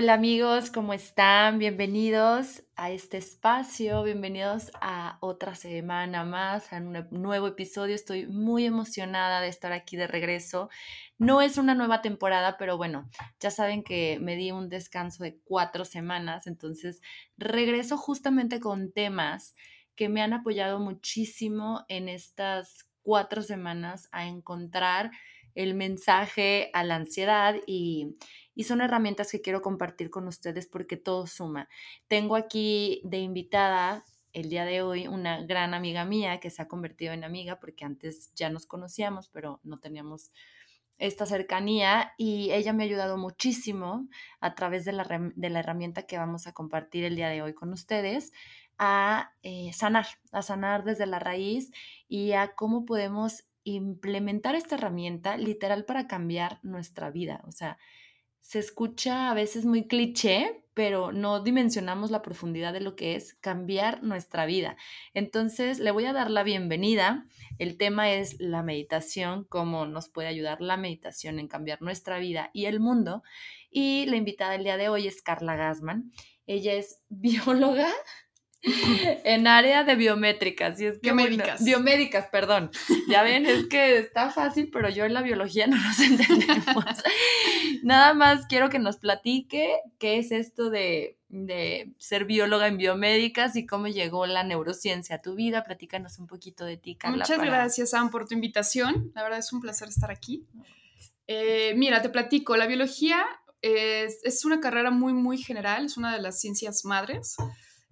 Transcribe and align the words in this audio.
Hola 0.00 0.14
amigos, 0.14 0.70
¿cómo 0.70 0.92
están? 0.92 1.58
Bienvenidos 1.58 2.62
a 2.76 2.92
este 2.92 3.16
espacio, 3.16 4.04
bienvenidos 4.04 4.70
a 4.80 5.18
otra 5.18 5.56
semana 5.56 6.22
más, 6.22 6.72
a 6.72 6.76
un 6.76 7.08
nuevo 7.10 7.48
episodio. 7.48 7.96
Estoy 7.96 8.28
muy 8.28 8.64
emocionada 8.64 9.40
de 9.40 9.48
estar 9.48 9.72
aquí 9.72 9.96
de 9.96 10.06
regreso. 10.06 10.70
No 11.18 11.42
es 11.42 11.58
una 11.58 11.74
nueva 11.74 12.00
temporada, 12.00 12.58
pero 12.58 12.76
bueno, 12.76 13.10
ya 13.40 13.50
saben 13.50 13.82
que 13.82 14.20
me 14.22 14.36
di 14.36 14.52
un 14.52 14.68
descanso 14.68 15.24
de 15.24 15.40
cuatro 15.42 15.84
semanas, 15.84 16.46
entonces 16.46 17.02
regreso 17.36 17.96
justamente 17.96 18.60
con 18.60 18.92
temas 18.92 19.56
que 19.96 20.08
me 20.08 20.22
han 20.22 20.32
apoyado 20.32 20.78
muchísimo 20.78 21.84
en 21.88 22.08
estas 22.08 22.88
cuatro 23.02 23.42
semanas 23.42 24.08
a 24.12 24.28
encontrar 24.28 25.10
el 25.56 25.74
mensaje 25.74 26.70
a 26.72 26.84
la 26.84 26.94
ansiedad 26.94 27.56
y 27.66 28.14
y 28.58 28.64
son 28.64 28.80
herramientas 28.80 29.30
que 29.30 29.40
quiero 29.40 29.62
compartir 29.62 30.10
con 30.10 30.26
ustedes 30.26 30.66
porque 30.66 30.96
todo 30.96 31.28
suma. 31.28 31.68
Tengo 32.08 32.34
aquí 32.34 33.00
de 33.04 33.18
invitada 33.18 34.04
el 34.32 34.50
día 34.50 34.64
de 34.64 34.82
hoy 34.82 35.06
una 35.06 35.46
gran 35.46 35.74
amiga 35.74 36.04
mía 36.04 36.40
que 36.40 36.50
se 36.50 36.62
ha 36.62 36.66
convertido 36.66 37.12
en 37.12 37.22
amiga 37.22 37.60
porque 37.60 37.84
antes 37.84 38.34
ya 38.34 38.50
nos 38.50 38.66
conocíamos, 38.66 39.28
pero 39.28 39.60
no 39.62 39.78
teníamos 39.78 40.32
esta 40.98 41.24
cercanía 41.24 42.14
y 42.18 42.50
ella 42.50 42.72
me 42.72 42.82
ha 42.82 42.86
ayudado 42.86 43.16
muchísimo 43.16 44.08
a 44.40 44.56
través 44.56 44.84
de 44.84 44.90
la, 44.90 45.06
de 45.36 45.50
la 45.50 45.60
herramienta 45.60 46.02
que 46.02 46.18
vamos 46.18 46.48
a 46.48 46.52
compartir 46.52 47.04
el 47.04 47.14
día 47.14 47.28
de 47.28 47.42
hoy 47.42 47.54
con 47.54 47.72
ustedes 47.72 48.32
a 48.76 49.34
eh, 49.44 49.70
sanar, 49.72 50.06
a 50.32 50.42
sanar 50.42 50.82
desde 50.82 51.06
la 51.06 51.20
raíz 51.20 51.70
y 52.08 52.32
a 52.32 52.56
cómo 52.56 52.84
podemos 52.84 53.44
implementar 53.62 54.56
esta 54.56 54.74
herramienta 54.74 55.36
literal 55.36 55.84
para 55.84 56.08
cambiar 56.08 56.58
nuestra 56.64 57.12
vida. 57.12 57.40
O 57.46 57.52
sea, 57.52 57.78
se 58.48 58.60
escucha 58.60 59.30
a 59.30 59.34
veces 59.34 59.66
muy 59.66 59.86
cliché, 59.86 60.64
pero 60.72 61.12
no 61.12 61.42
dimensionamos 61.42 62.10
la 62.10 62.22
profundidad 62.22 62.72
de 62.72 62.80
lo 62.80 62.96
que 62.96 63.14
es 63.14 63.34
cambiar 63.34 64.02
nuestra 64.02 64.46
vida. 64.46 64.78
Entonces, 65.12 65.80
le 65.80 65.90
voy 65.90 66.06
a 66.06 66.14
dar 66.14 66.30
la 66.30 66.44
bienvenida. 66.44 67.26
El 67.58 67.76
tema 67.76 68.10
es 68.10 68.40
la 68.40 68.62
meditación, 68.62 69.44
cómo 69.50 69.84
nos 69.84 70.08
puede 70.08 70.28
ayudar 70.28 70.62
la 70.62 70.78
meditación 70.78 71.38
en 71.38 71.46
cambiar 71.46 71.82
nuestra 71.82 72.18
vida 72.18 72.48
y 72.54 72.64
el 72.64 72.80
mundo. 72.80 73.22
Y 73.70 74.06
la 74.06 74.16
invitada 74.16 74.52
del 74.52 74.64
día 74.64 74.78
de 74.78 74.88
hoy 74.88 75.06
es 75.08 75.20
Carla 75.20 75.54
Gassman. 75.54 76.10
Ella 76.46 76.72
es 76.72 77.02
bióloga 77.10 77.92
en 79.24 79.46
área 79.46 79.84
de 79.84 79.94
biométricas. 79.94 80.80
Y 80.80 80.86
es 80.86 80.94
que, 80.94 81.12
biomédicas. 81.12 81.64
biomédicas, 81.64 82.26
perdón. 82.30 82.70
Ya 83.08 83.22
ven, 83.22 83.46
es 83.46 83.66
que 83.66 83.98
está 83.98 84.30
fácil, 84.30 84.70
pero 84.72 84.88
yo 84.90 85.04
en 85.04 85.14
la 85.14 85.22
biología 85.22 85.66
no 85.66 85.76
nos 85.76 86.00
entendemos. 86.00 86.84
Nada 87.82 88.14
más 88.14 88.46
quiero 88.46 88.68
que 88.68 88.78
nos 88.78 88.96
platique 88.96 89.76
qué 89.98 90.18
es 90.18 90.32
esto 90.32 90.70
de, 90.70 91.16
ser 91.98 92.24
bióloga 92.24 92.66
en 92.66 92.78
biomédicas 92.78 93.54
y 93.56 93.66
cómo 93.66 93.86
llegó 93.86 94.26
la 94.26 94.42
neurociencia 94.42 95.16
a 95.16 95.22
tu 95.22 95.34
vida. 95.34 95.62
Platícanos 95.62 96.18
un 96.18 96.26
poquito 96.26 96.64
de 96.64 96.76
ti, 96.76 96.96
Carla. 96.96 97.18
Muchas 97.18 97.40
gracias, 97.40 97.90
Sam, 97.90 98.10
por 98.10 98.26
tu 98.26 98.34
invitación. 98.34 99.12
La 99.14 99.22
verdad 99.22 99.38
es 99.38 99.52
un 99.52 99.60
placer 99.60 99.88
estar 99.88 100.10
aquí. 100.10 100.46
Eh, 101.26 101.74
mira, 101.76 102.00
te 102.02 102.08
platico, 102.08 102.56
la 102.56 102.66
biología 102.66 103.24
es, 103.60 104.24
es 104.24 104.44
una 104.46 104.60
carrera 104.60 104.90
muy, 104.90 105.12
muy 105.12 105.36
general, 105.36 105.84
es 105.84 105.98
una 105.98 106.14
de 106.14 106.22
las 106.22 106.40
ciencias 106.40 106.86
madres. 106.86 107.36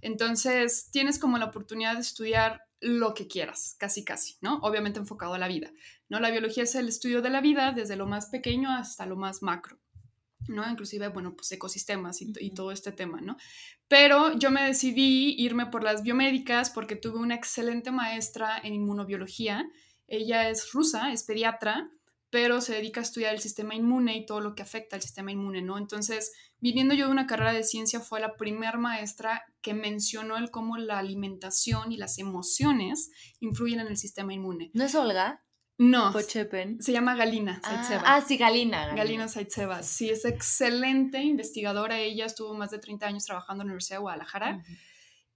Entonces, 0.06 0.89
tienes 0.93 1.19
como 1.19 1.37
la 1.37 1.47
oportunidad 1.47 1.94
de 1.94 2.00
estudiar 2.03 2.62
lo 2.81 3.12
que 3.12 3.27
quieras, 3.27 3.75
casi 3.77 4.05
casi, 4.05 4.37
¿no? 4.41 4.61
Obviamente 4.62 5.00
enfocado 5.00 5.34
a 5.34 5.39
la 5.39 5.49
vida, 5.49 5.72
¿no? 6.09 6.21
La 6.21 6.31
biología 6.31 6.62
es 6.62 6.77
el 6.77 6.87
estudio 6.87 7.22
de 7.22 7.31
la 7.31 7.41
vida 7.41 7.72
desde 7.72 7.97
lo 7.97 8.06
más 8.06 8.27
pequeño 8.27 8.71
hasta 8.71 9.05
lo 9.05 9.16
más 9.16 9.43
macro, 9.43 9.81
¿no? 10.47 10.65
Inclusive, 10.71 11.09
bueno, 11.09 11.34
pues 11.34 11.50
ecosistemas 11.50 12.22
y, 12.22 12.33
y 12.39 12.55
todo 12.55 12.71
este 12.71 12.93
tema, 12.93 13.21
¿no? 13.21 13.37
Pero 13.89 14.39
yo 14.39 14.53
me 14.53 14.62
decidí 14.62 15.34
irme 15.39 15.66
por 15.66 15.83
las 15.83 16.05
biomédicas 16.05 16.71
porque 16.71 16.95
tuve 16.95 17.19
una 17.19 17.34
excelente 17.34 17.91
maestra 17.91 18.61
en 18.62 18.75
inmunobiología. 18.75 19.69
Ella 20.06 20.49
es 20.49 20.71
rusa, 20.71 21.11
es 21.11 21.25
pediatra, 21.25 21.91
pero 22.31 22.60
se 22.60 22.75
dedica 22.75 23.00
a 23.00 23.04
estudiar 23.04 23.34
el 23.34 23.41
sistema 23.41 23.75
inmune 23.75 24.16
y 24.16 24.26
todo 24.26 24.41
lo 24.41 24.54
que 24.54 24.62
afecta 24.62 24.97
al 24.97 25.03
sistema 25.03 25.32
inmune, 25.32 25.62
¿no? 25.62 25.78
Entonces, 25.78 26.32
viniendo 26.59 26.94
yo 26.94 27.06
de 27.06 27.12
una 27.12 27.26
carrera 27.26 27.53
de 27.53 27.62
ciencia, 27.62 28.00
fue 28.00 28.20
la 28.20 28.37
primer 28.37 28.78
maestra 28.78 29.44
que 29.62 29.75
mencionó 29.75 30.36
el 30.36 30.50
cómo 30.50 30.76
la 30.76 30.98
alimentación 30.98 31.92
y 31.92 31.97
las 31.97 32.19
emociones 32.19 33.10
influyen 33.41 33.81
en 33.81 33.86
el 33.88 33.97
sistema 33.97 34.34
inmune. 34.34 34.70
¿No 34.75 34.84
es 34.84 34.94
Olga? 34.94 35.42
No. 35.78 36.10
Pochepen. 36.12 36.82
Se 36.82 36.91
llama 36.91 37.15
Galina 37.16 37.60
ah, 37.62 38.03
ah, 38.06 38.20
sí, 38.26 38.38
Galina. 38.38 38.94
Galina, 38.94 39.26
Galina 39.26 39.82
Sí, 39.82 40.09
es 40.09 40.25
excelente 40.25 41.22
investigadora. 41.22 41.98
Ella 41.98 42.25
estuvo 42.25 42.54
más 42.54 42.70
de 42.70 42.78
30 42.78 43.06
años 43.06 43.25
trabajando 43.25 43.62
en 43.62 43.69
la 43.69 43.72
Universidad 43.72 43.98
de 43.98 44.03
Guadalajara. 44.03 44.65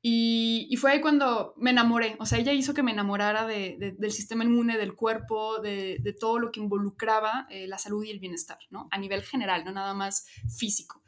Y, 0.03 0.75
fue 0.79 0.93
ahí 0.93 1.01
cuando 1.03 1.53
me 1.59 1.71
enamoré, 1.71 2.17
o 2.19 2.25
sea, 2.25 2.39
ella 2.39 2.53
hizo 2.53 2.73
que 2.73 2.83
me 2.83 2.93
enamorara 2.93 3.47
del 3.47 4.13
sistema 4.13 4.45
inmune, 4.45 4.79
del 4.79 4.95
cuerpo, 4.95 5.61
de, 5.61 6.17
todo 6.19 6.39
lo 6.39 6.51
que 6.51 6.61
involucraba 6.61 7.47
eh, 7.51 7.67
la 7.67 7.77
salud 7.77 8.05
y 8.05 8.11
el 8.11 8.19
bienestar, 8.19 8.59
¿no? 8.71 8.89
A 8.91 8.99
nivel 8.99 9.23
general, 9.23 9.65
no 9.65 9.73
nada 9.73 9.93
más 9.93 10.27
físico. 10.57 11.03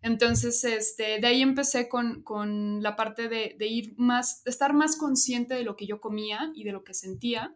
Entonces, 0.00 0.62
este, 0.64 1.20
de 1.20 1.26
ahí 1.26 1.42
empecé 1.42 1.88
con, 1.88 2.82
la 2.82 2.96
parte 2.96 3.28
de, 3.28 3.56
ir 3.66 3.94
más, 3.98 4.42
de 4.44 4.50
estar 4.50 4.72
más 4.72 4.96
consciente 4.96 5.54
de 5.54 5.64
lo 5.64 5.76
que 5.76 5.86
yo 5.86 6.00
comía 6.00 6.50
y 6.54 6.64
de 6.64 6.72
lo 6.72 6.84
que 6.84 6.94
sentía. 6.94 7.54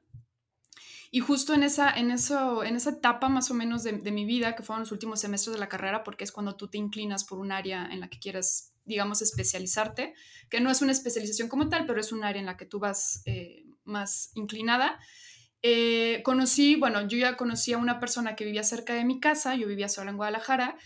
Y 1.14 1.20
justo 1.20 1.52
en 1.52 1.62
esa, 1.62 1.90
en 1.90 2.10
eso, 2.10 2.64
en 2.64 2.74
esa 2.74 2.88
etapa 2.88 3.28
más 3.28 3.50
o 3.50 3.54
menos 3.54 3.82
de, 3.82 3.92
mi 3.92 4.24
vida, 4.24 4.56
que 4.56 4.62
fueron 4.62 4.80
los 4.80 4.92
últimos 4.92 5.20
semestres 5.20 5.52
de 5.52 5.60
la 5.60 5.68
carrera, 5.68 6.04
porque 6.04 6.24
es 6.24 6.32
cuando 6.32 6.56
tú 6.56 6.68
te 6.68 6.78
inclinas 6.78 7.24
por 7.24 7.38
un 7.38 7.52
área 7.52 7.86
en 7.92 8.00
la 8.00 8.08
que 8.08 8.18
quieres 8.18 8.72
digamos, 8.84 9.20
especializarte, 9.20 10.14
que 10.48 10.60
no 10.60 10.70
es 10.70 10.80
una 10.80 10.90
especialización 10.90 11.48
como 11.48 11.68
tal, 11.68 11.86
pero 11.86 12.00
es 12.00 12.12
un 12.12 12.24
área 12.24 12.40
en 12.40 12.46
la 12.46 12.56
que 12.56 12.64
tú 12.64 12.80
vas 12.80 13.22
eh, 13.26 13.64
más 13.84 14.32
inclinada. 14.34 14.98
Eh, 15.60 16.22
conocí, 16.24 16.76
bueno, 16.76 17.06
yo 17.06 17.18
ya 17.18 17.36
conocí 17.36 17.74
a 17.74 17.78
una 17.78 18.00
persona 18.00 18.34
que 18.34 18.46
vivía 18.46 18.64
cerca 18.64 18.94
de 18.94 19.04
mi 19.04 19.20
casa, 19.20 19.54
yo 19.54 19.68
vivía 19.68 19.90
sola 19.90 20.10
en 20.10 20.16
Guadalajara, 20.16 20.78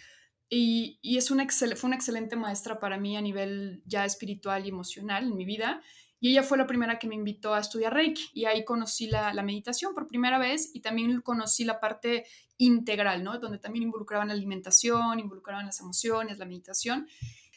y, 0.49 0.99
es 1.03 1.31
una 1.31 1.47
fue 1.49 1.87
una 1.89 1.97
excelente 1.97 2.35
maestra 2.35 2.81
para 2.81 2.99
mí 2.99 3.17
a 3.17 3.21
nivel 3.21 3.81
ya 3.87 4.05
espiritual 4.05 4.67
y 4.67 4.71
emocional 4.71 5.25
en 5.25 5.37
mi 5.37 5.45
vida. 5.45 5.83
Y 6.27 6.31
ella 6.31 6.43
fue 6.43 6.59
la 6.59 6.67
primera 6.67 6.99
que 6.99 7.07
me 7.07 7.15
invitó 7.15 7.55
a 7.55 7.61
estudiar 7.61 7.95
Reiki 7.95 8.31
y 8.35 8.47
ahí 8.47 8.65
conocí 8.65 9.07
la, 9.07 9.33
la, 9.33 9.45
meditación 9.45 9.95
por 9.95 10.09
primera 10.09 10.41
vez 10.41 10.73
y 10.75 10.81
también 10.81 11.21
conocí 11.21 11.65
la 11.65 11.79
parte 11.79 12.25
integral, 12.59 13.23
¿no? 13.23 13.39
Donde 13.39 13.61
también 13.61 13.85
involucraban 13.85 14.27
la 14.27 14.35
alimentación, 14.35 15.21
involucraban 15.21 15.67
las 15.67 15.79
emociones, 15.79 16.39
la 16.39 16.45
meditación. 16.45 17.07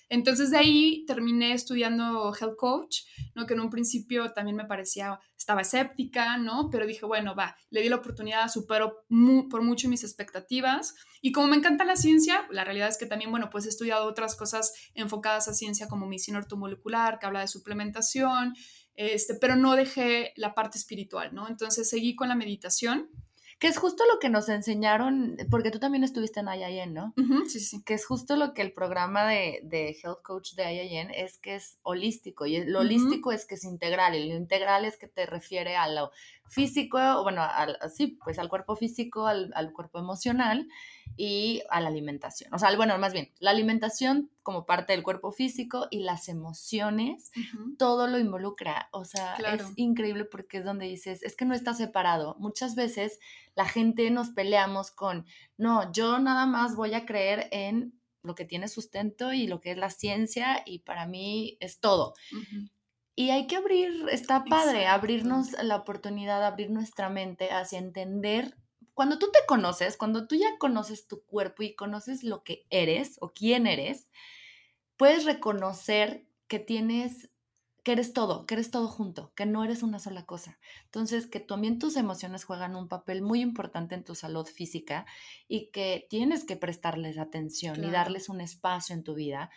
Entonces 0.10 0.50
de 0.50 0.58
ahí 0.58 1.06
terminé 1.06 1.54
estudiando 1.54 2.34
health 2.36 2.56
coach, 2.58 3.02
¿no? 3.36 3.46
Que 3.46 3.54
en 3.54 3.60
un 3.60 3.70
principio 3.70 4.32
también 4.34 4.58
me 4.58 4.66
parecía, 4.66 5.20
estaba 5.38 5.62
escéptica, 5.62 6.38
¿no? 6.38 6.70
Pero 6.72 6.88
dije, 6.88 7.06
bueno, 7.06 7.36
va, 7.36 7.56
le 7.70 7.82
di 7.82 7.90
la 7.90 7.98
oportunidad, 7.98 8.50
supero 8.50 9.06
por 9.50 9.62
mucho 9.62 9.88
mis 9.88 10.04
expectativas. 10.04 10.96
Y 11.22 11.32
como 11.32 11.48
me 11.48 11.56
encanta 11.56 11.86
la 11.86 11.96
ciencia, 11.96 12.48
la 12.50 12.64
realidad 12.64 12.90
es 12.90 12.98
que 12.98 13.06
también, 13.06 13.32
bueno, 13.32 13.50
pues 13.52 13.66
he 13.66 13.70
estudiado 13.70 14.08
otras 14.08 14.36
cosas 14.36 14.74
enfocadas 14.96 15.48
a 15.48 15.54
ciencia 15.54 15.88
como 15.88 16.08
medicina 16.08 16.40
ortomolecular, 16.40 17.20
que 17.20 17.28
habla 17.28 17.42
de 17.42 17.48
suplementación, 17.48 18.56
este, 18.96 19.36
pero 19.36 19.56
no 19.56 19.76
dejé 19.76 20.34
la 20.36 20.54
parte 20.54 20.78
espiritual, 20.78 21.34
¿no? 21.34 21.48
Entonces 21.48 21.88
seguí 21.88 22.16
con 22.16 22.28
la 22.30 22.36
meditación 22.36 23.10
que 23.60 23.68
es 23.68 23.78
justo 23.78 24.06
lo 24.12 24.20
que 24.20 24.30
nos 24.30 24.48
enseñaron, 24.48 25.38
porque 25.52 25.70
tú 25.70 25.80
también 25.80 26.06
estuviste 26.06 26.40
en 26.40 26.48
IIN, 26.48 26.94
¿no? 26.94 27.14
sí, 27.48 27.60
sí. 27.60 27.84
Que 27.84 27.94
es 27.94 28.06
justo 28.06 28.38
lo 28.38 28.54
que 28.54 28.62
el 28.62 28.72
programa 28.72 29.28
de, 29.28 29.60
de 29.64 29.98
Health 30.02 30.22
Coach 30.24 30.54
de 30.54 30.74
IIN 30.74 31.12
es 31.12 31.38
que 31.38 31.56
es 31.56 31.78
holístico. 31.84 32.46
Y 32.46 32.64
lo 32.64 32.80
holístico 32.80 33.34
es 33.34 33.46
que 33.46 33.56
es 33.56 33.66
integral. 33.66 34.16
Y 34.16 34.30
lo 34.30 34.38
integral 34.38 34.86
es 34.86 34.98
que 34.98 35.10
te 35.10 35.26
refiere 35.26 35.76
a 35.76 35.90
lo 35.90 36.12
físico, 36.50 37.00
bueno, 37.24 37.42
al, 37.42 37.78
sí, 37.94 38.20
pues 38.24 38.40
al 38.40 38.50
cuerpo 38.50 38.76
físico, 38.76 39.28
al, 39.28 39.52
al, 39.56 39.72
cuerpo 39.72 40.00
emocional 40.00 40.68
y 41.16 41.62
a 41.70 41.80
la 41.80 41.88
alimentación. 41.88 42.54
O 42.54 42.60
sea, 42.60 42.76
bueno, 42.76 42.98
más 42.98 43.14
bien, 43.14 43.32
la 43.40 43.52
alimentación 43.52 44.30
como 44.44 44.66
parte 44.66 44.94
del 44.94 45.04
cuerpo 45.04 45.32
físico 45.32 45.88
y 45.92 46.00
las 46.00 46.28
emociones, 46.28 47.32
todo 47.78 48.08
lo 48.08 48.18
involucra. 48.18 48.90
O 48.92 49.06
sea, 49.06 49.36
es 49.36 49.64
increíble 49.76 50.26
porque 50.26 50.58
es 50.58 50.66
donde 50.66 50.88
dices, 50.88 51.22
es 51.24 51.36
que 51.36 51.46
no 51.46 51.54
está 51.54 51.74
separado. 51.74 52.36
Muchas 52.40 52.76
veces 52.76 53.20
la 53.56 53.66
gente 53.66 54.10
nos 54.10 54.30
peleamos 54.30 54.92
con, 54.92 55.26
no, 55.58 55.92
yo 55.92 56.20
nada 56.20 56.46
más 56.46 56.76
voy 56.76 56.94
a 56.94 57.06
creer 57.06 57.48
en 57.52 57.94
lo 58.24 58.36
que 58.36 58.46
tiene 58.46 58.68
sustento 58.68 59.34
y 59.34 59.48
lo 59.48 59.62
que 59.62 59.72
es 59.72 59.78
la 59.78 59.90
ciencia 59.90 60.64
y 60.66 60.80
para 60.80 61.06
mí 61.06 61.58
es 61.60 61.80
todo. 61.80 62.14
Y 63.20 63.32
hay 63.32 63.48
que 63.48 63.58
abrir, 63.58 64.08
está 64.14 64.46
padre, 64.46 64.88
abrirnos 64.88 65.52
la 65.62 65.76
oportunidad, 65.76 66.42
abrir 66.42 66.70
nuestra 66.70 67.10
mente 67.10 67.52
hacia 67.52 67.78
entender. 67.78 68.56
Cuando 68.94 69.20
tú 69.20 69.30
te 69.30 69.40
conoces, 69.46 69.98
cuando 69.98 70.26
tú 70.26 70.36
ya 70.36 70.58
conoces 70.58 71.06
tu 71.06 71.26
cuerpo 71.26 71.64
y 71.64 71.76
conoces 71.76 72.24
lo 72.24 72.46
que 72.46 72.66
eres 72.70 73.18
o 73.20 73.34
quién 73.34 73.68
eres, 73.68 74.08
puedes 74.96 75.26
reconocer 75.26 76.30
que 76.48 76.60
tienes 76.60 77.30
que 77.84 77.94
eres 77.94 78.14
todo, 78.14 78.46
que 78.46 78.56
eres 78.56 78.72
todo 78.72 78.88
junto, 78.88 79.34
que 79.36 79.46
no 79.46 79.64
eres 79.64 79.84
una 79.84 80.00
sola 80.00 80.26
cosa. 80.26 80.60
Entonces, 80.86 81.28
que 81.28 81.40
también 81.40 81.80
tus 81.80 81.96
emociones 81.96 82.44
juegan 82.44 82.76
un 82.76 82.88
papel 82.88 83.22
muy 83.22 83.42
importante 83.42 83.96
en 83.96 84.04
tu 84.04 84.16
salud 84.16 84.46
física 84.46 85.06
y 85.48 85.72
que 85.72 86.06
tienes 86.10 86.46
que 86.46 86.58
prestarles 86.58 87.18
atención 87.18 87.84
y 87.84 87.90
darles 87.90 88.30
un 88.30 88.42
espacio 88.42 88.96
en 88.96 89.04
tu 89.04 89.16
vida, 89.16 89.50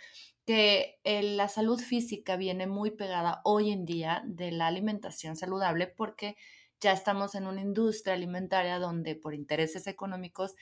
que 0.45 1.01
la 1.05 1.49
salud 1.49 1.79
física 1.81 2.37
viene 2.37 2.67
muy 2.67 2.91
pegada 2.91 3.41
hoy 3.45 3.71
en 3.71 3.85
día 3.85 4.23
de 4.27 4.51
la 4.51 4.67
alimentación 4.67 5.37
saludable 5.37 5.87
porque 5.87 6.37
ya 6.81 6.93
estamos 6.93 7.35
en 7.37 7.47
una 7.47 7.61
industria 7.61 8.15
alimentaria 8.15 8.79
donde 8.79 9.15
por 9.15 9.35
intereses 9.35 9.87
económicos 9.87 10.55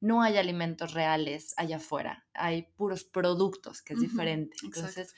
no 0.00 0.22
hay 0.22 0.36
alimentos 0.36 0.94
reales 0.94 1.54
allá 1.56 1.76
afuera, 1.76 2.26
hay 2.34 2.68
puros 2.76 3.04
productos, 3.04 3.82
que 3.82 3.94
es 3.94 4.00
diferente. 4.00 4.56
Entonces, 4.62 5.14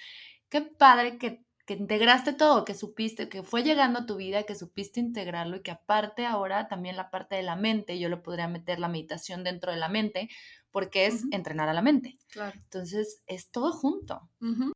qué 0.48 0.62
padre 0.62 1.18
que 1.18 1.44
que 1.68 1.74
integraste 1.74 2.32
todo, 2.32 2.64
que 2.64 2.72
supiste, 2.72 3.28
que 3.28 3.42
fue 3.42 3.62
llegando 3.62 3.98
a 3.98 4.06
tu 4.06 4.16
vida, 4.16 4.44
que 4.44 4.54
supiste 4.54 5.00
integrarlo 5.00 5.56
y 5.56 5.60
que 5.60 5.70
aparte 5.70 6.24
ahora 6.24 6.66
también 6.66 6.96
la 6.96 7.10
parte 7.10 7.36
de 7.36 7.42
la 7.42 7.56
mente, 7.56 7.98
yo 7.98 8.08
le 8.08 8.16
podría 8.16 8.48
meter 8.48 8.80
la 8.80 8.88
meditación 8.88 9.44
dentro 9.44 9.70
de 9.70 9.76
la 9.76 9.90
mente, 9.90 10.30
porque 10.70 11.04
es 11.04 11.24
entrenar 11.30 11.68
a 11.68 11.74
la 11.74 11.82
mente. 11.82 12.16
Claro. 12.30 12.58
Entonces, 12.58 13.22
es 13.26 13.50
todo 13.50 13.70
junto. 13.72 14.30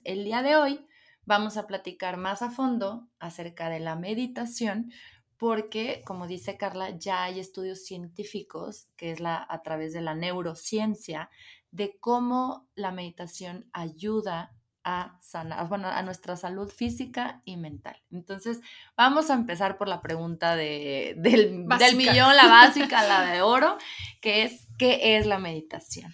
El 0.04 0.24
día 0.24 0.42
de 0.42 0.54
hoy 0.56 0.86
vamos 1.24 1.56
a 1.56 1.66
platicar 1.66 2.18
más 2.18 2.42
a 2.42 2.50
fondo 2.50 3.08
acerca 3.18 3.70
de 3.70 3.80
la 3.80 3.96
meditación, 3.96 4.92
porque, 5.38 6.02
como 6.04 6.26
dice 6.26 6.58
Carla, 6.58 6.90
ya 6.90 7.24
hay 7.24 7.40
estudios 7.40 7.86
científicos, 7.86 8.88
que 8.96 9.12
es 9.12 9.18
la, 9.18 9.46
a 9.48 9.62
través 9.62 9.94
de 9.94 10.02
la 10.02 10.14
neurociencia, 10.14 11.30
de 11.70 11.96
cómo 12.00 12.68
la 12.74 12.92
meditación 12.92 13.70
ayuda 13.72 14.54
a 14.84 15.18
sanar, 15.22 15.68
bueno, 15.68 15.88
a 15.88 16.02
nuestra 16.02 16.36
salud 16.36 16.70
física 16.70 17.42
y 17.44 17.56
mental. 17.56 17.96
Entonces, 18.10 18.60
vamos 18.96 19.30
a 19.30 19.34
empezar 19.34 19.78
por 19.78 19.88
la 19.88 20.00
pregunta 20.00 20.56
de, 20.56 21.14
del, 21.18 21.66
del, 21.66 21.96
millón, 21.96 22.36
la 22.36 22.48
básica, 22.48 23.06
la 23.06 23.22
de 23.32 23.42
oro, 23.42 23.78
que 24.20 24.44
es, 24.44 24.66
¿qué 24.78 25.16
es 25.16 25.26
la 25.26 25.38
meditación? 25.38 26.12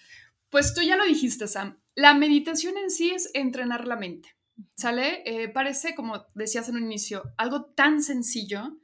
Pues 0.51 0.75
tú 0.75 0.83
ya 0.83 0.97
lo 0.97 1.05
dijiste, 1.05 1.47
Sam. 1.47 1.81
La 1.95 2.15
meditación 2.15 2.77
en 2.79 2.91
sí 2.91 3.11
es 3.11 3.31
entrenar 3.35 3.87
la 3.87 3.97
mente, 3.97 4.37
¿sale? 4.77 5.23
Eh, 5.25 5.49
parece, 5.49 5.95
como 5.95 6.27
decías 6.35 6.69
en 6.69 6.77
un 6.77 6.85
inicio, 6.85 7.23
algo 7.37 7.65
tan 7.75 8.03
sencillo, 8.03 8.79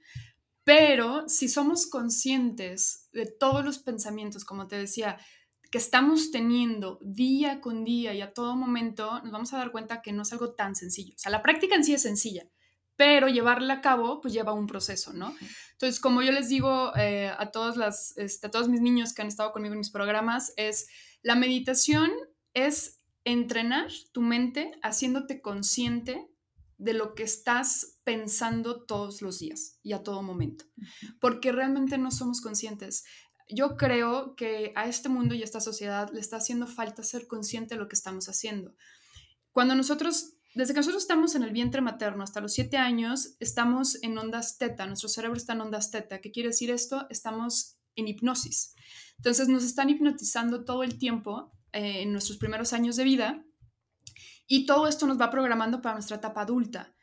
pero 0.64 1.28
si 1.28 1.48
somos 1.48 1.86
conscientes 1.86 3.08
de 3.12 3.26
todos 3.26 3.64
los 3.64 3.78
pensamientos, 3.78 4.44
como 4.44 4.66
te 4.66 4.76
decía, 4.76 5.18
que 5.74 5.78
estamos 5.78 6.30
teniendo 6.30 7.00
día 7.02 7.60
con 7.60 7.82
día 7.82 8.14
y 8.14 8.20
a 8.20 8.32
todo 8.32 8.54
momento, 8.54 9.20
nos 9.22 9.32
vamos 9.32 9.52
a 9.52 9.58
dar 9.58 9.72
cuenta 9.72 10.02
que 10.02 10.12
no 10.12 10.22
es 10.22 10.32
algo 10.32 10.54
tan 10.54 10.76
sencillo. 10.76 11.14
O 11.16 11.18
sea, 11.18 11.32
la 11.32 11.42
práctica 11.42 11.74
en 11.74 11.82
sí 11.82 11.92
es 11.92 12.02
sencilla, 12.02 12.46
pero 12.94 13.26
llevarla 13.26 13.74
a 13.74 13.80
cabo 13.80 14.20
pues 14.20 14.32
lleva 14.32 14.52
un 14.52 14.68
proceso, 14.68 15.12
¿no? 15.12 15.34
Entonces, 15.72 15.98
como 15.98 16.22
yo 16.22 16.30
les 16.30 16.48
digo 16.48 16.92
eh, 16.96 17.28
a, 17.36 17.50
todos 17.50 17.76
las, 17.76 18.16
este, 18.18 18.46
a 18.46 18.52
todos 18.52 18.68
mis 18.68 18.82
niños 18.82 19.14
que 19.14 19.22
han 19.22 19.26
estado 19.26 19.50
conmigo 19.50 19.72
en 19.72 19.80
mis 19.80 19.90
programas, 19.90 20.52
es 20.56 20.86
la 21.24 21.34
meditación 21.34 22.12
es 22.52 23.00
entrenar 23.24 23.90
tu 24.12 24.20
mente 24.20 24.78
haciéndote 24.80 25.42
consciente 25.42 26.28
de 26.78 26.92
lo 26.92 27.16
que 27.16 27.24
estás 27.24 27.98
pensando 28.04 28.84
todos 28.84 29.22
los 29.22 29.40
días 29.40 29.80
y 29.82 29.92
a 29.92 30.04
todo 30.04 30.22
momento, 30.22 30.66
porque 31.20 31.50
realmente 31.50 31.98
no 31.98 32.12
somos 32.12 32.40
conscientes 32.40 33.04
yo 33.48 33.76
creo 33.76 34.34
que 34.36 34.72
a 34.74 34.86
este 34.86 35.08
mundo 35.08 35.34
y 35.34 35.42
a 35.42 35.44
esta 35.44 35.60
sociedad 35.60 36.10
le 36.12 36.20
está 36.20 36.36
haciendo 36.36 36.66
falta 36.66 37.02
ser 37.02 37.26
consciente 37.26 37.74
de 37.74 37.80
lo 37.80 37.88
que 37.88 37.96
estamos 37.96 38.28
haciendo. 38.28 38.74
Cuando 39.52 39.74
nosotros, 39.74 40.34
desde 40.54 40.74
que 40.74 40.80
nosotros 40.80 41.02
estamos 41.02 41.34
en 41.34 41.42
el 41.42 41.52
vientre 41.52 41.80
materno 41.80 42.24
hasta 42.24 42.40
los 42.40 42.52
siete 42.52 42.76
años, 42.76 43.36
estamos 43.40 44.02
en 44.02 44.16
ondas 44.18 44.58
teta, 44.58 44.86
nuestro 44.86 45.08
cerebro 45.08 45.36
está 45.36 45.52
en 45.52 45.60
ondas 45.60 45.90
teta. 45.90 46.20
¿Qué 46.20 46.30
quiere 46.30 46.48
decir 46.48 46.70
esto? 46.70 47.06
Estamos 47.10 47.76
en 47.96 48.08
hipnosis. 48.08 48.74
Entonces 49.18 49.48
nos 49.48 49.64
están 49.64 49.90
hipnotizando 49.90 50.64
todo 50.64 50.82
el 50.82 50.98
tiempo 50.98 51.52
eh, 51.72 52.02
en 52.02 52.12
nuestros 52.12 52.38
primeros 52.38 52.72
años 52.72 52.96
de 52.96 53.04
vida 53.04 53.44
y 54.46 54.66
todo 54.66 54.86
esto 54.88 55.06
nos 55.06 55.20
va 55.20 55.30
programando 55.30 55.80
para 55.80 55.94
nuestra 55.94 56.16
etapa 56.16 56.42
adulta. 56.42 56.94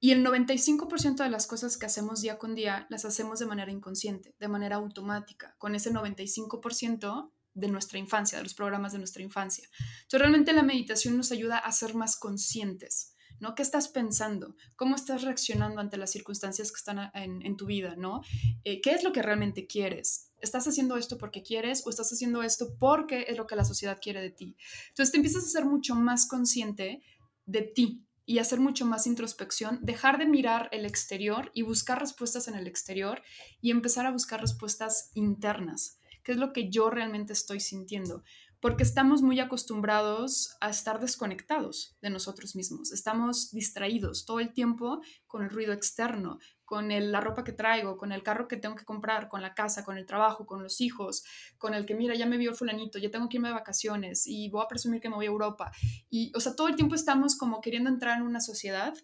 Y 0.00 0.12
el 0.12 0.24
95% 0.24 1.24
de 1.24 1.30
las 1.30 1.46
cosas 1.46 1.76
que 1.76 1.86
hacemos 1.86 2.20
día 2.20 2.38
con 2.38 2.54
día 2.54 2.86
las 2.88 3.04
hacemos 3.04 3.40
de 3.40 3.46
manera 3.46 3.72
inconsciente, 3.72 4.34
de 4.38 4.48
manera 4.48 4.76
automática, 4.76 5.56
con 5.58 5.74
ese 5.74 5.92
95% 5.92 7.32
de 7.54 7.68
nuestra 7.68 7.98
infancia, 7.98 8.38
de 8.38 8.44
los 8.44 8.54
programas 8.54 8.92
de 8.92 8.98
nuestra 8.98 9.22
infancia. 9.22 9.68
Entonces, 10.02 10.20
realmente 10.20 10.52
la 10.52 10.62
meditación 10.62 11.16
nos 11.16 11.32
ayuda 11.32 11.58
a 11.58 11.72
ser 11.72 11.94
más 11.94 12.16
conscientes, 12.16 13.16
¿no? 13.40 13.56
¿Qué 13.56 13.62
estás 13.62 13.88
pensando? 13.88 14.54
¿Cómo 14.76 14.94
estás 14.94 15.22
reaccionando 15.22 15.80
ante 15.80 15.96
las 15.96 16.12
circunstancias 16.12 16.70
que 16.70 16.78
están 16.78 17.10
en, 17.14 17.56
tu 17.56 17.66
vida, 17.66 17.96
¿no? 17.96 18.22
Eh, 18.62 18.80
¿Qué 18.80 18.92
es 18.92 19.02
lo 19.02 19.12
que 19.12 19.22
realmente 19.22 19.66
quieres? 19.66 20.30
¿Estás 20.40 20.68
haciendo 20.68 20.96
esto 20.96 21.18
porque 21.18 21.42
quieres 21.42 21.84
o 21.84 21.90
estás 21.90 22.12
haciendo 22.12 22.44
esto 22.44 22.76
porque 22.78 23.26
es 23.28 23.36
lo 23.36 23.48
que 23.48 23.56
la 23.56 23.64
sociedad 23.64 23.98
quiere 24.00 24.22
de 24.22 24.30
ti? 24.30 24.56
Entonces, 24.90 25.10
te 25.10 25.16
empiezas 25.16 25.44
a 25.44 25.48
ser 25.48 25.64
mucho 25.64 25.96
más 25.96 26.28
consciente 26.28 27.02
de 27.44 27.62
ti, 27.62 28.06
y 28.28 28.40
hacer 28.40 28.60
mucho 28.60 28.84
más 28.84 29.06
introspección, 29.06 29.78
dejar 29.80 30.18
de 30.18 30.26
mirar 30.26 30.68
el 30.70 30.84
exterior 30.84 31.50
y 31.54 31.62
buscar 31.62 31.98
respuestas 31.98 32.46
en 32.46 32.56
el 32.56 32.66
exterior 32.66 33.22
y 33.62 33.70
empezar 33.70 34.04
a 34.04 34.10
buscar 34.10 34.42
respuestas 34.42 35.10
internas, 35.14 35.98
qué 36.22 36.32
es 36.32 36.38
lo 36.38 36.52
que 36.52 36.68
yo 36.68 36.90
realmente 36.90 37.32
estoy 37.32 37.58
sintiendo, 37.58 38.22
porque 38.60 38.82
estamos 38.82 39.22
muy 39.22 39.38
acostumbrados 39.40 40.56
a 40.60 40.70
estar 40.70 41.00
desconectados 41.00 41.96
de 42.02 42.10
nosotros 42.10 42.56
mismos, 42.56 42.92
estamos 42.92 43.50
distraídos 43.52 44.24
todo 44.24 44.40
el 44.40 44.52
tiempo 44.52 45.00
con 45.26 45.42
el 45.42 45.50
ruido 45.50 45.72
externo, 45.72 46.38
con 46.64 46.88
la 46.88 47.20
ropa 47.20 47.44
que 47.44 47.52
traigo, 47.52 47.96
con 47.96 48.12
el 48.12 48.22
carro 48.22 48.46
que 48.46 48.58
tengo 48.58 48.74
que 48.74 48.84
comprar, 48.84 49.28
con 49.28 49.40
la 49.40 49.54
casa, 49.54 49.84
con 49.84 49.96
el 49.96 50.04
trabajo, 50.04 50.44
con 50.44 50.62
los 50.62 50.82
hijos, 50.82 51.24
con 51.56 51.72
el 51.72 51.86
que, 51.86 51.94
mira, 51.94 52.14
ya 52.14 52.26
me 52.26 52.36
vio 52.36 52.50
el 52.50 52.56
fulanito, 52.56 52.98
ya 52.98 53.10
tengo 53.10 53.28
que 53.28 53.38
irme 53.38 53.48
de 53.48 53.54
vacaciones 53.54 54.26
y 54.26 54.50
voy 54.50 54.62
a 54.62 54.68
presumir 54.68 55.00
que 55.00 55.08
me 55.08 55.14
voy 55.14 55.24
a 55.24 55.28
Europa. 55.28 55.72
Y, 56.10 56.30
o 56.36 56.40
sea, 56.40 56.54
todo 56.54 56.68
el 56.68 56.76
tiempo 56.76 56.94
estamos 56.94 57.38
como 57.38 57.62
queriendo 57.62 57.88
entrar 57.88 58.18
en 58.18 58.24
una 58.24 58.40
sociedad 58.40 58.94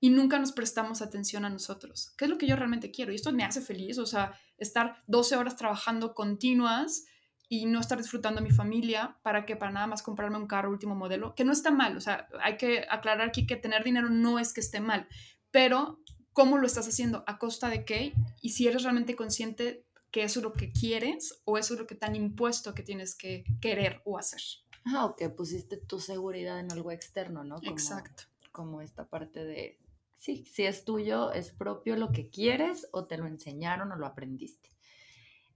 y 0.00 0.10
nunca 0.10 0.38
nos 0.38 0.52
prestamos 0.52 1.00
atención 1.00 1.44
a 1.44 1.50
nosotros. 1.50 2.12
¿Qué 2.18 2.26
es 2.26 2.30
lo 2.30 2.36
que 2.36 2.46
yo 2.46 2.56
realmente 2.56 2.90
quiero? 2.90 3.10
Y 3.10 3.16
esto 3.16 3.32
me 3.32 3.44
hace 3.44 3.60
feliz, 3.60 3.98
o 3.98 4.06
sea, 4.06 4.38
estar 4.58 5.02
12 5.06 5.36
horas 5.36 5.56
trabajando 5.56 6.14
continuas 6.14 7.04
y 7.48 7.66
no 7.66 7.80
estar 7.80 7.98
disfrutando 7.98 8.40
a 8.40 8.42
mi 8.42 8.50
familia 8.50 9.18
para 9.22 9.46
que 9.46 9.56
para 9.56 9.72
nada 9.72 9.86
más 9.86 10.02
comprarme 10.02 10.36
un 10.36 10.46
carro 10.46 10.70
último 10.70 10.94
modelo, 10.94 11.34
que 11.34 11.44
no 11.44 11.52
está 11.52 11.70
mal, 11.70 11.96
o 11.96 12.00
sea, 12.00 12.28
hay 12.42 12.56
que 12.56 12.86
aclarar 12.90 13.28
aquí 13.28 13.46
que 13.46 13.56
tener 13.56 13.84
dinero 13.84 14.10
no 14.10 14.38
es 14.38 14.52
que 14.52 14.60
esté 14.60 14.80
mal, 14.80 15.08
pero 15.50 16.00
cómo 16.32 16.58
lo 16.58 16.66
estás 16.66 16.86
haciendo, 16.86 17.24
a 17.26 17.38
costa 17.38 17.68
de 17.68 17.84
qué, 17.84 18.12
y 18.40 18.50
si 18.50 18.68
eres 18.68 18.82
realmente 18.82 19.16
consciente 19.16 19.84
que 20.10 20.22
eso 20.22 20.40
es 20.40 20.44
lo 20.44 20.52
que 20.52 20.72
quieres 20.72 21.42
o 21.44 21.58
eso 21.58 21.74
es 21.74 21.80
lo 21.80 21.86
que 21.86 21.94
te 21.94 22.06
han 22.06 22.16
impuesto 22.16 22.74
que 22.74 22.82
tienes 22.82 23.14
que 23.14 23.44
querer 23.60 24.00
o 24.04 24.18
hacer. 24.18 24.40
Ah, 24.84 25.04
o 25.04 25.16
que 25.16 25.28
pusiste 25.28 25.76
tu 25.76 26.00
seguridad 26.00 26.60
en 26.60 26.72
algo 26.72 26.92
externo, 26.92 27.44
¿no? 27.44 27.58
Exacto. 27.62 28.24
Como 28.52 28.80
esta 28.80 29.06
parte 29.06 29.44
de, 29.44 29.78
sí, 30.16 30.44
si 30.46 30.64
es 30.64 30.84
tuyo, 30.84 31.32
es 31.32 31.50
propio 31.50 31.96
lo 31.96 32.12
que 32.12 32.30
quieres 32.30 32.88
o 32.92 33.06
te 33.06 33.18
lo 33.18 33.26
enseñaron 33.26 33.92
o 33.92 33.96
lo 33.96 34.06
aprendiste. 34.06 34.70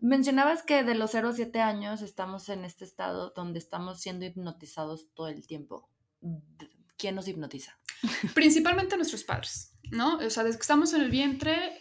Mencionabas 0.02 0.64
que 0.64 0.82
de 0.82 0.97
los 0.97 1.12
0 1.12 1.28
a 1.28 1.32
7 1.32 1.61
años 1.61 2.02
estamos 2.02 2.49
en 2.49 2.64
este 2.64 2.85
estado 2.85 3.32
donde 3.37 3.61
estamos 3.61 4.00
siendo 4.00 4.26
hipnotizados 4.26 5.06
todo 5.14 5.28
el 5.28 5.47
tiempo. 5.47 5.88
¿Quién 6.99 7.14
nos 7.14 7.28
hipnotiza? 7.28 7.78
Principalmente 8.35 8.97
nuestros 8.97 9.23
padres. 9.23 9.73
¿no? 9.92 10.16
O 10.16 10.30
sea, 10.30 10.42
desde 10.42 10.59
que 10.59 10.62
estamos 10.62 10.94
en 10.94 11.02
el 11.02 11.11
vientre, 11.11 11.78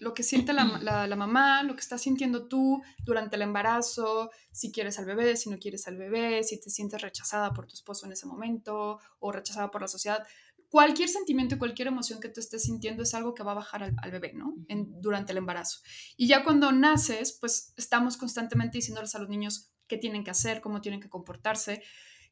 lo 0.00 0.14
que 0.14 0.22
siente 0.22 0.52
la, 0.52 1.06
la, 1.06 1.16
mamá, 1.16 1.62
lo 1.62 1.74
que 1.74 1.80
estás 1.80 2.02
sintiendo 2.02 2.46
tú 2.46 2.82
durante 3.04 3.36
el 3.36 3.42
embarazo, 3.42 4.30
si 4.52 4.70
quieres 4.70 4.98
al 4.98 5.06
bebé, 5.06 5.36
si 5.36 5.50
no 5.50 5.58
quieres 5.58 5.88
al 5.88 5.96
bebé, 5.96 6.44
si 6.44 6.60
te 6.60 6.70
sientes 6.70 7.00
rechazada 7.00 7.52
por 7.52 7.66
tu 7.66 7.74
esposo 7.74 8.06
en 8.06 8.12
ese 8.12 8.26
momento 8.26 9.00
o 9.18 9.32
rechazada 9.32 9.70
por 9.70 9.80
la 9.80 9.88
sociedad. 9.88 10.24
Cualquier 10.68 11.08
sentimiento 11.08 11.54
y 11.54 11.58
cualquier 11.58 11.88
emoción 11.88 12.20
que 12.20 12.28
tú 12.28 12.40
estés 12.40 12.64
sintiendo 12.64 13.02
es 13.02 13.14
algo 13.14 13.34
que 13.34 13.42
va 13.42 13.52
a 13.52 13.56
bajar 13.56 13.82
al, 13.82 13.94
al 14.02 14.10
bebé, 14.10 14.32
¿no? 14.34 14.54
En, 14.68 15.00
durante 15.00 15.32
el 15.32 15.38
embarazo. 15.38 15.80
Y 16.16 16.26
ya 16.26 16.44
cuando 16.44 16.72
naces, 16.72 17.36
pues 17.40 17.72
estamos 17.76 18.16
constantemente 18.16 18.78
diciéndoles 18.78 19.14
a 19.14 19.18
los 19.18 19.28
niños 19.28 19.72
qué 19.86 19.98
tienen 19.98 20.24
que 20.24 20.30
hacer, 20.30 20.60
cómo 20.60 20.80
tienen 20.80 21.00
que 21.00 21.08
comportarse 21.08 21.82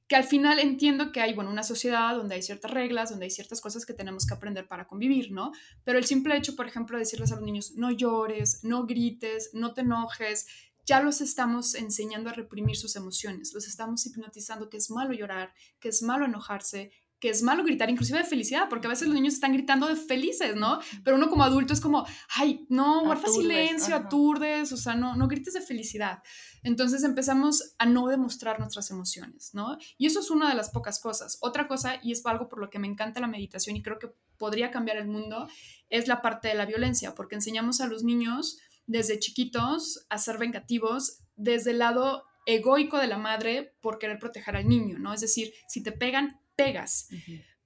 que 0.07 0.17
al 0.17 0.25
final 0.25 0.59
entiendo 0.59 1.12
que 1.12 1.21
hay, 1.21 1.33
bueno, 1.33 1.50
una 1.50 1.62
sociedad 1.62 2.14
donde 2.14 2.35
hay 2.35 2.43
ciertas 2.43 2.71
reglas, 2.71 3.11
donde 3.11 3.25
hay 3.25 3.31
ciertas 3.31 3.61
cosas 3.61 3.87
que 3.87 3.95
tenemos 3.95 4.26
que 4.26 4.35
aprender 4.35 4.69
para 4.69 4.87
convivir, 4.87 5.33
¿no? 5.33 5.53
Pero 5.85 5.99
el 5.99 6.05
simple 6.05 6.37
hecho, 6.37 6.57
por 6.57 6.67
ejemplo, 6.67 6.97
de 6.97 7.05
decirles 7.05 7.33
a 7.33 7.37
los 7.37 7.45
niños, 7.45 7.73
no 7.76 7.91
llores, 7.91 8.62
no 8.64 8.87
grites, 8.87 9.50
no 9.55 9.73
te 9.73 9.81
enojes, 9.81 10.47
ya 10.85 11.00
los 11.00 11.23
estamos 11.23 11.75
enseñando 11.75 12.29
a 12.29 12.35
reprimir 12.35 12.76
sus 12.76 12.97
emociones, 12.97 13.55
los 13.55 13.67
estamos 13.67 14.05
hipnotizando 14.05 14.69
que 14.69 14.76
es 14.76 14.91
malo 14.91 15.14
llorar, 15.14 15.55
que 15.81 15.88
es 15.88 16.03
malo 16.03 16.26
enojarse, 16.26 16.93
que 17.25 17.31
es 17.31 17.43
malo 17.43 17.64
gritar, 17.64 17.88
inclusive 17.88 18.19
de 18.19 18.26
felicidad, 18.26 18.69
porque 18.69 18.87
a 18.87 18.90
veces 18.90 19.09
los 19.09 19.14
niños 19.14 19.33
están 19.33 19.54
gritando 19.54 19.87
de 19.87 19.97
felices, 19.97 20.57
¿no? 20.57 20.78
Pero 21.04 21.16
uno 21.16 21.31
como 21.31 21.43
adulto 21.43 21.73
es 21.73 21.81
como, 21.81 22.07
ay, 22.37 22.66
no, 22.69 23.02
guarda 23.02 23.28
silencio, 23.28 23.97
aturdes, 23.97 24.71
o 24.73 24.76
sea, 24.76 24.95
no, 24.95 25.16
no 25.16 25.26
grites 25.26 25.54
de 25.54 25.62
felicidad. 25.62 26.23
Entonces 26.62 27.02
empezamos 27.02 27.76
a 27.78 27.87
no 27.87 28.09
demostrar 28.09 28.61
nuestras 28.61 28.90
emociones, 28.90 29.54
¿no? 29.54 29.78
Y 29.97 30.04
eso 30.04 30.21
es 30.21 30.31
una 30.31 30.50
de 30.50 30.54
las 30.54 30.69
pocas 30.69 31.00
cosas. 31.00 31.38
Otra 31.40 31.66
cosa, 31.66 31.95
y 32.02 32.12
es 32.12 32.26
algo 32.26 32.50
por 32.50 32.61
lo 32.61 32.69
que 32.69 32.78
me 32.78 32.88
encanta 32.88 33.21
la 33.21 33.26
meditación 33.26 33.75
y 33.75 33.83
creo 33.83 33.99
que 33.99 34.11
podría 34.37 34.71
cambiar 34.71 34.99
el 34.99 35.09
mundo, 35.09 35.49
es 35.88 36.09
la 36.09 36.21
parte 36.21 36.49
de 36.49 36.57
la 36.57 36.66
violencia, 36.66 37.14
porque 37.14 37.37
enseñamos 37.37 37.81
a 37.81 37.87
los 37.87 38.04
niños 38.04 38.59
desde 38.87 39.19
chiquitos 39.19 40.04
a 40.11 40.19
ser 40.19 40.37
vengativos 40.37 41.21
desde 41.37 41.71
el 41.71 41.78
lado 41.78 42.25
egoico 42.45 42.99
de 42.99 43.07
la 43.07 43.16
madre 43.16 43.75
por 43.81 43.99
querer 43.99 44.19
proteger 44.19 44.57
al 44.57 44.69
niño, 44.69 44.99
¿no? 44.99 45.14
Es 45.14 45.23
decir, 45.23 45.54
si 45.69 45.83
te 45.83 45.90
pegan, 45.90 46.38
pegas. 46.57 47.09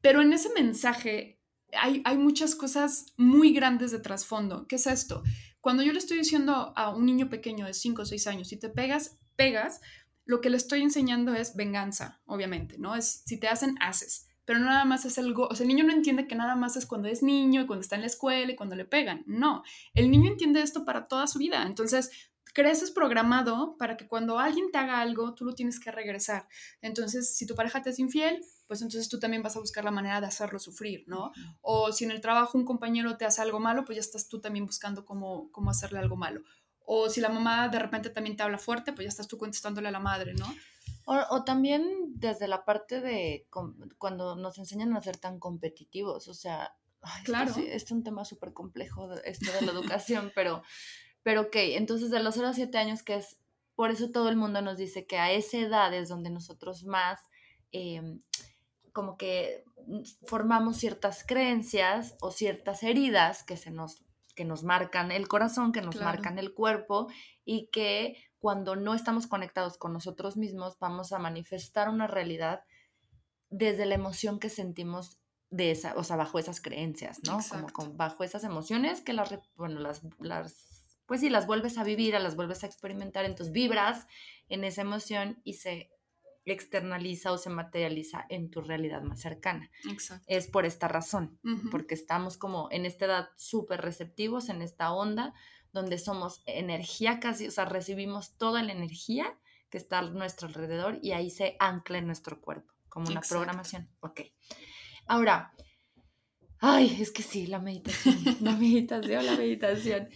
Pero 0.00 0.22
en 0.22 0.32
ese 0.32 0.50
mensaje 0.54 1.40
hay, 1.72 2.02
hay, 2.04 2.16
muchas 2.16 2.54
cosas 2.54 3.06
muy 3.16 3.52
grandes 3.52 3.90
de 3.90 3.98
trasfondo. 3.98 4.66
¿Qué 4.66 4.76
es 4.76 4.86
esto? 4.86 5.22
Cuando 5.60 5.82
yo 5.82 5.92
le 5.92 5.98
estoy 5.98 6.18
diciendo 6.18 6.72
a 6.76 6.90
un 6.90 7.04
niño 7.04 7.28
pequeño 7.28 7.66
de 7.66 7.74
5 7.74 8.02
o 8.02 8.06
6 8.06 8.26
años, 8.28 8.48
si 8.48 8.58
te 8.58 8.68
pegas, 8.68 9.18
pegas, 9.36 9.80
lo 10.24 10.40
que 10.40 10.50
le 10.50 10.56
estoy 10.56 10.82
enseñando 10.82 11.34
es 11.34 11.56
venganza, 11.56 12.20
obviamente, 12.26 12.78
¿no? 12.78 12.94
Es 12.94 13.22
si 13.26 13.38
te 13.40 13.48
hacen, 13.48 13.76
haces. 13.80 14.28
Pero 14.44 14.60
no 14.60 14.66
nada 14.66 14.84
más 14.84 15.04
es 15.04 15.18
algo, 15.18 15.46
o 15.48 15.54
sea, 15.54 15.64
el 15.64 15.68
niño 15.68 15.84
no 15.84 15.92
entiende 15.92 16.26
que 16.26 16.34
nada 16.34 16.54
más 16.56 16.76
es 16.76 16.86
cuando 16.86 17.08
es 17.08 17.22
niño 17.22 17.62
y 17.62 17.66
cuando 17.66 17.82
está 17.82 17.96
en 17.96 18.02
la 18.02 18.06
escuela 18.06 18.52
y 18.52 18.56
cuando 18.56 18.76
le 18.76 18.84
pegan. 18.84 19.24
No, 19.26 19.62
el 19.94 20.10
niño 20.10 20.30
entiende 20.30 20.62
esto 20.62 20.84
para 20.84 21.08
toda 21.08 21.26
su 21.26 21.38
vida. 21.38 21.64
Entonces, 21.66 22.10
creces 22.54 22.90
programado 22.90 23.76
para 23.78 23.96
que 23.96 24.06
cuando 24.06 24.38
alguien 24.38 24.70
te 24.70 24.78
haga 24.78 25.00
algo, 25.00 25.34
tú 25.34 25.44
lo 25.44 25.54
tienes 25.54 25.80
que 25.80 25.90
regresar. 25.90 26.48
Entonces, 26.82 27.36
si 27.36 27.46
tu 27.46 27.54
pareja 27.54 27.82
te 27.82 27.90
es 27.90 27.98
infiel, 27.98 28.40
pues 28.68 28.82
entonces 28.82 29.08
tú 29.08 29.18
también 29.18 29.42
vas 29.42 29.56
a 29.56 29.60
buscar 29.60 29.84
la 29.84 29.90
manera 29.90 30.20
de 30.20 30.28
hacerlo 30.28 30.60
sufrir, 30.60 31.02
¿no? 31.08 31.32
O 31.60 31.90
si 31.90 32.04
en 32.04 32.12
el 32.12 32.20
trabajo 32.20 32.56
un 32.56 32.64
compañero 32.64 33.16
te 33.16 33.24
hace 33.24 33.42
algo 33.42 33.58
malo, 33.58 33.84
pues 33.84 33.96
ya 33.96 34.00
estás 34.00 34.28
tú 34.28 34.40
también 34.40 34.66
buscando 34.66 35.04
cómo, 35.04 35.50
cómo 35.50 35.70
hacerle 35.70 35.98
algo 35.98 36.16
malo. 36.16 36.42
O 36.84 37.10
si 37.10 37.20
la 37.20 37.28
mamá 37.28 37.68
de 37.68 37.80
repente 37.80 38.10
también 38.10 38.36
te 38.36 38.44
habla 38.44 38.58
fuerte, 38.58 38.92
pues 38.92 39.04
ya 39.04 39.08
estás 39.08 39.26
tú 39.26 39.36
contestándole 39.36 39.88
a 39.88 39.92
la 39.92 40.00
madre, 40.00 40.34
¿no? 40.34 40.46
O, 41.04 41.42
también 41.42 42.12
desde 42.14 42.46
la 42.46 42.64
parte 42.64 43.00
de 43.00 43.46
cuando 43.50 44.36
nos 44.36 44.58
enseñan 44.58 44.94
a 44.94 45.00
ser 45.00 45.16
tan 45.16 45.40
competitivos, 45.40 46.28
o 46.28 46.34
sea, 46.34 46.76
claro. 47.24 47.54
es 47.56 47.90
un 47.90 48.04
tema 48.04 48.26
súper 48.26 48.52
complejo 48.52 49.10
esto 49.24 49.50
de 49.52 49.62
la 49.62 49.72
educación, 49.72 50.30
pero 50.34 50.62
pero 51.28 51.42
ok, 51.42 51.56
entonces 51.56 52.10
de 52.10 52.22
los 52.22 52.34
0 52.36 52.48
a 52.48 52.54
7 52.54 52.78
años, 52.78 53.02
que 53.02 53.16
es, 53.16 53.36
por 53.74 53.90
eso 53.90 54.10
todo 54.10 54.30
el 54.30 54.36
mundo 54.36 54.62
nos 54.62 54.78
dice 54.78 55.06
que 55.06 55.18
a 55.18 55.30
esa 55.30 55.58
edad 55.58 55.92
es 55.92 56.08
donde 56.08 56.30
nosotros 56.30 56.84
más, 56.84 57.20
em, 57.70 58.22
como 58.92 59.16
que 59.16 59.64
formamos 60.26 60.76
ciertas 60.76 61.24
creencias 61.24 62.16
o 62.20 62.30
ciertas 62.30 62.82
heridas 62.82 63.42
que 63.42 63.56
se 63.56 63.70
nos 63.70 64.04
que 64.34 64.44
nos 64.44 64.62
marcan 64.62 65.10
el 65.10 65.26
corazón, 65.26 65.72
que 65.72 65.82
nos 65.82 65.96
marcan 65.96 66.38
el 66.38 66.54
cuerpo 66.54 67.08
y 67.44 67.70
que 67.72 68.16
cuando 68.38 68.76
no 68.76 68.94
estamos 68.94 69.26
conectados 69.26 69.78
con 69.78 69.92
nosotros 69.92 70.36
mismos 70.36 70.78
vamos 70.78 71.12
a 71.12 71.18
manifestar 71.18 71.88
una 71.88 72.06
realidad 72.06 72.62
desde 73.50 73.84
la 73.84 73.96
emoción 73.96 74.38
que 74.38 74.48
sentimos 74.48 75.18
de 75.50 75.72
esa, 75.72 75.94
o 75.96 76.04
sea, 76.04 76.14
bajo 76.14 76.38
esas 76.38 76.60
creencias, 76.60 77.18
¿no? 77.24 77.40
Como 77.72 77.94
bajo 77.94 78.22
esas 78.22 78.44
emociones 78.44 79.00
que 79.00 79.12
las, 79.12 79.36
bueno, 79.56 79.80
las, 79.80 80.02
las 80.20 80.78
pues 81.06 81.20
sí, 81.20 81.30
las 81.30 81.46
vuelves 81.46 81.78
a 81.78 81.84
vivir, 81.84 82.14
las 82.14 82.36
vuelves 82.36 82.62
a 82.62 82.66
experimentar, 82.66 83.24
entonces 83.24 83.52
vibras 83.52 84.06
en 84.48 84.62
esa 84.62 84.82
emoción 84.82 85.40
y 85.42 85.54
se 85.54 85.90
externaliza 86.52 87.32
o 87.32 87.38
se 87.38 87.50
materializa 87.50 88.26
en 88.28 88.50
tu 88.50 88.60
realidad 88.60 89.02
más 89.02 89.20
cercana. 89.20 89.70
Exacto. 89.88 90.24
Es 90.28 90.46
por 90.46 90.66
esta 90.66 90.88
razón, 90.88 91.38
porque 91.70 91.94
estamos 91.94 92.36
como 92.36 92.68
en 92.70 92.86
esta 92.86 93.06
edad 93.06 93.28
súper 93.36 93.80
receptivos, 93.80 94.48
en 94.48 94.62
esta 94.62 94.92
onda, 94.92 95.34
donde 95.72 95.98
somos 95.98 96.42
energía 96.46 97.20
casi, 97.20 97.46
o 97.46 97.50
sea, 97.50 97.64
recibimos 97.64 98.36
toda 98.36 98.62
la 98.62 98.72
energía 98.72 99.38
que 99.70 99.78
está 99.78 99.98
a 99.98 100.02
nuestro 100.02 100.48
alrededor 100.48 100.98
y 101.02 101.12
ahí 101.12 101.30
se 101.30 101.56
ancla 101.58 101.98
en 101.98 102.06
nuestro 102.06 102.40
cuerpo, 102.40 102.72
como 102.88 103.08
una 103.08 103.20
programación. 103.20 103.88
Ok. 104.00 104.22
Ahora, 105.06 105.52
ay, 106.60 106.98
es 107.00 107.10
que 107.10 107.22
sí, 107.22 107.46
la 107.46 107.58
meditación, 107.58 108.16
la 108.40 108.52
meditación, 108.52 109.26
la 109.26 109.36
meditación. 109.36 110.08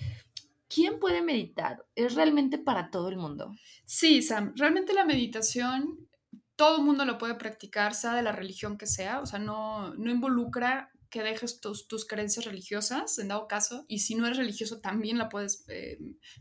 ¿Quién 0.68 0.98
puede 0.98 1.20
meditar? 1.20 1.84
¿Es 1.94 2.14
realmente 2.14 2.56
para 2.56 2.90
todo 2.90 3.10
el 3.10 3.18
mundo? 3.18 3.54
Sí, 3.84 4.22
Sam, 4.22 4.54
realmente 4.56 4.94
la 4.94 5.04
meditación 5.04 6.08
todo 6.56 6.78
el 6.78 6.82
mundo 6.84 7.04
lo 7.04 7.18
puede 7.18 7.34
practicar, 7.34 7.94
sea 7.94 8.14
de 8.14 8.22
la 8.22 8.32
religión 8.32 8.78
que 8.78 8.86
sea, 8.86 9.20
o 9.20 9.26
sea, 9.26 9.38
no, 9.38 9.94
no 9.94 10.10
involucra 10.10 10.90
que 11.10 11.22
dejes 11.22 11.60
tus, 11.60 11.88
tus, 11.88 12.06
creencias 12.06 12.46
religiosas, 12.46 13.18
en 13.18 13.28
dado 13.28 13.46
caso, 13.46 13.84
y 13.86 13.98
si 13.98 14.14
no 14.14 14.24
eres 14.26 14.38
religioso 14.38 14.80
también 14.80 15.18
la 15.18 15.28
puedes, 15.28 15.64
eh, 15.68 15.98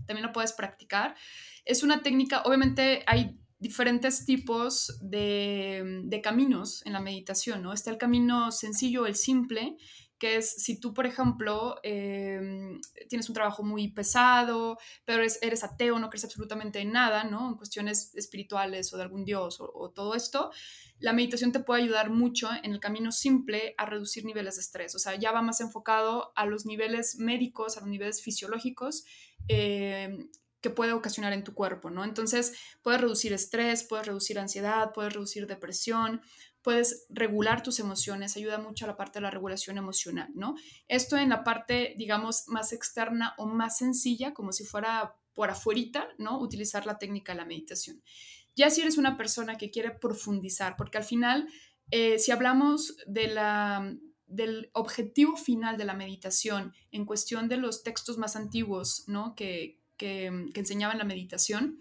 también 0.07 0.25
la 0.25 0.31
puedes 0.31 0.53
practicar. 0.53 1.15
Es 1.65 1.83
una 1.83 2.01
técnica, 2.01 2.43
obviamente 2.43 3.03
hay 3.05 3.37
diferentes 3.59 4.25
tipos 4.25 4.97
de, 5.01 6.01
de, 6.05 6.21
caminos 6.21 6.83
en 6.85 6.93
la 6.93 7.01
meditación, 7.01 7.61
¿no? 7.61 7.73
Está 7.73 7.91
el 7.91 7.97
camino 7.97 8.51
sencillo, 8.51 9.05
el 9.05 9.15
simple, 9.15 9.77
que 10.21 10.37
es 10.37 10.51
si 10.63 10.79
tú, 10.79 10.93
por 10.93 11.07
ejemplo, 11.07 11.77
em, 11.81 12.79
tienes 13.09 13.27
un 13.27 13.33
trabajo 13.33 13.63
muy 13.63 13.87
pesado, 13.87 14.77
pero 15.03 15.23
eres, 15.23 15.63
ateo, 15.63 15.97
no 15.97 16.11
crees 16.11 16.25
absolutamente 16.25 16.79
en 16.79 16.91
nada, 16.91 17.23
¿no? 17.23 17.49
En 17.49 17.55
cuestiones 17.55 18.13
espirituales 18.13 18.93
o 18.93 18.97
de 18.97 19.03
algún 19.03 19.25
dios 19.25 19.57
o, 19.59 19.89
todo 19.89 20.13
esto, 20.13 20.51
la 20.99 21.11
meditación 21.11 21.51
te 21.51 21.59
puede 21.59 21.81
ayudar 21.81 22.11
mucho 22.11 22.49
en 22.61 22.71
el 22.71 22.79
camino 22.79 23.11
simple 23.11 23.73
a 23.79 23.87
reducir 23.87 24.23
niveles 24.23 24.57
de 24.57 24.61
estrés. 24.61 24.93
O 24.93 24.99
sea, 24.99 25.15
ya 25.15 25.31
va 25.31 25.41
más 25.41 25.59
enfocado 25.59 26.31
a 26.35 26.45
los 26.45 26.67
niveles 26.67 27.15
médicos, 27.17 27.77
a 27.77 27.79
los 27.79 27.89
niveles 27.89 28.21
fisiológicos. 28.21 29.05
Em, 29.47 30.29
que 30.61 30.69
puede 30.69 30.93
ocasionar 30.93 31.33
en 31.33 31.43
tu 31.43 31.53
cuerpo, 31.53 31.89
¿no? 31.89 32.03
Entonces, 32.03 32.53
puedes 32.81 33.01
reducir 33.01 33.33
estrés, 33.33 33.83
puedes 33.83 34.05
reducir 34.05 34.39
ansiedad, 34.39 34.91
puedes 34.93 35.13
reducir 35.13 35.47
depresión, 35.47 36.21
puedes 36.61 37.05
regular 37.09 37.63
tus 37.63 37.79
emociones, 37.79 38.37
ayuda 38.37 38.59
mucho 38.59 38.85
a 38.85 38.87
la 38.87 38.97
parte 38.97 39.19
de 39.19 39.23
la 39.23 39.31
regulación 39.31 39.77
emocional, 39.77 40.29
¿no? 40.35 40.55
Esto 40.87 41.17
en 41.17 41.29
la 41.29 41.43
parte, 41.43 41.95
digamos, 41.97 42.43
más 42.47 42.73
externa 42.73 43.33
o 43.37 43.47
más 43.47 43.77
sencilla, 43.77 44.33
como 44.33 44.51
si 44.51 44.63
fuera 44.63 45.15
por 45.33 45.49
afuerita, 45.49 46.07
¿no? 46.17 46.39
Utilizar 46.39 46.85
la 46.85 46.97
técnica 46.97 47.33
de 47.33 47.39
la 47.39 47.45
meditación. 47.45 48.01
Ya 48.55 48.69
si 48.69 48.81
eres 48.81 48.97
una 48.97 49.17
persona 49.17 49.57
que 49.57 49.71
quiere 49.71 49.91
profundizar, 49.91 50.75
porque 50.77 50.97
al 50.97 51.03
final, 51.03 51.47
eh, 51.89 52.19
si 52.19 52.31
hablamos 52.31 52.95
de 53.07 53.27
la, 53.27 53.95
del 54.27 54.69
objetivo 54.73 55.37
final 55.37 55.77
de 55.77 55.85
la 55.85 55.93
meditación 55.93 56.73
en 56.91 57.05
cuestión 57.05 57.49
de 57.49 57.57
los 57.57 57.83
textos 57.83 58.17
más 58.17 58.35
antiguos, 58.35 59.05
¿no? 59.07 59.35
Que, 59.35 59.80
que, 60.01 60.49
que 60.51 60.59
enseñaban 60.59 60.97
la 60.97 61.03
meditación, 61.03 61.77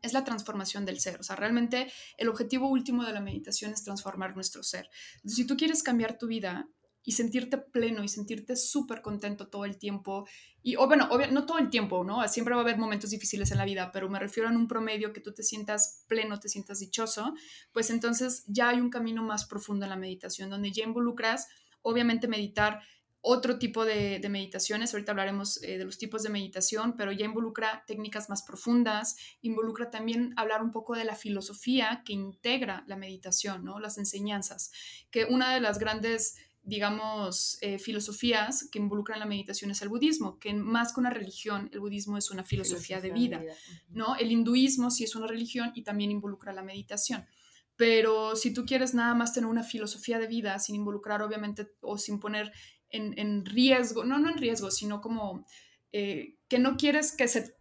es 0.00 0.14
la 0.14 0.24
transformación 0.24 0.86
del 0.86 1.00
ser. 1.00 1.20
O 1.20 1.22
sea, 1.22 1.36
realmente 1.36 1.92
el 2.16 2.30
objetivo 2.30 2.66
último 2.68 3.04
de 3.04 3.12
la 3.12 3.20
meditación 3.20 3.72
es 3.72 3.84
transformar 3.84 4.34
nuestro 4.34 4.62
ser. 4.62 4.88
si 5.24 5.46
tú 5.46 5.56
quieres 5.56 5.82
cambiar 5.82 6.16
tu 6.16 6.26
vida 6.26 6.66
y 7.04 7.12
sentirte 7.12 7.58
pleno 7.58 8.02
y 8.02 8.08
sentirte 8.08 8.54
súper 8.56 9.02
contento 9.02 9.48
todo 9.48 9.64
el 9.64 9.76
tiempo, 9.76 10.26
y 10.62 10.76
o 10.76 10.86
bueno, 10.86 11.08
no 11.32 11.44
todo 11.46 11.58
el 11.58 11.68
tiempo, 11.68 12.04
¿no? 12.04 12.26
Siempre 12.28 12.54
va 12.54 12.60
a 12.60 12.64
haber 12.64 12.78
momentos 12.78 13.10
difíciles 13.10 13.50
en 13.50 13.58
la 13.58 13.64
vida, 13.64 13.90
pero 13.92 14.08
me 14.08 14.20
refiero 14.20 14.48
a 14.48 14.52
un 14.52 14.68
promedio 14.68 15.12
que 15.12 15.20
tú 15.20 15.34
te 15.34 15.42
sientas 15.42 16.04
pleno, 16.08 16.38
te 16.38 16.48
sientas 16.48 16.78
dichoso, 16.78 17.34
pues 17.72 17.90
entonces 17.90 18.44
ya 18.46 18.68
hay 18.68 18.80
un 18.80 18.88
camino 18.88 19.22
más 19.22 19.46
profundo 19.46 19.84
en 19.84 19.90
la 19.90 19.96
meditación, 19.96 20.48
donde 20.48 20.70
ya 20.70 20.84
involucras, 20.84 21.48
obviamente, 21.82 22.28
meditar 22.28 22.80
otro 23.22 23.58
tipo 23.58 23.84
de, 23.84 24.20
meditaciones. 24.28 24.92
Ahorita 24.92 25.12
hablaremos 25.12 25.62
eh, 25.62 25.78
de 25.78 25.84
los 25.84 25.96
tipos 25.96 26.22
de 26.22 26.30
meditación, 26.30 26.96
pero 26.96 27.12
ya 27.12 27.24
involucra 27.24 27.84
técnicas 27.86 28.28
más 28.28 28.42
profundas, 28.42 29.16
involucra 29.40 29.90
también 29.90 30.34
hablar 30.36 30.62
un 30.62 30.72
poco 30.72 30.94
de 30.94 31.04
la 31.04 31.14
filosofía 31.14 32.02
que 32.04 32.12
integra 32.12 32.84
la 32.86 32.96
meditación, 32.96 33.64
¿no? 33.64 33.78
las 33.78 33.96
enseñanzas, 33.96 34.72
que 35.10 35.24
una 35.24 35.54
de 35.54 35.60
las 35.60 35.78
grandes 35.78 36.36
digamos, 36.64 37.58
eh, 37.60 37.80
filosofías 37.80 38.68
que 38.70 38.78
involucran 38.78 39.18
la 39.18 39.26
meditación 39.26 39.72
es 39.72 39.82
el 39.82 39.88
budismo, 39.88 40.38
que 40.38 40.54
más 40.54 40.92
que 40.92 41.00
una 41.00 41.10
religión, 41.10 41.68
el 41.72 41.80
budismo 41.80 42.16
es 42.16 42.30
una 42.30 42.44
filosofía, 42.44 43.00
de, 43.00 43.10
vida, 43.10 43.42
¿no? 43.88 44.14
El 44.14 44.30
hinduismo 44.30 44.88
sí 44.92 45.02
es 45.02 45.16
una 45.16 45.26
religión 45.26 45.72
y 45.74 45.82
también 45.82 46.12
involucra 46.12 46.52
la 46.52 46.62
meditación. 46.62 47.26
Pero 47.74 48.36
si 48.36 48.54
tú 48.54 48.64
quieres 48.64 48.94
nada 48.94 49.12
más 49.14 49.32
tener 49.32 49.50
una 49.50 49.64
filosofía 49.64 50.20
de 50.20 50.28
vida 50.28 50.56
sin 50.60 50.76
involucrar, 50.76 51.20
obviamente, 51.20 51.72
o 51.80 51.98
sin 51.98 52.20
poner 52.20 52.52
en, 52.92 53.44
riesgo, 53.46 54.04
no, 54.04 54.18
no 54.18 54.30
en 54.30 54.38
riesgo, 54.38 54.70
sino 54.70 55.00
como 55.00 55.46
eh, 55.92 56.36
que 56.48 56.58
no 56.58 56.76
quieres 56.76 57.12
que 57.12 57.26
se 57.28 57.56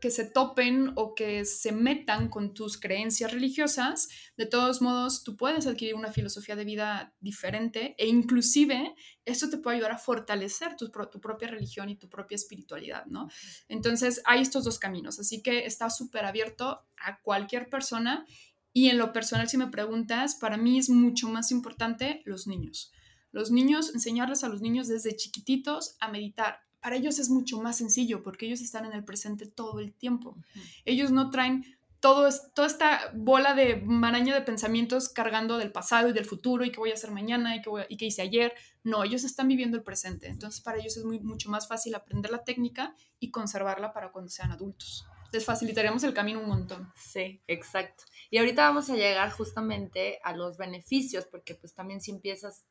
que 0.00 0.10
se 0.10 0.24
topen 0.24 0.92
o 0.96 1.14
que 1.14 1.44
se 1.44 1.72
metan 1.72 2.28
con 2.28 2.54
tus 2.54 2.78
creencias 2.78 3.32
religiosas, 3.32 4.08
de 4.36 4.46
todos 4.46 4.82
modos 4.82 5.24
tú 5.24 5.36
puedes 5.36 5.66
adquirir 5.66 5.94
una 5.94 6.12
filosofía 6.12 6.56
de 6.56 6.64
vida 6.64 7.14
diferente 7.20 7.94
e 7.98 8.06
inclusive 8.06 8.94
esto 9.24 9.50
te 9.50 9.58
puede 9.58 9.76
ayudar 9.76 9.92
a 9.92 9.98
fortalecer 9.98 10.76
tu, 10.76 10.90
tu 10.90 11.20
propia 11.20 11.48
religión 11.48 11.88
y 11.88 11.96
tu 11.96 12.08
propia 12.08 12.36
espiritualidad, 12.36 13.06
¿no? 13.06 13.28
Entonces 13.68 14.22
hay 14.26 14.42
estos 14.42 14.64
dos 14.64 14.78
caminos, 14.78 15.18
así 15.18 15.42
que 15.42 15.66
está 15.66 15.90
súper 15.90 16.24
abierto 16.24 16.86
a 16.98 17.20
cualquier 17.22 17.68
persona 17.68 18.26
y 18.72 18.90
en 18.90 18.98
lo 18.98 19.12
personal 19.12 19.48
si 19.48 19.56
me 19.56 19.68
preguntas, 19.68 20.36
para 20.36 20.56
mí 20.56 20.78
es 20.78 20.90
mucho 20.90 21.28
más 21.28 21.50
importante 21.50 22.22
los 22.26 22.46
niños. 22.46 22.92
Los 23.36 23.50
niños, 23.50 23.92
enseñarles 23.92 24.44
a 24.44 24.48
los 24.48 24.62
niños 24.62 24.88
desde 24.88 25.14
chiquititos 25.14 25.98
a 26.00 26.08
meditar, 26.08 26.60
para 26.80 26.96
ellos 26.96 27.18
es 27.18 27.28
mucho 27.28 27.60
más 27.60 27.76
sencillo 27.76 28.22
porque 28.22 28.46
ellos 28.46 28.62
están 28.62 28.86
en 28.86 28.94
el 28.94 29.04
presente 29.04 29.44
todo 29.44 29.78
el 29.78 29.92
tiempo. 29.92 30.38
Ellos 30.86 31.10
no 31.10 31.28
traen 31.28 31.66
todo, 32.00 32.30
toda 32.54 32.66
esta 32.66 33.10
bola 33.12 33.52
de 33.52 33.76
maraña 33.76 34.34
de 34.34 34.40
pensamientos 34.40 35.10
cargando 35.10 35.58
del 35.58 35.70
pasado 35.70 36.08
y 36.08 36.14
del 36.14 36.24
futuro 36.24 36.64
y 36.64 36.72
qué 36.72 36.78
voy 36.78 36.92
a 36.92 36.94
hacer 36.94 37.10
mañana 37.10 37.54
y 37.54 37.60
qué, 37.60 37.70
y 37.90 37.98
qué 37.98 38.06
hice 38.06 38.22
ayer. 38.22 38.54
No, 38.82 39.04
ellos 39.04 39.22
están 39.22 39.48
viviendo 39.48 39.76
el 39.76 39.82
presente. 39.82 40.28
Entonces 40.28 40.62
para 40.62 40.78
ellos 40.78 40.96
es 40.96 41.04
muy, 41.04 41.20
mucho 41.20 41.50
más 41.50 41.68
fácil 41.68 41.94
aprender 41.94 42.30
la 42.30 42.42
técnica 42.42 42.94
y 43.20 43.30
conservarla 43.30 43.92
para 43.92 44.12
cuando 44.12 44.30
sean 44.30 44.50
adultos. 44.50 45.04
Les 45.30 45.44
facilitaríamos 45.44 46.02
el 46.04 46.14
camino 46.14 46.40
un 46.40 46.48
montón. 46.48 46.90
Sí, 46.96 47.42
exacto. 47.46 48.04
Y 48.30 48.38
ahorita 48.38 48.62
vamos 48.62 48.88
a 48.88 48.94
llegar 48.94 49.30
justamente 49.30 50.18
a 50.24 50.34
los 50.34 50.56
beneficios, 50.56 51.26
porque 51.26 51.54
pues 51.54 51.74
también 51.74 52.00
si 52.00 52.10
empiezas, 52.10 52.64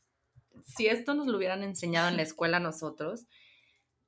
si 0.63 0.87
esto 0.87 1.13
nos 1.13 1.27
lo 1.27 1.37
hubieran 1.37 1.63
enseñado 1.63 2.09
en 2.09 2.17
la 2.17 2.23
escuela 2.23 2.59
nosotros, 2.59 3.27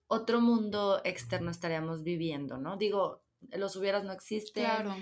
otro 0.08 0.40
mundo 0.42 1.02
externo 1.04 1.52
estaríamos 1.52 2.04
viviendo, 2.04 2.58
¿no? 2.58 2.78
Digo, 2.78 3.24
los 3.52 3.76
hubieras 3.76 4.04
no 4.04 4.14
existen, 4.14 4.64
claro, 4.64 4.96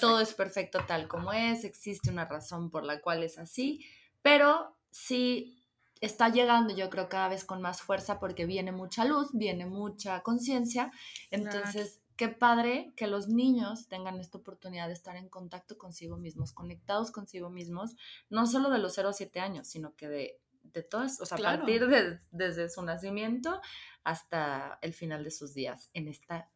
todo, 0.00 0.20
es 0.20 0.34
perfecto. 0.34 0.78
tal 0.86 1.08
como 1.08 1.32
es, 1.32 1.64
existe 1.64 2.10
una 2.10 2.26
razón 2.26 2.70
por 2.70 2.84
la 2.84 3.00
cual 3.00 3.22
es 3.22 3.38
así, 3.38 3.84
pero 4.22 4.76
sí 4.90 5.62
está 6.00 6.28
llegando 6.28 6.74
yo 6.74 6.90
creo 6.90 7.08
cada 7.08 7.28
vez 7.28 7.44
con 7.44 7.62
más 7.62 7.80
fuerza 7.80 8.18
porque 8.18 8.46
viene 8.46 8.72
mucha 8.72 9.04
luz, 9.04 9.30
viene 9.32 9.66
mucha 9.66 10.22
conciencia, 10.22 10.90
entonces 11.30 12.00
qué 12.16 12.28
padre 12.28 12.92
que 12.96 13.06
los 13.06 13.28
niños 13.28 13.88
tengan 13.88 14.18
esta 14.20 14.38
oportunidad 14.38 14.88
de 14.88 14.94
estar 14.94 15.16
en 15.16 15.28
contacto 15.28 15.76
consigo 15.78 16.16
mismos, 16.16 16.52
conectados 16.52 17.10
consigo 17.10 17.50
mismos, 17.50 17.96
no 18.30 18.46
solo 18.46 18.70
de 18.70 18.78
los 18.78 18.94
0 18.94 19.10
a 19.10 19.12
7 19.12 19.40
años, 19.40 19.68
sino 19.68 19.94
que 19.94 20.08
de, 20.08 20.40
de 20.72 20.82
todas, 20.82 21.20
o 21.20 21.26
sea, 21.26 21.38
a 21.38 21.40
partir 21.40 21.86
de, 21.86 22.18
desde 22.30 22.68
su 22.68 22.82
nacimiento 22.82 23.60
hasta 24.04 24.78
el 24.82 24.94
final 24.94 25.24
de 25.24 25.30
sus 25.30 25.54
días 25.54 25.90
en 25.94 26.08
esta 26.08 26.50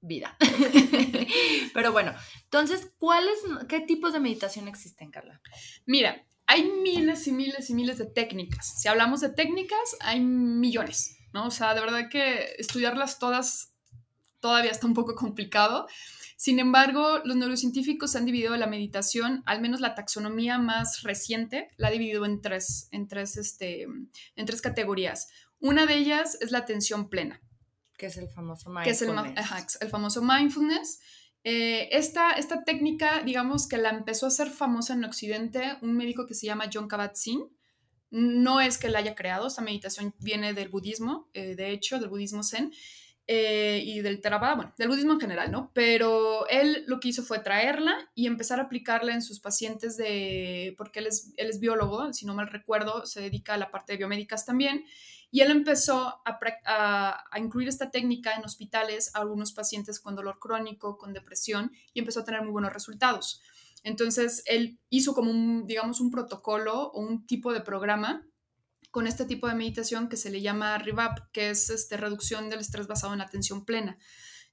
vida. 0.00 0.36
Pero 1.74 1.92
bueno, 1.92 2.14
entonces, 2.44 2.92
¿cuáles, 2.98 3.38
qué 3.68 3.80
tipos 3.80 4.12
de 4.12 4.20
meditación 4.20 4.68
existen, 4.68 5.10
Carla? 5.10 5.40
Mira, 5.86 6.24
hay 6.46 6.64
miles 6.64 7.26
y 7.26 7.32
miles 7.32 7.70
y 7.70 7.74
miles 7.74 7.98
de 7.98 8.06
técnicas. 8.06 8.80
Si 8.80 8.88
hablamos 8.88 9.20
de 9.20 9.30
técnicas, 9.30 9.96
hay 10.00 10.20
millones, 10.20 11.16
¿no? 11.32 11.46
O 11.46 11.50
sea, 11.50 11.74
de 11.74 11.80
verdad 11.80 12.08
que 12.10 12.54
estudiarlas 12.58 13.18
todas 13.18 13.72
todavía 14.40 14.70
está 14.70 14.86
un 14.86 14.94
poco 14.94 15.14
complicado. 15.14 15.86
Sin 16.44 16.58
embargo, 16.58 17.20
los 17.24 17.36
neurocientíficos 17.36 18.14
han 18.16 18.26
dividido 18.26 18.54
la 18.58 18.66
meditación, 18.66 19.42
al 19.46 19.62
menos 19.62 19.80
la 19.80 19.94
taxonomía 19.94 20.58
más 20.58 21.02
reciente, 21.02 21.70
la 21.78 21.88
ha 21.88 21.90
dividido 21.90 22.26
en 22.26 22.42
tres, 22.42 22.88
en 22.90 23.08
tres, 23.08 23.38
este, 23.38 23.84
en 23.84 24.44
tres 24.44 24.60
categorías. 24.60 25.30
Una 25.58 25.86
de 25.86 25.94
ellas 25.94 26.36
es 26.42 26.50
la 26.50 26.58
atención 26.58 27.08
plena. 27.08 27.40
Que 27.96 28.08
es 28.08 28.18
el 28.18 28.28
famoso 28.28 28.68
mindfulness. 28.68 28.84
Que 28.84 29.60
es 29.62 29.78
el, 29.80 29.88
famoso 29.88 30.20
mindfulness. 30.20 31.00
Eh, 31.44 31.88
esta, 31.92 32.32
esta 32.32 32.62
técnica, 32.62 33.22
digamos 33.22 33.66
que 33.66 33.78
la 33.78 33.88
empezó 33.88 34.26
a 34.26 34.30
ser 34.30 34.50
famosa 34.50 34.92
en 34.92 35.04
Occidente 35.04 35.78
un 35.80 35.96
médico 35.96 36.26
que 36.26 36.34
se 36.34 36.44
llama 36.44 36.68
John 36.70 36.90
Kabat-Zinn. 36.90 37.48
No 38.10 38.60
es 38.60 38.76
que 38.76 38.90
la 38.90 38.98
haya 38.98 39.14
creado, 39.14 39.46
esta 39.46 39.62
meditación 39.62 40.14
viene 40.18 40.52
del 40.52 40.68
budismo, 40.68 41.30
eh, 41.32 41.54
de 41.56 41.70
hecho, 41.70 41.98
del 41.98 42.10
budismo 42.10 42.42
zen. 42.42 42.70
Eh, 43.26 43.82
y 43.86 44.00
del 44.00 44.20
Theravada, 44.20 44.54
bueno, 44.54 44.74
del 44.76 44.88
budismo 44.88 45.14
en 45.14 45.20
general, 45.20 45.50
¿no? 45.50 45.70
Pero 45.72 46.46
él 46.48 46.84
lo 46.86 47.00
que 47.00 47.08
hizo 47.08 47.22
fue 47.22 47.38
traerla 47.38 48.10
y 48.14 48.26
empezar 48.26 48.60
a 48.60 48.64
aplicarla 48.64 49.14
en 49.14 49.22
sus 49.22 49.40
pacientes 49.40 49.96
de, 49.96 50.74
porque 50.76 50.98
él 50.98 51.06
es, 51.06 51.32
él 51.38 51.48
es 51.48 51.58
biólogo, 51.58 52.12
si 52.12 52.26
no 52.26 52.34
mal 52.34 52.48
recuerdo, 52.48 53.06
se 53.06 53.22
dedica 53.22 53.54
a 53.54 53.56
la 53.56 53.70
parte 53.70 53.94
de 53.94 53.96
biomédicas 53.96 54.44
también, 54.44 54.84
y 55.30 55.40
él 55.40 55.50
empezó 55.50 56.20
a, 56.24 57.24
incluir 57.38 57.66
esta 57.66 57.90
técnica 57.90 58.34
en 58.34 58.44
hospitales 58.44 59.10
a 59.14 59.20
algunos 59.20 59.52
pacientes 59.52 59.98
con 59.98 60.14
dolor 60.14 60.38
crónico, 60.38 60.98
con 60.98 61.12
depresión, 61.12 61.72
y 61.92 62.00
empezó 62.00 62.20
a 62.20 62.24
tener 62.24 62.42
muy 62.42 62.52
buenos 62.52 62.72
resultados. 62.72 63.40
Entonces, 63.82 64.44
él 64.46 64.78
hizo 64.90 65.12
como 65.12 65.30
un, 65.30 65.66
digamos, 65.66 66.00
un 66.00 66.10
protocolo 66.10 66.90
o 66.92 67.00
un 67.00 67.26
tipo 67.26 67.52
de 67.52 67.62
programa 67.62 68.24
con 68.94 69.08
este 69.08 69.24
tipo 69.24 69.48
de 69.48 69.56
meditación 69.56 70.08
que 70.08 70.16
se 70.16 70.30
le 70.30 70.40
llama 70.40 70.78
RIVAP, 70.78 71.32
que 71.32 71.50
es 71.50 71.68
este, 71.68 71.96
reducción 71.96 72.48
del 72.48 72.60
estrés 72.60 72.86
basado 72.86 73.12
en 73.12 73.22
atención 73.22 73.64
plena. 73.64 73.98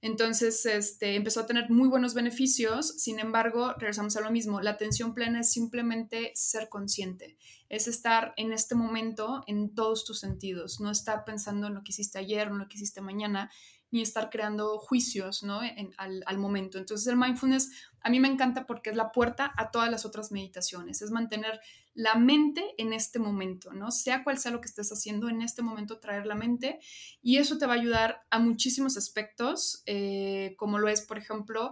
Entonces, 0.01 0.65
este, 0.65 1.13
empezó 1.15 1.41
a 1.41 1.45
tener 1.45 1.69
muy 1.69 1.88
buenos 1.88 2.15
beneficios, 2.15 2.88
sin 2.97 3.19
embargo, 3.19 3.73
regresamos 3.73 4.17
a 4.17 4.21
lo 4.21 4.32
mismo, 4.32 4.60
la 4.60 4.71
atención 4.71 5.13
plena 5.13 5.41
es 5.41 5.51
simplemente 5.51 6.32
ser 6.34 6.69
consciente, 6.69 7.38
es 7.69 7.88
estar 7.88 8.34
en 8.36 8.51
este 8.51 8.73
momento 8.73 9.43
en 9.45 9.75
todos 9.75 10.06
tus 10.06 10.19
sentidos, 10.19 10.80
no 10.80 10.89
estar 10.89 11.23
pensando 11.23 11.67
en 11.67 11.75
lo 11.75 11.84
que 11.84 11.91
hiciste 11.91 12.17
ayer, 12.17 12.47
en 12.47 12.58
lo 12.58 12.67
que 12.67 12.77
hiciste 12.77 12.99
mañana, 12.99 13.51
ni 13.91 14.01
estar 14.01 14.32
creando 14.32 14.80
juicios 14.80 15.43
¿no? 15.43 15.60
al, 15.97 16.23
al, 16.25 16.38
momento. 16.39 16.80
Entonces 16.80 17.06
el 17.06 17.17
mindfulness 17.17 17.69
a 18.01 18.09
mí 18.09 18.19
me 18.19 18.27
encanta 18.27 18.65
porque 18.65 18.89
es 18.89 18.95
la 18.95 19.11
puerta 19.11 19.51
a 19.57 19.71
todas 19.71 19.89
las 19.89 20.05
otras 20.05 20.31
meditaciones, 20.31 21.01
es 21.01 21.11
mantener 21.11 21.59
la 21.93 22.15
mente 22.15 22.63
en 22.77 22.93
este 22.93 23.19
momento, 23.19 23.73
¿no? 23.73 23.91
Sea 23.91 24.23
cual 24.23 24.37
sea 24.37 24.51
lo 24.51 24.61
que 24.61 24.67
estés 24.67 24.91
haciendo, 24.91 25.29
en 25.29 25.41
este 25.41 25.61
momento 25.61 25.99
traer 25.99 26.25
la 26.25 26.35
mente 26.35 26.79
y 27.21 27.37
eso 27.37 27.57
te 27.57 27.65
va 27.65 27.73
a 27.73 27.77
ayudar 27.77 28.23
a 28.29 28.39
muchísimos 28.39 28.97
aspectos, 28.97 29.83
eh, 29.85 30.55
como 30.57 30.79
lo 30.79 30.87
es, 30.87 31.01
por 31.01 31.17
ejemplo, 31.17 31.71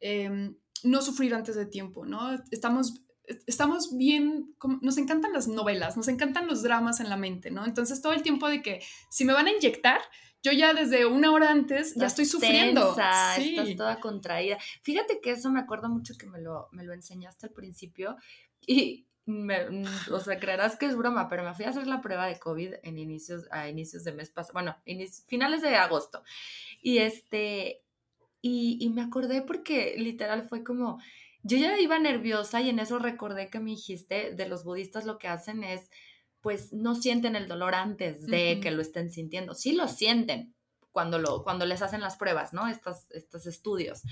em, 0.00 0.56
no 0.84 1.02
sufrir 1.02 1.34
antes 1.34 1.56
de 1.56 1.66
tiempo, 1.66 2.06
¿no? 2.06 2.42
Estamos 2.50 3.02
estamos 3.46 3.96
bien, 3.96 4.54
nos 4.80 4.98
encantan 4.98 5.32
las 5.32 5.48
novelas, 5.48 5.96
nos 5.96 6.08
encantan 6.08 6.46
los 6.46 6.62
dramas 6.62 7.00
en 7.00 7.08
la 7.08 7.16
mente, 7.16 7.50
¿no? 7.50 7.64
Entonces 7.64 8.00
todo 8.00 8.12
el 8.12 8.22
tiempo 8.22 8.48
de 8.48 8.62
que 8.62 8.80
si 9.10 9.24
me 9.24 9.32
van 9.32 9.46
a 9.46 9.52
inyectar, 9.52 10.00
yo 10.42 10.52
ya 10.52 10.72
desde 10.72 11.06
una 11.06 11.32
hora 11.32 11.50
antes 11.50 11.94
ya 11.94 12.06
estoy 12.06 12.24
sufriendo. 12.24 12.94
sí. 13.36 13.50
Estás 13.50 13.76
toda 13.76 14.00
contraída. 14.00 14.58
Fíjate 14.82 15.20
que 15.20 15.32
eso 15.32 15.50
me 15.50 15.60
acuerdo 15.60 15.88
mucho 15.88 16.14
que 16.16 16.26
me 16.26 16.40
lo, 16.40 16.68
me 16.72 16.84
lo 16.84 16.92
enseñaste 16.92 17.46
al 17.46 17.52
principio 17.52 18.16
y 18.60 19.06
me, 19.26 19.68
mm, 19.68 19.84
o 20.12 20.20
sea, 20.20 20.38
creerás 20.38 20.76
que 20.76 20.86
es 20.86 20.96
broma, 20.96 21.28
pero 21.28 21.44
me 21.44 21.54
fui 21.54 21.64
a 21.64 21.70
hacer 21.70 21.86
la 21.86 22.00
prueba 22.00 22.26
de 22.26 22.38
COVID 22.38 22.74
en 22.82 22.98
inicios, 22.98 23.46
a 23.50 23.68
inicios 23.68 24.04
de 24.04 24.12
mes 24.12 24.30
pasado, 24.30 24.54
bueno, 24.54 24.76
finales 25.26 25.60
de 25.60 25.76
agosto. 25.76 26.22
Y 26.80 26.98
este, 26.98 27.82
y, 28.40 28.78
y 28.80 28.88
me 28.90 29.02
acordé 29.02 29.42
porque 29.42 29.96
literal 29.98 30.48
fue 30.48 30.64
como, 30.64 30.98
yo 31.42 31.56
ya 31.56 31.78
iba 31.78 31.98
nerviosa 31.98 32.60
y 32.60 32.70
en 32.70 32.78
eso 32.78 32.98
recordé 32.98 33.50
que 33.50 33.60
me 33.60 33.70
dijiste, 33.70 34.34
de 34.34 34.48
los 34.48 34.64
budistas 34.64 35.04
lo 35.04 35.18
que 35.18 35.28
hacen 35.28 35.64
es, 35.64 35.90
pues 36.40 36.72
no 36.72 36.94
sienten 36.94 37.36
el 37.36 37.48
dolor 37.48 37.74
antes 37.74 38.24
de 38.26 38.60
que 38.60 38.70
lo 38.70 38.82
estén 38.82 39.10
sintiendo. 39.10 39.54
Sí 39.54 39.72
lo 39.72 39.88
sienten 39.88 40.54
cuando, 40.92 41.18
lo, 41.18 41.42
cuando 41.42 41.66
les 41.66 41.82
hacen 41.82 42.00
las 42.00 42.16
pruebas, 42.16 42.52
¿no? 42.52 42.68
Estos, 42.68 43.10
estos 43.10 43.46
estudios 43.46 44.02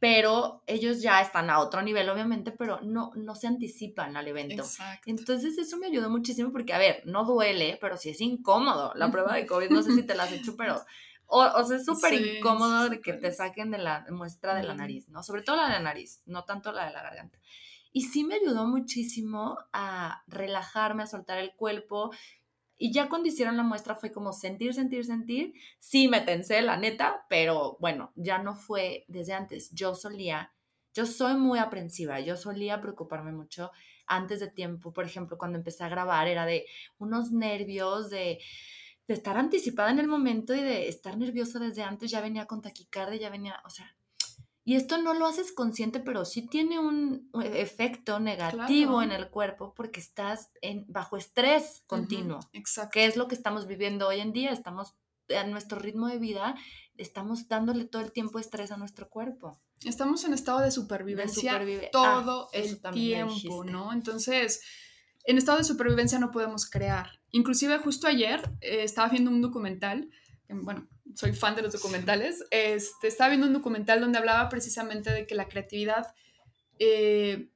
pero 0.00 0.62
ellos 0.66 1.02
ya 1.02 1.20
están 1.20 1.50
a 1.50 1.58
otro 1.58 1.82
nivel, 1.82 2.08
obviamente, 2.08 2.52
pero 2.52 2.80
no, 2.82 3.10
no 3.16 3.34
se 3.34 3.48
anticipan 3.48 4.16
al 4.16 4.28
evento. 4.28 4.64
Entonces 5.06 5.58
eso 5.58 5.76
me 5.76 5.88
ayudó 5.88 6.08
muchísimo 6.08 6.52
porque, 6.52 6.72
a 6.72 6.78
ver, 6.78 7.02
no 7.04 7.24
duele, 7.24 7.78
pero 7.80 7.96
sí 7.96 8.10
es 8.10 8.20
incómodo. 8.20 8.92
La 8.94 9.10
prueba 9.10 9.34
de 9.34 9.46
COVID, 9.46 9.70
no 9.70 9.82
sé 9.82 9.92
si 9.94 10.02
te 10.04 10.14
la 10.14 10.24
has 10.24 10.32
hecho, 10.32 10.56
pero... 10.56 10.80
O, 11.30 11.40
o 11.40 11.64
sea, 11.64 11.76
es 11.76 11.84
súper 11.84 12.14
incómodo 12.14 12.88
de 12.88 13.00
que 13.00 13.12
te 13.12 13.30
saquen 13.30 13.70
de 13.70 13.78
la 13.78 14.04
muestra 14.10 14.54
de 14.54 14.64
la 14.64 14.74
nariz, 14.74 15.08
¿no? 15.08 15.22
Sobre 15.22 15.42
todo 15.42 15.56
la 15.56 15.66
de 15.66 15.72
la 15.74 15.80
nariz, 15.80 16.22
no 16.26 16.44
tanto 16.44 16.72
la 16.72 16.86
de 16.86 16.92
la 16.92 17.02
garganta. 17.02 17.38
Y 17.92 18.02
sí 18.02 18.24
me 18.24 18.36
ayudó 18.36 18.66
muchísimo 18.66 19.58
a 19.72 20.22
relajarme, 20.26 21.02
a 21.02 21.06
soltar 21.06 21.38
el 21.38 21.54
cuerpo 21.54 22.10
y 22.80 22.92
ya 22.92 23.08
cuando 23.08 23.28
hicieron 23.28 23.56
la 23.56 23.64
muestra 23.64 23.96
fue 23.96 24.12
como 24.12 24.32
sentir, 24.32 24.72
sentir, 24.72 25.04
sentir. 25.04 25.52
Sí, 25.80 26.06
me 26.06 26.20
tensé, 26.20 26.62
la 26.62 26.76
neta, 26.76 27.26
pero 27.28 27.76
bueno, 27.80 28.12
ya 28.14 28.38
no 28.38 28.54
fue 28.54 29.04
desde 29.08 29.32
antes. 29.32 29.70
Yo 29.72 29.96
solía, 29.96 30.52
yo 30.94 31.04
soy 31.04 31.34
muy 31.34 31.58
aprensiva, 31.58 32.20
yo 32.20 32.36
solía 32.36 32.80
preocuparme 32.80 33.32
mucho 33.32 33.72
antes 34.06 34.38
de 34.38 34.48
tiempo. 34.48 34.92
Por 34.92 35.04
ejemplo, 35.04 35.36
cuando 35.36 35.58
empecé 35.58 35.82
a 35.82 35.88
grabar 35.88 36.28
era 36.28 36.46
de 36.46 36.66
unos 36.98 37.32
nervios, 37.32 38.10
de, 38.10 38.38
de 39.08 39.14
estar 39.14 39.36
anticipada 39.36 39.90
en 39.90 39.98
el 39.98 40.06
momento 40.06 40.54
y 40.54 40.60
de 40.60 40.88
estar 40.88 41.16
nerviosa 41.18 41.58
desde 41.58 41.82
antes. 41.82 42.10
Ya 42.10 42.20
venía 42.20 42.46
con 42.46 42.62
taquicardia, 42.62 43.18
ya 43.18 43.30
venía, 43.30 43.60
o 43.64 43.70
sea, 43.70 43.96
y 44.64 44.76
esto 44.76 44.98
no 44.98 45.14
lo 45.14 45.26
haces 45.26 45.50
consciente, 45.50 45.98
pero 45.98 46.26
sí 46.26 46.42
tiene 46.42 46.78
un 46.78 47.30
efecto 47.42 48.20
negativo 48.20 49.02
en 49.02 49.12
el 49.12 49.30
cuerpo 49.30 49.72
porque 49.74 49.98
estás 49.98 50.50
en, 50.60 50.84
bajo 50.88 51.16
estrés 51.16 51.82
continuo. 51.86 52.40
exacto. 52.52 52.90
Que 52.92 53.06
es 53.06 53.16
lo 53.16 53.28
que 53.28 53.34
estamos 53.34 53.66
viviendo 53.66 54.06
hoy 54.06 54.20
en 54.20 54.32
día. 54.32 54.52
Estamos 54.52 54.94
a 55.34 55.44
nuestro 55.44 55.78
ritmo 55.78 56.06
de 56.06 56.18
vida 56.18 56.54
estamos 56.98 57.48
dándole 57.48 57.84
todo 57.84 58.02
el 58.02 58.12
tiempo 58.12 58.38
estrés 58.38 58.70
a 58.72 58.76
nuestro 58.76 59.08
cuerpo. 59.08 59.58
Estamos 59.84 60.24
en 60.24 60.34
estado 60.34 60.60
de 60.60 60.72
supervivencia 60.72 61.56
ah, 61.56 61.88
todo 61.92 62.48
el 62.52 62.80
tiempo, 62.92 63.64
¿no? 63.64 63.92
Entonces, 63.92 64.60
en 65.28 65.36
estado 65.36 65.58
de 65.58 65.64
supervivencia 65.64 66.18
no 66.18 66.30
podemos 66.30 66.68
crear. 66.68 67.20
Inclusive 67.32 67.76
justo 67.78 68.06
ayer 68.06 68.40
eh, 68.62 68.82
estaba 68.82 69.08
viendo 69.10 69.30
un 69.30 69.42
documental, 69.42 70.08
bueno, 70.48 70.88
soy 71.14 71.34
fan 71.34 71.54
de 71.54 71.60
los 71.60 71.74
documentales, 71.74 72.42
este, 72.50 73.08
estaba 73.08 73.28
viendo 73.28 73.46
un 73.46 73.52
documental 73.52 74.00
donde 74.00 74.16
hablaba 74.16 74.48
precisamente 74.48 75.10
de 75.10 75.26
que 75.26 75.34
la 75.34 75.46
creatividad 75.46 76.14
eh, 76.78 77.50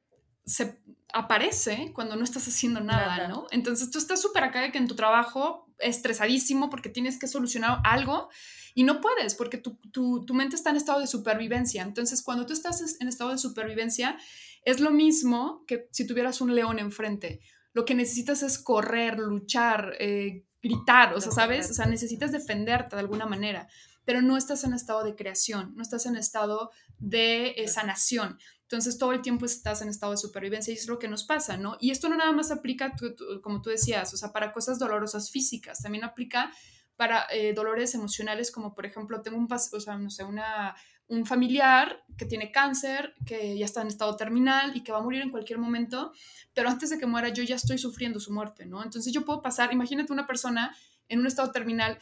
se 0.45 0.83
aparece 1.15 1.93
cuando 1.95 2.15
no 2.15 2.25
estás 2.25 2.47
haciendo 2.47 2.81
nada, 2.81 3.29
¿no? 3.29 3.47
Entonces 3.51 3.91
tú 3.91 3.99
estás 3.99 4.21
súper 4.21 4.45
acá 4.45 4.61
de 4.61 4.71
que 4.71 4.77
en 4.77 4.87
tu 4.87 4.95
trabajo 4.95 5.67
estresadísimo 5.79 6.69
porque 6.69 6.91
tienes 6.91 7.19
que 7.19 7.27
solucionar 7.27 7.81
algo 7.85 8.29
y 8.75 8.85
no 8.85 9.01
puedes 9.01 9.35
porque 9.35 9.57
tu, 9.57 9.77
tu, 9.91 10.35
mente 10.35 10.57
está 10.57 10.69
en 10.69 10.77
estado 10.77 11.01
de 11.01 11.07
supervivencia. 11.07 11.83
Entonces 11.83 12.23
cuando 12.23 12.45
tú 12.45 12.53
estás 12.53 13.01
en 13.01 13.09
estado 13.09 13.31
de 13.31 13.39
supervivencia 13.39 14.19
es 14.67 14.81
lo 14.81 14.91
mismo 14.91 15.65
que 15.67 15.89
si 15.91 16.07
tuvieras 16.07 16.43
un 16.43 16.55
león 16.55 16.79
enfrente. 16.79 17.41
Lo 17.73 17.85
que 17.85 17.95
necesitas 17.95 18.43
es 18.43 18.59
correr, 18.59 19.19
luchar, 19.19 19.95
eh, 19.99 20.45
gritar, 20.63 21.15
o 21.15 21.21
sea, 21.21 21.33
¿sabes? 21.33 21.71
O 21.71 21.75
sea, 21.75 21.87
necesitas 21.87 22.33
defenderte 22.33 22.97
de 22.97 23.01
alguna 23.01 23.27
manera, 23.27 23.69
pero 24.05 24.23
no 24.23 24.37
estás 24.37 24.65
en 24.65 24.75
estado 24.75 25.05
de 25.05 25.15
creación, 25.15 25.75
no 25.75 25.83
estás 25.83 26.07
en 26.07 26.17
estado 26.17 26.71
de 26.99 27.55
eh, 27.57 27.69
sanación. 27.69 28.39
Entonces 28.63 28.97
todo 28.97 29.13
el 29.13 29.21
tiempo 29.21 29.45
estás 29.45 29.83
en 29.83 29.89
estado 29.89 30.13
de 30.13 30.19
supervivencia 30.19 30.73
y 30.73 30.77
es 30.77 30.89
lo 30.89 30.99
que 30.99 31.09
nos 31.09 31.25
pasa, 31.25 31.57
¿no? 31.59 31.77
Y 31.79 31.91
esto 31.91 32.09
no 32.09 32.17
nada 32.17 32.33
más 32.33 32.51
aplica, 32.51 32.95
como 33.43 33.61
tú 33.61 33.69
decías, 33.69 34.15
o 34.15 34.17
sea, 34.17 34.33
para 34.33 34.53
cosas 34.53 34.79
dolorosas 34.79 35.31
físicas, 35.31 35.83
también 35.83 36.05
aplica 36.05 36.51
para 36.97 37.27
eh, 37.31 37.53
dolores 37.53 37.95
emocionales, 37.95 38.51
como 38.51 38.75
por 38.75 38.87
ejemplo, 38.87 39.21
tengo 39.21 39.37
un, 39.37 39.49
o 39.51 39.59
sea, 39.59 39.99
no 39.99 40.09
sé, 40.09 40.25
una, 40.25 40.75
un 41.13 41.27
familiar 41.27 42.03
que 42.17 42.25
tiene 42.25 42.51
cáncer, 42.51 43.15
que 43.27 43.59
ya 43.59 43.67
está 43.67 43.83
en 43.83 43.89
estado 43.89 44.17
terminal 44.17 44.75
y 44.75 44.83
que 44.83 44.93
va 44.93 44.99
a 44.99 45.03
morir 45.03 45.21
en 45.21 45.31
cualquier 45.31 45.59
momento, 45.59 46.13
pero 46.55 46.71
antes 46.71 46.89
de 46.89 46.99
que 46.99 47.05
muera 47.05 47.29
yo 47.29 47.43
ya 47.43 47.57
estoy 47.57 47.77
sufriendo 47.77 48.19
su 48.19 48.33
muerte, 48.33 48.65
¿no? 48.65 48.83
Entonces 48.83 49.13
yo 49.13 49.23
puedo 49.23 49.43
pasar, 49.43 49.75
imagínate 49.75 50.11
una 50.11 50.27
persona 50.27 50.75
en 51.09 51.21
un 51.21 51.27
estado 51.27 51.53
terminal 51.53 51.99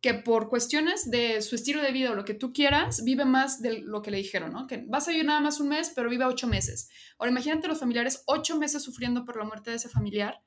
que 0.00 0.14
por 0.14 0.48
cuestiones 0.48 1.10
de 1.10 1.42
su 1.42 1.56
estilo 1.56 1.82
de 1.82 1.90
vida 1.90 2.12
o 2.12 2.14
lo 2.14 2.24
que 2.24 2.34
tú 2.34 2.52
quieras, 2.52 3.02
vive 3.02 3.24
más 3.24 3.62
de 3.62 3.80
lo 3.80 4.00
que 4.00 4.12
le 4.12 4.18
dijeron, 4.18 4.52
¿no? 4.52 4.68
Que 4.68 4.84
vas 4.86 5.08
a 5.08 5.10
vivir 5.10 5.26
nada 5.26 5.40
más 5.40 5.58
un 5.58 5.68
mes, 5.68 5.90
pero 5.94 6.08
vive 6.08 6.24
ocho 6.24 6.46
meses. 6.46 6.88
Ahora 7.18 7.32
imagínate 7.32 7.66
los 7.66 7.80
familiares 7.80 8.22
ocho 8.26 8.58
meses 8.58 8.82
sufriendo 8.82 9.24
por 9.24 9.36
la 9.36 9.44
muerte 9.44 9.70
de 9.70 9.76
ese 9.76 9.88
familiar. 9.88 10.40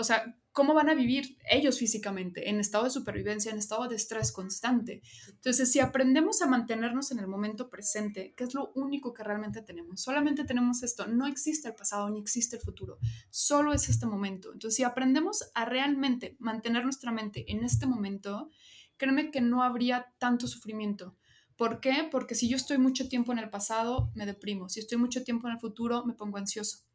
O 0.00 0.04
sea, 0.04 0.34
¿cómo 0.52 0.72
van 0.72 0.88
a 0.88 0.94
vivir 0.94 1.36
ellos 1.50 1.78
físicamente? 1.78 2.48
En 2.48 2.58
estado 2.58 2.84
de 2.84 2.90
supervivencia, 2.90 3.52
en 3.52 3.58
estado 3.58 3.86
de 3.86 3.96
estrés 3.96 4.32
constante. 4.32 5.02
Entonces, 5.28 5.70
si 5.70 5.78
aprendemos 5.78 6.40
a 6.40 6.46
mantenernos 6.46 7.12
en 7.12 7.18
el 7.18 7.26
momento 7.26 7.68
presente, 7.68 8.32
que 8.34 8.44
es 8.44 8.54
lo 8.54 8.72
único 8.74 9.12
que 9.12 9.22
realmente 9.22 9.60
tenemos, 9.60 10.00
solamente 10.00 10.44
tenemos 10.44 10.82
esto, 10.82 11.06
no 11.06 11.26
existe 11.26 11.68
el 11.68 11.74
pasado 11.74 12.08
ni 12.08 12.18
existe 12.18 12.56
el 12.56 12.62
futuro, 12.62 12.98
solo 13.28 13.74
es 13.74 13.88
este 13.88 14.06
momento. 14.06 14.52
Entonces, 14.52 14.76
si 14.76 14.84
aprendemos 14.84 15.50
a 15.54 15.66
realmente 15.66 16.36
mantener 16.38 16.84
nuestra 16.84 17.12
mente 17.12 17.44
en 17.52 17.62
este 17.62 17.86
momento, 17.86 18.50
créeme 18.96 19.30
que 19.30 19.42
no 19.42 19.62
habría 19.62 20.14
tanto 20.18 20.46
sufrimiento. 20.46 21.16
¿Por 21.56 21.80
qué? 21.80 22.08
Porque 22.10 22.34
si 22.34 22.48
yo 22.48 22.56
estoy 22.56 22.78
mucho 22.78 23.06
tiempo 23.08 23.32
en 23.32 23.38
el 23.38 23.50
pasado, 23.50 24.10
me 24.14 24.24
deprimo. 24.24 24.70
Si 24.70 24.80
estoy 24.80 24.96
mucho 24.96 25.24
tiempo 25.24 25.46
en 25.46 25.54
el 25.54 25.60
futuro, 25.60 26.06
me 26.06 26.14
pongo 26.14 26.38
ansioso. 26.38 26.89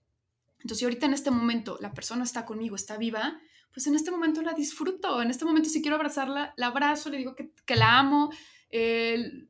Entonces, 0.65 0.79
si 0.79 0.85
ahorita 0.85 1.05
en 1.05 1.13
este 1.13 1.29
momento 1.29 1.77
la 1.79 1.93
persona 1.93 2.23
está 2.23 2.43
conmigo, 2.43 2.75
está 2.75 2.97
viva, 2.97 3.39
pues 3.71 3.85
en 3.85 3.93
este 3.93 4.09
momento 4.09 4.41
la 4.41 4.53
disfruto. 4.53 5.21
En 5.21 5.29
este 5.29 5.45
momento, 5.45 5.69
si 5.69 5.79
quiero 5.79 5.95
abrazarla, 5.95 6.55
la 6.57 6.67
abrazo, 6.67 7.11
le 7.11 7.19
digo 7.19 7.35
que, 7.35 7.75
la 7.75 7.99
amo, 7.99 8.31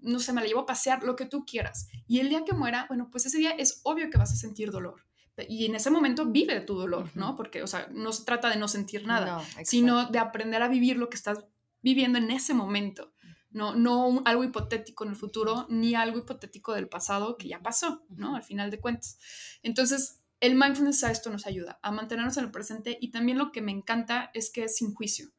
no 0.01 0.19
sé, 0.19 0.33
me 0.33 0.41
la 0.41 0.47
llevo 0.47 0.59
a 0.59 0.65
pasear, 0.65 1.05
lo 1.05 1.15
que 1.15 1.25
tú 1.25 1.45
quieras. 1.45 1.87
Y 2.05 2.19
el 2.19 2.27
día 2.27 2.43
que 2.43 2.51
muera, 2.51 2.85
bueno, 2.89 3.07
pues 3.09 3.25
ese 3.27 3.37
día 3.37 3.51
es 3.51 3.79
obvio 3.83 4.09
que 4.09 4.17
vas 4.17 4.33
a 4.33 4.35
sentir 4.35 4.71
dolor. 4.71 5.05
Y 5.47 5.67
en 5.67 5.75
ese 5.75 5.89
momento 5.89 6.25
vive 6.25 6.59
tu 6.59 6.75
dolor, 6.75 7.09
¿no? 7.15 7.37
Porque, 7.37 7.63
o 7.63 7.67
sea, 7.67 7.87
no 7.93 8.11
se 8.11 8.25
trata 8.25 8.49
de 8.49 8.57
no 8.57 8.67
sentir 8.67 9.07
nada, 9.07 9.41
sino 9.63 10.07
de 10.09 10.19
aprender 10.19 10.63
a 10.63 10.67
vivir 10.67 10.97
lo 10.97 11.07
que 11.07 11.15
estás 11.15 11.45
viviendo 11.81 12.17
en 12.17 12.29
ese 12.29 12.53
momento. 12.53 13.13
No, 13.51 13.73
no 13.73 14.21
algo 14.25 14.43
hipotético 14.43 15.05
en 15.05 15.11
el 15.11 15.15
futuro, 15.15 15.65
ni 15.69 15.95
algo 15.95 16.17
hipotético 16.17 16.73
del 16.73 16.89
pasado 16.89 17.37
que 17.37 17.47
ya 17.47 17.61
pasó, 17.61 18.03
¿no? 18.09 18.35
Al 18.35 18.43
final 18.43 18.69
de 18.69 18.81
cuentas. 18.81 19.17
Entonces, 19.63 20.19
el 20.45 20.55
mindfulness 20.55 21.03
a 21.03 21.11
esto 21.11 21.31
nos 21.31 21.47
ayuda, 21.47 21.79
a 21.81 21.91
mantenernos 21.91 22.37
en 22.37 22.45
el 22.45 22.51
presente 22.51 22.97
y 23.01 23.09
también 23.09 23.37
lo 23.37 23.51
que 23.51 23.61
me 23.61 23.71
encanta 23.71 24.29
es 24.33 24.51
que 24.51 24.65
es 24.65 24.77
sin 24.77 24.93
juicio, 24.93 25.31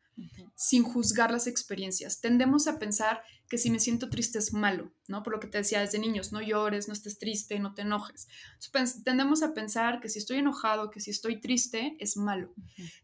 sin 0.56 0.82
juzgar 0.82 1.30
las 1.30 1.46
experiencias. 1.46 2.20
Tendemos 2.20 2.66
a 2.66 2.78
pensar 2.80 3.22
que 3.48 3.56
si 3.56 3.70
me 3.70 3.78
siento 3.78 4.10
triste 4.10 4.38
es 4.38 4.52
malo, 4.52 4.90
¿no? 5.06 5.22
Por 5.22 5.34
lo 5.34 5.40
que 5.40 5.46
te 5.46 5.58
decía 5.58 5.80
desde 5.80 6.00
niños, 6.00 6.32
no 6.32 6.42
llores, 6.42 6.88
no 6.88 6.94
estés 6.94 7.18
triste, 7.18 7.58
no 7.60 7.72
te 7.74 7.82
enojes. 7.82 8.26
tendemos 9.04 9.42
a 9.42 9.54
pensar 9.54 10.00
que 10.00 10.08
si 10.08 10.18
estoy 10.18 10.38
enojado, 10.38 10.90
que 10.90 11.00
si 11.00 11.10
estoy 11.10 11.40
triste, 11.40 11.96
es 12.00 12.16
malo. 12.16 12.52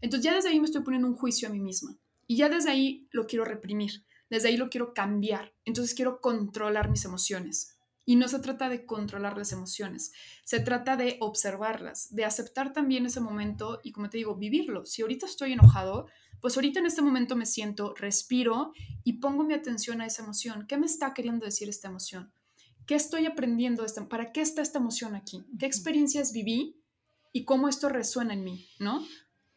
Entonces 0.01 0.25
ya 0.25 0.35
desde 0.35 0.49
ahí 0.49 0.59
me 0.59 0.67
estoy 0.67 0.83
poniendo 0.83 1.07
un 1.07 1.15
juicio 1.15 1.49
a 1.49 1.53
mí 1.53 1.61
misma. 1.61 1.97
Y 2.27 2.37
ya 2.37 2.49
desde 2.49 2.71
ahí 2.71 3.07
lo 3.13 3.27
quiero 3.27 3.45
reprimir, 3.45 4.05
desde 4.29 4.49
ahí 4.49 4.57
lo 4.57 4.71
quiero 4.71 4.93
cambiar. 4.93 5.55
Entonces 5.65 5.95
quiero 5.95 6.21
controlar 6.21 6.91
mis 6.91 7.05
emociones. 7.05 7.72
Y 8.05 8.17
no 8.17 8.27
se 8.27 8.41
trata 8.41 8.69
de 8.69 8.85
controlar 8.85 9.39
las 9.39 9.53
emociones, 9.53 10.13
se 10.45 10.59
trata 10.59 10.97
de 10.97 11.19
observarlas, 11.21 12.13
de 12.15 12.25
aceptar 12.25 12.73
también 12.73 13.07
ese 13.07 13.21
momento 13.21 13.81
y, 13.85 13.93
como 13.93 14.11
te 14.11 14.19
digo, 14.19 14.35
vivirlo. 14.35 14.85
Si 14.87 15.03
ahorita 15.03 15.27
estoy 15.27 15.53
enojado, 15.53 16.09
pues 16.41 16.57
ahorita 16.57 16.81
en 16.81 16.87
este 16.87 17.03
momento 17.03 17.37
me 17.37 17.47
siento, 17.47 17.95
respiro 17.95 18.73
y 19.05 19.15
pongo 19.15 19.45
mi 19.45 19.55
atención 19.55 20.01
a 20.01 20.07
esa 20.07 20.25
emoción. 20.25 20.67
¿Qué 20.67 20.77
me 20.77 20.87
está 20.87 21.15
queriendo 21.15 21.45
decir 21.45 21.69
esta 21.69 21.89
emoción? 21.89 22.33
¿Qué 22.87 22.97
estoy 22.97 23.27
aprendiendo? 23.27 23.87
¿Para 24.11 24.33
qué 24.33 24.41
está 24.41 24.63
esta 24.63 24.79
emoción 24.79 25.15
aquí? 25.15 25.47
¿Qué 25.59 25.67
experiencias 25.67 26.33
viví 26.33 26.83
y 27.33 27.45
cómo 27.45 27.69
esto 27.69 27.89
resuena 27.89 28.35
en 28.35 28.43
mí? 28.43 28.67
¿No? 28.81 29.07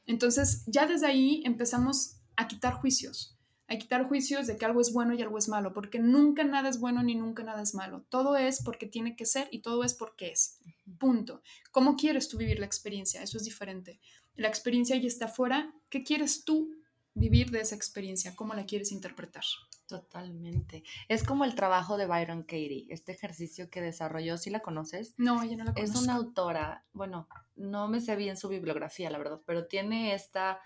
Entonces, 0.05 0.63
ya 0.67 0.86
desde 0.86 1.08
ahí 1.08 1.41
empezamos 1.45 2.17
a 2.36 2.47
quitar 2.47 2.75
juicios, 2.75 3.35
a 3.67 3.78
quitar 3.78 4.08
juicios 4.08 4.47
de 4.47 4.58
que 4.58 4.65
algo 4.65 4.82
es 4.82 4.93
bueno 4.93 5.13
y 5.13 5.21
algo 5.21 5.38
es 5.38 5.47
malo, 5.47 5.73
porque 5.73 5.99
nunca 5.99 6.43
nada 6.43 6.69
es 6.69 6.80
bueno 6.80 7.01
ni 7.01 7.15
nunca 7.15 7.43
nada 7.43 7.62
es 7.62 7.73
malo. 7.73 8.06
Todo 8.10 8.38
es 8.38 8.63
porque 8.63 8.86
tiene 8.86 9.15
que 9.15 9.25
ser 9.25 9.47
y 9.51 9.60
todo 9.60 9.84
es 9.84 9.93
porque 9.93 10.32
es. 10.32 10.60
Punto. 10.99 11.41
¿Cómo 11.71 11.95
quieres 11.95 12.28
tú 12.28 12.38
vivir 12.38 12.60
la 12.60 12.65
experiencia? 12.65 13.23
Eso 13.23 13.38
es 13.38 13.43
diferente. 13.43 13.99
La 14.36 14.47
experiencia 14.47 14.95
ya 14.97 15.08
está 15.08 15.25
afuera. 15.25 15.73
¿Qué 15.89 16.04
quieres 16.04 16.45
tú 16.45 16.75
vivir 17.15 17.49
de 17.49 17.62
esa 17.62 17.75
experiencia? 17.75 18.36
¿Cómo 18.36 18.54
la 18.54 18.65
quieres 18.65 18.91
interpretar? 18.91 19.43
Totalmente. 19.88 20.84
Es 21.08 21.23
como 21.23 21.45
el 21.45 21.56
trabajo 21.56 21.97
de 21.97 22.08
Byron 22.08 22.43
Katie, 22.43 22.88
este 22.89 23.12
ejercicio 23.12 23.69
que 23.69 23.82
desarrolló, 23.82 24.38
¿sí 24.38 24.49
la 24.49 24.62
conoces? 24.62 25.13
No, 25.17 25.41
ella 25.43 25.58
no 25.58 25.63
la 25.63 25.73
conozco. 25.73 25.97
Es 25.97 26.04
una 26.04 26.15
autora, 26.15 26.86
bueno, 26.91 27.28
no 27.56 27.88
me 27.88 28.01
sé 28.01 28.15
bien 28.15 28.36
su 28.36 28.47
bibliografía, 28.49 29.12
la 29.12 29.19
verdad, 29.19 29.41
pero 29.45 29.67
tiene 29.67 30.15
esta 30.15 30.60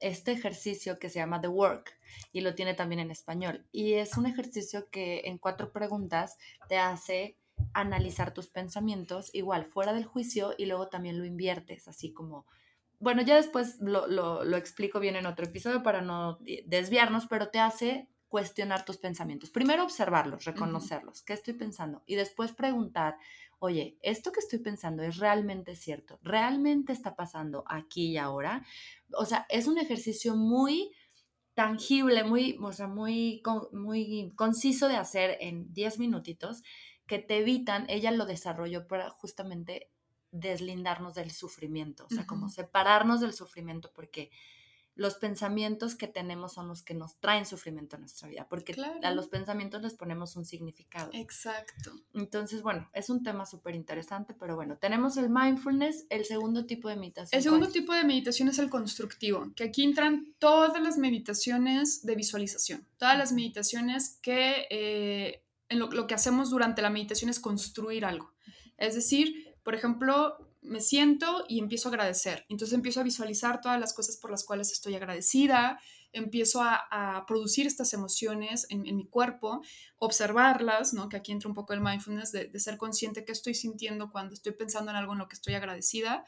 este 0.00 0.32
ejercicio 0.32 0.98
que 0.98 1.08
se 1.08 1.18
llama 1.18 1.40
The 1.40 1.48
Work 1.48 1.98
y 2.32 2.40
lo 2.40 2.54
tiene 2.54 2.74
también 2.74 3.00
en 3.00 3.10
español. 3.10 3.66
Y 3.72 3.94
es 3.94 4.16
un 4.16 4.26
ejercicio 4.26 4.88
que 4.90 5.22
en 5.24 5.38
cuatro 5.38 5.72
preguntas 5.72 6.38
te 6.68 6.78
hace 6.78 7.36
analizar 7.72 8.34
tus 8.34 8.48
pensamientos, 8.48 9.30
igual 9.34 9.66
fuera 9.66 9.92
del 9.92 10.04
juicio 10.04 10.54
y 10.58 10.66
luego 10.66 10.88
también 10.88 11.18
lo 11.18 11.24
inviertes, 11.24 11.88
así 11.88 12.12
como, 12.12 12.46
bueno, 12.98 13.22
ya 13.22 13.36
después 13.36 13.80
lo, 13.80 14.06
lo 14.06 14.56
explico 14.56 15.00
bien 15.00 15.16
en 15.16 15.26
otro 15.26 15.46
episodio 15.46 15.82
para 15.82 16.00
no 16.00 16.38
desviarnos, 16.66 17.26
pero 17.26 17.50
te 17.50 17.60
hace 17.60 18.08
cuestionar 18.34 18.84
tus 18.84 18.96
pensamientos. 18.96 19.50
Primero 19.50 19.84
observarlos, 19.84 20.44
reconocerlos, 20.44 21.22
qué 21.22 21.34
estoy 21.34 21.54
pensando 21.54 22.02
y 22.04 22.16
después 22.16 22.50
preguntar, 22.50 23.16
oye, 23.64 23.98
¿esto 24.02 24.30
que 24.30 24.40
estoy 24.40 24.58
pensando 24.58 25.02
es 25.02 25.16
realmente 25.16 25.74
cierto? 25.74 26.18
¿Realmente 26.22 26.92
está 26.92 27.16
pasando 27.16 27.64
aquí 27.66 28.12
y 28.12 28.16
ahora? 28.18 28.64
O 29.16 29.24
sea, 29.24 29.46
es 29.48 29.66
un 29.66 29.78
ejercicio 29.78 30.36
muy 30.36 30.92
tangible, 31.54 32.24
muy, 32.24 32.58
o 32.60 32.72
sea, 32.72 32.88
muy, 32.88 33.42
muy 33.72 34.32
conciso 34.36 34.88
de 34.88 34.96
hacer 34.96 35.38
en 35.40 35.72
10 35.72 35.98
minutitos 35.98 36.62
que 37.06 37.18
te 37.18 37.38
evitan, 37.38 37.86
ella 37.88 38.10
lo 38.10 38.26
desarrolló 38.26 38.86
para 38.86 39.10
justamente 39.10 39.90
deslindarnos 40.30 41.14
del 41.14 41.30
sufrimiento, 41.30 42.06
o 42.06 42.08
sea, 42.08 42.26
como 42.26 42.48
separarnos 42.48 43.20
del 43.20 43.32
sufrimiento, 43.32 43.92
porque 43.94 44.30
los 44.96 45.16
pensamientos 45.16 45.96
que 45.96 46.06
tenemos 46.06 46.54
son 46.54 46.68
los 46.68 46.82
que 46.82 46.94
nos 46.94 47.18
traen 47.18 47.46
sufrimiento 47.46 47.96
a 47.96 47.98
nuestra 47.98 48.28
vida, 48.28 48.46
porque 48.48 48.76
a 49.02 49.10
los 49.10 49.28
pensamientos 49.28 49.82
les 49.82 49.94
ponemos 49.94 50.36
un 50.36 50.44
significado. 50.44 51.10
Exacto. 51.12 51.92
Entonces, 52.14 52.62
bueno, 52.62 52.88
es 52.92 53.10
un 53.10 53.22
tema 53.24 53.44
súper 53.44 53.74
interesante, 53.74 54.34
pero 54.34 54.54
bueno, 54.54 54.76
tenemos 54.78 55.16
el 55.16 55.30
mindfulness, 55.30 56.06
el 56.10 56.24
segundo 56.24 56.66
tipo 56.66 56.88
de 56.88 56.96
meditación. 56.96 57.36
El 57.36 57.42
segundo 57.42 57.68
tipo 57.68 57.92
de 57.92 58.04
meditación 58.04 58.48
es 58.48 58.58
el 58.58 58.70
constructivo, 58.70 59.52
que 59.56 59.64
aquí 59.64 59.82
entran 59.82 60.34
todas 60.38 60.80
las 60.80 60.96
meditaciones 60.96 62.04
de 62.04 62.14
visualización, 62.14 62.86
todas 62.96 63.18
las 63.18 63.32
meditaciones 63.32 64.18
que 64.22 64.66
eh, 64.70 65.42
en 65.68 65.80
lo, 65.80 65.90
lo 65.90 66.06
que 66.06 66.14
hacemos 66.14 66.50
durante 66.50 66.82
la 66.82 66.90
meditación 66.90 67.30
es 67.30 67.40
construir 67.40 68.04
algo. 68.04 68.32
Es 68.76 68.94
decir, 68.94 69.56
por 69.64 69.74
ejemplo, 69.74 70.53
me 70.64 70.80
siento 70.80 71.44
y 71.48 71.58
empiezo 71.58 71.88
a 71.88 71.92
agradecer. 71.92 72.46
Entonces 72.48 72.74
empiezo 72.74 73.00
a 73.00 73.04
visualizar 73.04 73.60
todas 73.60 73.78
las 73.78 73.92
cosas 73.92 74.16
por 74.16 74.30
las 74.30 74.44
cuales 74.44 74.72
estoy 74.72 74.94
agradecida, 74.94 75.78
empiezo 76.12 76.62
a, 76.62 77.24
producir 77.26 77.66
estas 77.66 77.92
emociones 77.92 78.66
en, 78.70 78.82
mi 78.96 79.06
cuerpo, 79.06 79.62
observarlas, 79.98 80.94
¿no? 80.94 81.08
que 81.08 81.16
aquí 81.16 81.32
entra 81.32 81.48
un 81.48 81.54
poco 81.54 81.72
el 81.72 81.80
mindfulness, 81.80 82.32
de, 82.32 82.46
de 82.46 82.60
ser 82.60 82.78
consciente 82.78 83.24
que 83.24 83.32
estoy 83.32 83.54
sintiendo 83.54 84.10
cuando 84.10 84.34
estoy 84.34 84.52
pensando 84.52 84.90
en 84.90 84.96
algo 84.96 85.12
en 85.12 85.18
lo 85.18 85.28
que 85.28 85.34
estoy 85.34 85.54
agradecida. 85.54 86.24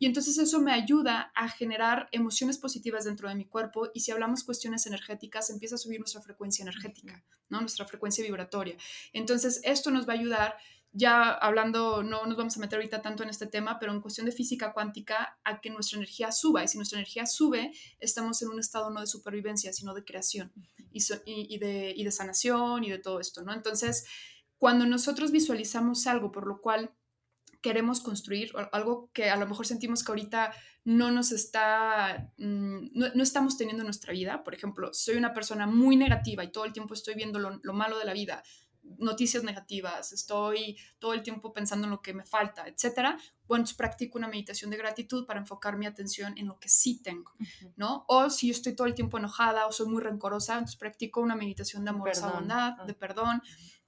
Y 0.00 0.06
entonces 0.06 0.38
eso 0.38 0.60
me 0.60 0.72
ayuda 0.72 1.32
a 1.34 1.48
generar 1.48 2.08
emociones 2.12 2.58
positivas 2.58 3.04
dentro 3.04 3.28
de 3.28 3.34
mi 3.34 3.46
cuerpo 3.46 3.88
y 3.92 4.00
si 4.00 4.12
hablamos 4.12 4.44
cuestiones 4.44 4.86
energéticas, 4.86 5.50
empieza 5.50 5.74
a 5.74 5.78
subir 5.78 5.98
nuestra 5.98 6.22
frecuencia 6.22 6.62
energética, 6.62 7.24
¿no? 7.48 7.60
Nuestra 7.60 7.84
frecuencia 7.84 8.22
vibratoria. 8.22 8.76
Entonces 9.12 9.60
esto 9.64 9.90
nos 9.90 10.08
va 10.08 10.12
a 10.12 10.16
ayudar 10.16 10.56
ya 10.92 11.32
hablando, 11.32 12.02
no 12.02 12.24
nos 12.26 12.36
vamos 12.36 12.56
a 12.56 12.60
meter 12.60 12.78
ahorita 12.78 13.02
tanto 13.02 13.22
en 13.22 13.28
este 13.28 13.46
tema, 13.46 13.78
pero 13.78 13.92
en 13.92 14.00
cuestión 14.00 14.26
de 14.26 14.32
física 14.32 14.72
cuántica, 14.72 15.38
a 15.44 15.60
que 15.60 15.70
nuestra 15.70 15.96
energía 15.96 16.32
suba. 16.32 16.64
Y 16.64 16.68
si 16.68 16.78
nuestra 16.78 16.98
energía 16.98 17.26
sube, 17.26 17.72
estamos 18.00 18.40
en 18.42 18.48
un 18.48 18.58
estado 18.58 18.90
no 18.90 19.00
de 19.00 19.06
supervivencia, 19.06 19.72
sino 19.72 19.94
de 19.94 20.04
creación 20.04 20.52
y, 20.92 21.58
de, 21.58 21.92
y 21.96 22.04
de 22.04 22.10
sanación 22.10 22.84
y 22.84 22.90
de 22.90 22.98
todo 22.98 23.20
esto, 23.20 23.42
¿no? 23.42 23.52
Entonces, 23.52 24.06
cuando 24.56 24.86
nosotros 24.86 25.30
visualizamos 25.30 26.06
algo 26.06 26.32
por 26.32 26.46
lo 26.46 26.60
cual 26.60 26.92
queremos 27.60 28.00
construir, 28.00 28.52
algo 28.72 29.10
que 29.12 29.30
a 29.30 29.36
lo 29.36 29.46
mejor 29.46 29.66
sentimos 29.66 30.04
que 30.04 30.12
ahorita 30.12 30.52
no 30.84 31.10
nos 31.10 31.32
está, 31.32 32.32
mm, 32.38 32.86
no, 32.94 33.22
estamos 33.22 33.56
teniendo 33.56 33.82
en 33.82 33.88
nuestra 33.88 34.12
vida. 34.12 34.42
Por 34.44 34.54
ejemplo, 34.54 34.94
soy 34.94 35.16
una 35.16 35.34
persona 35.34 35.66
muy 35.66 35.96
negativa 35.96 36.44
y 36.44 36.52
todo 36.52 36.64
el 36.64 36.72
tiempo 36.72 36.94
estoy 36.94 37.14
viendo 37.14 37.38
lo, 37.38 37.58
lo 37.62 37.72
malo 37.72 37.98
de 37.98 38.04
la 38.04 38.12
vida, 38.12 38.42
noticias 38.98 39.44
negativas, 39.44 40.12
estoy 40.12 40.76
todo 40.98 41.12
el 41.12 41.22
tiempo 41.22 41.52
pensando 41.52 41.86
en 41.86 41.90
lo 41.90 42.00
que 42.00 42.14
me 42.14 42.24
falta, 42.24 42.66
etcétera, 42.66 43.18
bueno, 43.46 43.64
practico 43.76 44.18
una 44.18 44.28
meditación 44.28 44.70
de 44.70 44.76
gratitud 44.76 45.26
para 45.26 45.40
enfocar 45.40 45.76
mi 45.76 45.86
atención 45.86 46.36
en 46.36 46.46
lo 46.46 46.58
que 46.58 46.68
sí 46.68 47.02
tengo, 47.02 47.32
¿no? 47.76 48.04
O 48.08 48.30
si 48.30 48.48
yo 48.48 48.52
estoy 48.52 48.74
todo 48.74 48.86
el 48.86 48.94
tiempo 48.94 49.18
enojada 49.18 49.66
o 49.66 49.72
soy 49.72 49.88
muy 49.88 50.02
rencorosa, 50.02 50.54
entonces 50.54 50.76
practico 50.76 51.20
una 51.20 51.34
meditación 51.34 51.84
de 51.84 51.90
amor, 51.90 52.10
bondad, 52.20 52.74
ah. 52.78 52.84
de 52.86 52.94
perdón, 52.94 53.42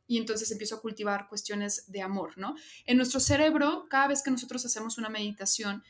y 0.06 0.18
entonces 0.18 0.50
empiezo 0.50 0.76
a 0.76 0.80
cultivar 0.80 1.28
cuestiones 1.28 1.90
de 1.90 2.02
amor, 2.02 2.36
¿no? 2.36 2.56
En 2.84 2.96
nuestro 2.96 3.20
cerebro, 3.20 3.86
cada 3.88 4.08
vez 4.08 4.22
que 4.22 4.30
nosotros 4.30 4.64
hacemos 4.66 4.98
una 4.98 5.08
meditación, 5.08 5.84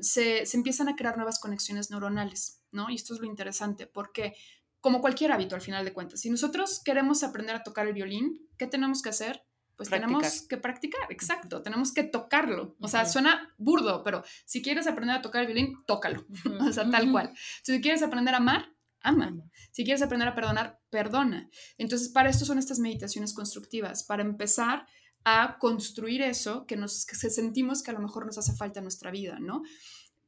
se, 0.00 0.46
se 0.46 0.56
empiezan 0.56 0.88
a 0.88 0.96
crear 0.96 1.16
nuevas 1.16 1.38
conexiones 1.38 1.90
neuronales, 1.90 2.62
¿no? 2.72 2.88
Y 2.88 2.94
esto 2.94 3.14
es 3.14 3.20
lo 3.20 3.26
interesante, 3.26 3.86
porque 3.86 4.34
como 4.80 5.00
cualquier 5.00 5.32
hábito 5.32 5.54
al 5.54 5.60
final 5.60 5.84
de 5.84 5.92
cuentas. 5.92 6.20
Si 6.20 6.30
nosotros 6.30 6.80
queremos 6.84 7.22
aprender 7.22 7.56
a 7.56 7.62
tocar 7.62 7.86
el 7.86 7.94
violín, 7.94 8.48
¿qué 8.56 8.66
tenemos 8.66 9.02
que 9.02 9.08
hacer? 9.08 9.44
Pues 9.76 9.90
tenemos 9.90 10.42
que 10.42 10.56
practicar, 10.56 11.00
exacto, 11.10 11.62
tenemos 11.62 11.92
que 11.92 12.02
tocarlo. 12.02 12.74
O 12.80 12.88
sea, 12.88 13.06
suena 13.06 13.54
burdo, 13.58 14.02
pero 14.02 14.24
si 14.44 14.60
quieres 14.60 14.88
aprender 14.88 15.16
a 15.16 15.22
tocar 15.22 15.42
el 15.42 15.46
violín, 15.46 15.84
tócalo. 15.86 16.26
o 16.68 16.72
sea, 16.72 16.90
tal 16.90 17.12
cual. 17.12 17.32
Si 17.62 17.80
quieres 17.80 18.02
aprender 18.02 18.34
a 18.34 18.38
amar, 18.38 18.72
ama. 19.00 19.36
Si 19.70 19.84
quieres 19.84 20.02
aprender 20.02 20.26
a 20.26 20.34
perdonar, 20.34 20.80
perdona. 20.90 21.48
Entonces, 21.76 22.08
para 22.08 22.28
esto 22.28 22.44
son 22.44 22.58
estas 22.58 22.80
meditaciones 22.80 23.32
constructivas, 23.32 24.02
para 24.02 24.22
empezar 24.22 24.84
a 25.24 25.58
construir 25.60 26.22
eso 26.22 26.66
que 26.66 26.76
nos 26.76 27.06
que 27.06 27.14
sentimos 27.14 27.82
que 27.82 27.90
a 27.92 27.94
lo 27.94 28.00
mejor 28.00 28.26
nos 28.26 28.38
hace 28.38 28.54
falta 28.54 28.80
en 28.80 28.84
nuestra 28.84 29.12
vida, 29.12 29.38
¿no? 29.38 29.62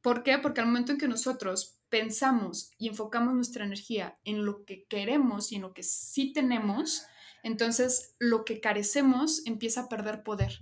¿Por 0.01 0.23
qué? 0.23 0.37
Porque 0.37 0.61
al 0.61 0.67
momento 0.67 0.93
en 0.93 0.97
que 0.97 1.07
nosotros 1.07 1.80
pensamos 1.91 2.71
y 2.79 2.87
enfocamos 2.87 3.35
nuestra 3.35 3.65
energía 3.65 4.17
en 4.23 4.45
lo 4.45 4.65
que 4.65 4.85
queremos 4.85 5.51
y 5.51 5.57
en 5.57 5.61
lo 5.61 5.73
que 5.73 5.83
sí 5.83 6.33
tenemos, 6.33 7.05
entonces 7.43 8.15
lo 8.19 8.45
que 8.45 8.59
carecemos 8.59 9.41
empieza 9.45 9.81
a 9.81 9.89
perder 9.89 10.23
poder. 10.23 10.59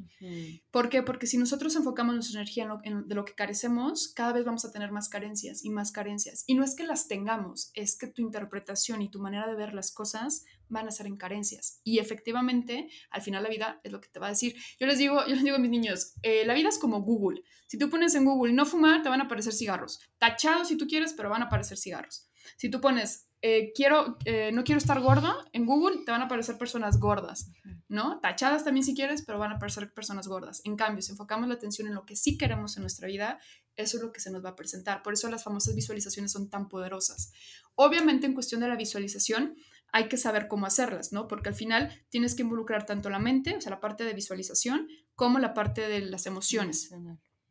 ¿Por 0.71 0.89
qué? 0.89 1.03
Porque 1.03 1.27
si 1.27 1.37
nosotros 1.37 1.75
enfocamos 1.75 2.15
nuestra 2.15 2.39
energía 2.39 2.69
en 2.83 2.95
lo, 2.95 3.01
de 3.03 3.15
lo 3.15 3.25
que 3.25 3.33
carecemos, 3.33 4.13
cada 4.15 4.33
vez 4.33 4.45
vamos 4.45 4.65
a 4.65 4.71
tener 4.71 4.91
más 4.91 5.09
carencias 5.09 5.63
y 5.63 5.69
más 5.69 5.91
carencias. 5.91 6.43
Y 6.47 6.55
no 6.55 6.63
es 6.63 6.75
que 6.75 6.85
las 6.85 7.07
tengamos, 7.07 7.71
es 7.73 7.97
que 7.97 8.07
tu 8.07 8.21
interpretación 8.21 9.01
y 9.01 9.09
tu 9.09 9.19
manera 9.19 9.47
de 9.47 9.55
ver 9.55 9.73
las 9.73 9.91
cosas 9.91 10.45
van 10.69 10.87
a 10.87 10.91
ser 10.91 11.07
en 11.07 11.17
carencias. 11.17 11.81
Y 11.83 11.99
efectivamente, 11.99 12.89
al 13.09 13.21
final 13.21 13.43
la 13.43 13.49
vida 13.49 13.81
es 13.83 13.91
lo 13.91 13.99
que 13.99 14.09
te 14.09 14.19
va 14.19 14.27
a 14.27 14.31
decir. 14.31 14.55
Yo 14.79 14.87
les 14.87 14.97
digo, 14.97 15.25
yo 15.27 15.35
les 15.35 15.43
digo 15.43 15.55
a 15.55 15.59
mis 15.59 15.71
niños, 15.71 16.13
eh, 16.21 16.45
la 16.45 16.53
vida 16.53 16.69
es 16.69 16.77
como 16.77 17.01
Google. 17.01 17.43
Si 17.67 17.77
tú 17.77 17.89
pones 17.89 18.15
en 18.15 18.25
Google 18.25 18.53
no 18.53 18.65
fumar, 18.65 19.03
te 19.03 19.09
van 19.09 19.21
a 19.21 19.25
aparecer 19.25 19.53
cigarros. 19.53 19.99
Tachados 20.17 20.69
si 20.69 20.77
tú 20.77 20.87
quieres, 20.87 21.13
pero 21.13 21.29
van 21.29 21.41
a 21.43 21.45
aparecer 21.45 21.77
cigarros. 21.77 22.28
Si 22.57 22.69
tú 22.69 22.81
pones 22.81 23.29
eh, 23.41 23.71
quiero, 23.73 24.17
eh, 24.25 24.51
no 24.51 24.65
quiero 24.65 24.79
estar 24.79 24.99
gordo, 24.99 25.33
en 25.53 25.65
Google 25.65 26.03
te 26.05 26.11
van 26.11 26.21
a 26.21 26.25
aparecer 26.25 26.57
personas 26.57 26.99
gordas, 26.99 27.49
¿no? 27.87 28.19
Tachadas 28.19 28.65
también 28.65 28.83
si 28.83 28.93
quieres, 28.93 29.23
pero 29.25 29.39
van 29.39 29.53
a 29.53 29.55
aparecer 29.55 29.93
personas 29.93 30.27
gordas. 30.27 30.61
En 30.65 30.75
cambio, 30.75 31.01
si 31.01 31.11
enfocamos 31.11 31.47
la 31.47 31.55
atención 31.55 31.87
en 31.87 31.95
lo 31.95 32.05
que 32.05 32.17
sí 32.17 32.37
queremos 32.37 32.75
en 32.75 32.83
nuestra 32.83 33.07
vida, 33.07 33.39
eso 33.77 33.95
es 33.95 34.03
lo 34.03 34.11
que 34.11 34.19
se 34.19 34.29
nos 34.29 34.43
va 34.43 34.49
a 34.49 34.55
presentar. 34.57 35.03
Por 35.03 35.13
eso 35.13 35.29
las 35.29 35.45
famosas 35.45 35.73
visualizaciones 35.73 36.33
son 36.33 36.49
tan 36.49 36.67
poderosas. 36.67 37.31
Obviamente, 37.75 38.27
en 38.27 38.33
cuestión 38.33 38.59
de 38.59 38.67
la 38.67 38.75
visualización, 38.75 39.55
hay 39.93 40.09
que 40.09 40.17
saber 40.17 40.49
cómo 40.49 40.65
hacerlas, 40.65 41.13
¿no? 41.13 41.29
Porque 41.29 41.47
al 41.47 41.55
final 41.55 41.97
tienes 42.09 42.35
que 42.35 42.41
involucrar 42.41 42.85
tanto 42.85 43.09
la 43.09 43.19
mente, 43.19 43.55
o 43.55 43.61
sea, 43.61 43.69
la 43.69 43.79
parte 43.79 44.03
de 44.03 44.13
visualización, 44.13 44.89
como 45.15 45.39
la 45.39 45.53
parte 45.53 45.87
de 45.87 46.01
las 46.01 46.25
emociones. 46.25 46.91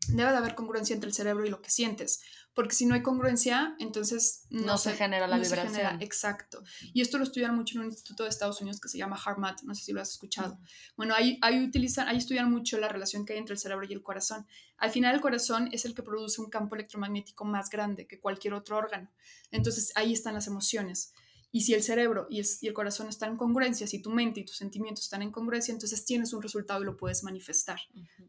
Debe 0.08 0.30
de 0.30 0.36
haber 0.36 0.54
congruencia 0.54 0.94
entre 0.94 1.08
el 1.08 1.14
cerebro 1.14 1.44
y 1.46 1.50
lo 1.50 1.60
que 1.60 1.70
sientes 1.70 2.20
porque 2.58 2.74
si 2.74 2.86
no 2.86 2.96
hay 2.96 3.02
congruencia, 3.02 3.76
entonces 3.78 4.42
no, 4.50 4.78
se, 4.78 4.92
genera 4.94 5.28
la 5.28 5.38
vibración. 5.38 6.02
exacto. 6.02 6.60
Y 6.92 7.02
esto 7.02 7.16
lo 7.16 7.22
estudian 7.22 7.54
mucho 7.54 7.76
en 7.76 7.82
un 7.82 7.86
instituto 7.86 8.24
de 8.24 8.30
Estados 8.30 8.60
Unidos 8.60 8.80
que 8.80 8.88
se 8.88 8.98
llama 8.98 9.16
HeartMath, 9.16 9.62
no 9.62 9.76
sé 9.76 9.84
si 9.84 9.92
lo 9.92 10.00
has 10.00 10.10
escuchado. 10.10 10.58
Bueno, 10.96 11.14
ahí, 11.14 11.38
ahí, 11.40 11.62
utilizan, 11.62 12.08
ahí 12.08 12.16
estudian 12.16 12.50
mucho 12.50 12.76
la 12.80 12.88
relación 12.88 13.24
que 13.24 13.34
hay 13.34 13.38
entre 13.38 13.52
el 13.52 13.60
cerebro 13.60 13.86
y 13.88 13.92
el 13.92 14.02
corazón. 14.02 14.44
Al 14.76 14.90
final 14.90 15.14
el 15.14 15.20
corazón 15.20 15.68
es 15.70 15.84
el 15.84 15.94
que 15.94 16.02
produce 16.02 16.40
un 16.40 16.50
campo 16.50 16.74
electromagnético 16.74 17.44
más 17.44 17.70
grande 17.70 18.08
que 18.08 18.18
cualquier 18.18 18.54
otro 18.54 18.76
órgano. 18.76 19.08
Entonces 19.52 19.92
ahí 19.94 20.12
están 20.12 20.34
las 20.34 20.48
emociones. 20.48 21.12
Y 21.50 21.62
si 21.62 21.74
el 21.74 21.82
cerebro 21.82 22.26
y 22.28 22.40
el, 22.40 22.72
corazón 22.74 23.08
están 23.08 23.32
en 23.32 23.36
congruencia, 23.36 23.86
si 23.86 24.02
tu 24.02 24.10
mente 24.10 24.40
y 24.40 24.44
tus 24.44 24.56
sentimientos 24.56 25.04
están 25.04 25.22
en 25.22 25.32
congruencia, 25.32 25.72
entonces 25.72 26.04
tienes 26.04 26.32
un 26.32 26.42
resultado 26.42 26.82
y 26.82 26.84
lo 26.84 26.96
puedes 26.96 27.24
manifestar. 27.24 27.80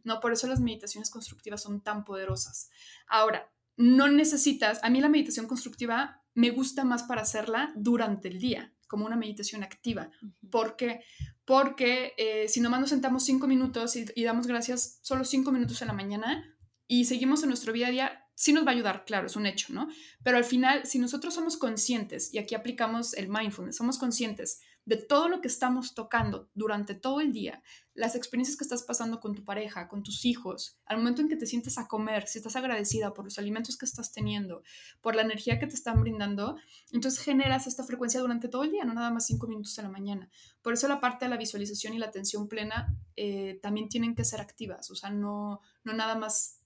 ¿no? 0.04 0.20
Por 0.20 0.32
eso 0.32 0.48
las 0.48 0.62
meditaciones 0.62 1.10
constructivas 1.10 1.62
son 1.62 1.82
tan 1.82 2.06
poderosas. 2.06 2.70
Ahora, 3.08 3.52
no 3.76 4.08
necesitas, 4.08 4.80
a 4.84 4.90
mí 4.90 5.02
la 5.02 5.10
meditación 5.10 5.48
constructiva 5.48 6.22
me 6.34 6.52
gusta 6.52 6.84
más 6.84 7.04
para 7.04 7.22
hacerla 7.22 7.74
durante 7.76 8.30
el 8.30 8.40
día, 8.40 8.74
como 8.88 9.06
una 9.06 9.16
meditación 9.16 9.64
activa. 9.64 10.12
¿Por 10.50 10.76
qué? 10.76 11.02
Porque 11.46 12.14
eh, 12.18 12.48
si 12.48 12.62
nomás 12.62 12.80
nos 12.80 12.90
sentamos 12.90 13.24
cinco 13.24 13.48
minutos 13.48 13.96
y, 13.96 14.06
y, 14.16 14.24
damos 14.24 14.48
gracias 14.48 15.00
solo 15.02 15.24
cinco 15.26 15.52
minutos 15.52 15.82
en 15.82 15.88
la 15.88 15.94
mañana 15.94 16.58
y 16.88 17.06
seguimos 17.06 17.44
en 17.44 17.50
nuestro 17.50 17.74
día 17.74 17.88
a 17.88 17.92
día, 17.92 18.29
sí 18.39 18.54
nos 18.54 18.65
va 18.65 18.71
a 18.71 18.73
ayudar, 18.73 19.04
claro, 19.04 19.28
es 19.28 19.36
un 19.36 19.45
hecho, 19.45 19.73
¿no? 19.73 19.89
Pero 20.23 20.38
al 20.38 20.45
final, 20.45 20.86
si 20.86 20.97
nosotros 20.97 21.34
somos 21.34 21.58
conscientes, 21.58 22.34
y 22.34 22.38
aquí 22.38 22.56
aplicamos 22.56 23.13
el 23.15 23.28
mindfulness, 23.28 23.75
somos 23.75 23.97
conscientes 23.97 24.62
de 24.86 24.95
todo 24.95 25.28
lo 25.28 25.41
que 25.41 25.49
estamos 25.49 25.93
tocando 25.93 26.49
durante 26.54 26.95
todo 26.95 27.19
el 27.19 27.34
día, 27.34 27.62
las 27.93 28.15
experiencias 28.15 28.58
que 28.58 28.63
estás 28.63 28.84
pasando 28.84 29.19
con 29.19 29.36
tu 29.36 29.43
pareja, 29.43 29.89
con 29.89 30.04
tus 30.04 30.23
hijos, 30.23 30.80
al 30.86 30.99
momento 30.99 31.21
en 31.21 31.28
que 31.28 31.36
te 31.36 31.45
sientes 31.45 31.78
a 31.78 31.89
comer, 31.89 32.30
si 32.30 32.38
estás 32.38 32.56
agradecida 32.56 33.13
por 33.13 33.25
los 33.25 33.38
alimentos 33.38 33.78
que 33.78 33.86
estás 33.86 34.13
teniendo, 34.13 34.63
por 35.02 35.17
la 35.17 35.23
energía 35.23 35.60
que 35.60 35.67
te 35.67 35.75
están 35.75 35.99
brindando, 35.99 36.56
entonces 36.93 37.21
generas 37.21 37.67
esta 37.67 37.84
frecuencia 37.84 38.21
durante 38.21 38.47
todo 38.47 38.63
el 38.63 38.71
día, 38.71 38.86
no 38.86 38.93
nada 38.93 39.12
más 39.12 39.25
cinco 39.25 39.47
minutos 39.47 39.78
a 39.80 39.82
la 39.82 39.89
mañana. 39.89 40.30
Por 40.62 40.71
eso 40.71 40.88
la 40.88 41.02
parte 41.02 41.25
de 41.25 41.30
la 41.30 41.38
visualización 41.38 41.93
y 41.93 41.99
la 41.99 42.06
atención 42.06 42.47
plena 42.47 42.95
eh, 43.17 43.60
también 43.62 43.89
tienen 43.89 44.15
que 44.15 44.23
ser 44.23 44.39
activas, 44.39 44.89
o 44.91 44.95
sea, 44.95 45.10
no, 45.10 45.60
no 45.84 45.91
nada 45.91 46.15
más 46.15 46.59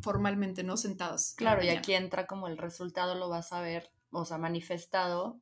formalmente, 0.00 0.62
¿no? 0.62 0.76
Sentadas. 0.76 1.34
Claro, 1.36 1.62
y 1.62 1.68
aquí 1.68 1.94
entra 1.94 2.26
como 2.26 2.48
el 2.48 2.58
resultado 2.58 3.14
lo 3.14 3.28
vas 3.28 3.52
a 3.52 3.60
ver, 3.60 3.90
o 4.10 4.24
sea, 4.24 4.38
manifestado 4.38 5.40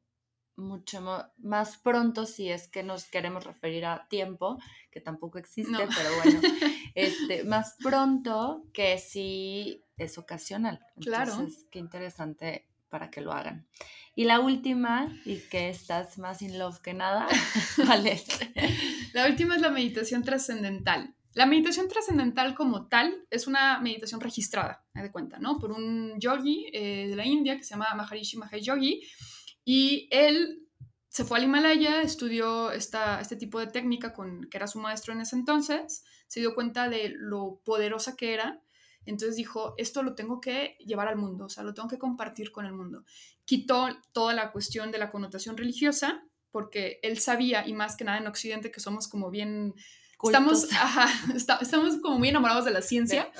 mucho 0.57 1.03
más 1.39 1.79
pronto 1.79 2.27
si 2.27 2.51
es 2.51 2.69
que 2.69 2.83
nos 2.83 3.05
queremos 3.05 3.45
referir 3.45 3.87
a 3.87 4.07
tiempo, 4.09 4.59
que 4.91 5.01
tampoco 5.01 5.39
existe, 5.39 5.73
pero 5.73 6.11
bueno, 6.23 6.41
este, 6.95 7.45
más 7.45 7.77
pronto 7.83 8.65
que 8.73 8.99
si 8.99 9.85
es 9.97 10.19
ocasional. 10.19 10.81
Entonces, 10.97 11.05
claro. 11.05 11.49
qué 11.71 11.79
interesante 11.79 12.69
para 12.89 13.11
que 13.11 13.23
lo 13.23 13.33
hagan. 13.33 13.67
Y 14.15 14.25
la 14.25 14.41
última, 14.41 15.11
y 15.25 15.39
que 15.49 15.71
estás 15.71 16.19
más 16.19 16.43
in 16.43 16.59
love 16.59 16.81
que 16.81 16.93
nada, 16.93 17.27
¿cuál 17.77 18.07
es? 18.07 18.27
La 19.15 19.27
última 19.27 19.57
es 19.57 19.63
la 19.63 19.71
meditación 19.71 20.23
trascendental. 20.23 21.15
La 21.35 21.47
meditación 21.47 21.89
trascendental 21.89 22.55
como 22.55 22.89
tal 22.89 23.27
es 23.31 23.47
una 23.47 23.81
meditación 23.81 24.21
registrada, 24.21 24.85
me 24.93 25.03
de 25.03 25.11
cuenta, 25.11 25.39
¿no? 25.39 25.59
Por 25.59 25.73
un 25.73 26.19
yogi 26.21 26.67
eh, 26.73 27.07
de 27.09 27.17
la 27.17 27.27
India 27.27 27.57
que 27.57 27.65
se 27.65 27.71
llama 27.71 27.95
Maharishi 27.95 28.37
Mahesh 28.37 28.65
Yogi 28.65 29.03
y 29.65 30.09
él 30.11 30.69
se 31.09 31.25
fue 31.25 31.39
al 31.39 31.45
Himalaya, 31.45 32.03
estudió 32.03 32.71
esta, 32.71 33.21
este 33.21 33.37
tipo 33.37 33.61
de 33.61 33.67
técnica 33.67 34.13
con 34.13 34.49
que 34.49 34.57
era 34.57 34.67
su 34.67 34.79
maestro 34.79 35.13
en 35.13 35.21
ese 35.21 35.37
entonces, 35.37 36.05
se 36.27 36.41
dio 36.41 36.55
cuenta 36.55 36.89
de 36.89 37.13
lo 37.15 37.61
poderosa 37.65 38.17
que 38.17 38.33
era, 38.33 38.63
entonces 39.05 39.37
dijo, 39.37 39.75
esto 39.77 40.03
lo 40.03 40.15
tengo 40.15 40.41
que 40.41 40.77
llevar 40.79 41.09
al 41.09 41.17
mundo, 41.17 41.47
o 41.47 41.49
sea, 41.49 41.65
lo 41.65 41.75
tengo 41.75 41.89
que 41.89 41.99
compartir 41.99 42.53
con 42.53 42.67
el 42.67 42.73
mundo. 42.73 43.05
Quitó 43.45 43.89
toda 44.13 44.33
la 44.33 44.53
cuestión 44.53 44.91
de 44.91 44.99
la 44.99 45.11
connotación 45.11 45.57
religiosa, 45.57 46.25
porque 46.51 47.01
él 47.03 47.19
sabía, 47.19 47.67
y 47.67 47.75
más 47.75 47.97
que 47.97 48.05
nada 48.05 48.19
en 48.19 48.27
Occidente, 48.27 48.71
que 48.71 48.81
somos 48.81 49.09
como 49.09 49.31
bien 49.31 49.75
estamos, 50.23 50.69
estamos 51.61 51.97
como 51.97 52.19
muy 52.19 52.29
enamorados 52.29 52.65
de 52.65 52.71
la 52.71 52.83
ciencia, 52.83 53.31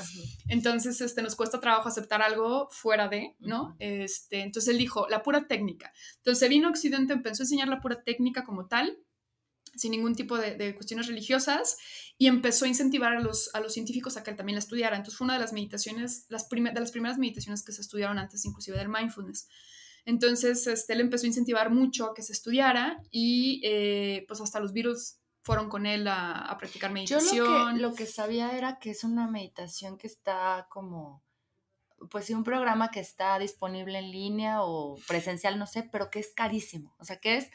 entonces 0.49 1.01
este, 1.01 1.23
nos 1.23 1.37
cuesta 1.37 1.61
trabajo 1.61 1.89
aceptar 1.89 2.23
algo 2.23 2.69
fuera 2.71 3.09
de, 3.09 3.37
¿no? 3.39 3.77
Este, 3.79 4.41
entonces 4.41 4.73
él 4.73 4.79
dijo, 4.79 5.07
la 5.09 5.23
pura 5.23 5.47
técnica. 5.47 5.93
Entonces 6.17 6.49
vino 6.49 6.69
a 6.69 6.71
Occidente, 6.71 7.13
empezó 7.13 7.43
a 7.43 7.45
enseñar 7.45 7.69
la 7.69 7.81
pura 7.81 8.03
técnica 8.03 8.45
como 8.45 8.67
tal, 8.67 8.99
sin 9.75 9.93
ningún 9.93 10.15
tipo 10.15 10.37
de, 10.37 10.75
cuestiones 10.75 11.07
religiosas, 11.07 11.77
y 12.19 12.27
empezó 12.27 12.67
a 12.67 12.69
incentivar 12.69 13.15
a 13.15 13.21
los, 13.21 13.51
a 13.55 13.61
los 13.61 13.73
científicos 13.73 14.17
a 14.17 14.23
que 14.23 14.31
él 14.31 14.37
también 14.37 14.57
la 14.57 14.61
estudiara. 14.61 14.97
Entonces 14.97 15.17
fue 15.17 15.25
una 15.25 15.35
de 15.35 15.41
las 15.41 15.53
meditaciones, 15.53 16.27
las 16.29 16.49
de 16.49 16.81
las 16.81 16.91
primeras 16.91 17.19
meditaciones 17.19 17.63
que 17.65 17.73
se 17.73 17.81
estudiaron 17.81 18.19
antes 18.19 18.45
inclusive 18.45 18.77
del 18.77 18.89
mindfulness. 18.89 19.49
Entonces, 20.05 20.67
este, 20.67 20.95
él 20.95 21.01
empezó 21.01 21.27
a 21.27 21.29
incentivar 21.29 21.71
mucho 21.71 22.07
a 22.07 22.15
que 22.15 22.23
se 22.23 22.33
estudiara 22.33 23.01
y 23.11 23.61
eh, 23.65 24.25
pues 24.27 24.41
hasta 24.41 24.59
los 24.61 24.73
virus 24.73 25.19
fueron 25.43 25.69
con 25.69 25.87
él 25.87 26.07
a, 26.09 26.57
practicar 26.59 26.93
meditación. 26.93 27.35
Yo 27.35 27.47
lo 27.47 27.75
que, 27.75 27.81
lo 27.81 27.95
que 27.95 28.07
sabía 28.07 28.57
era 28.57 28.79
que 28.79 28.91
es 28.91 29.05
una 29.05 29.29
meditación 29.29 29.99
que 29.99 30.07
está 30.07 30.67
como, 30.71 31.23
pues 32.11 32.27
sí, 32.27 32.35
un 32.35 32.45
programa 32.45 32.91
que 32.91 33.01
está 33.01 33.39
disponible 33.39 33.99
en 33.99 34.11
línea 34.11 34.63
o 34.63 34.97
presencial, 35.09 35.59
no 35.59 35.67
sé, 35.67 35.89
pero 35.91 36.11
que 36.11 36.21
es 36.21 36.33
carísimo. 36.33 36.95
O 36.99 37.05
sea, 37.05 37.19
que 37.19 37.37
es 37.37 37.51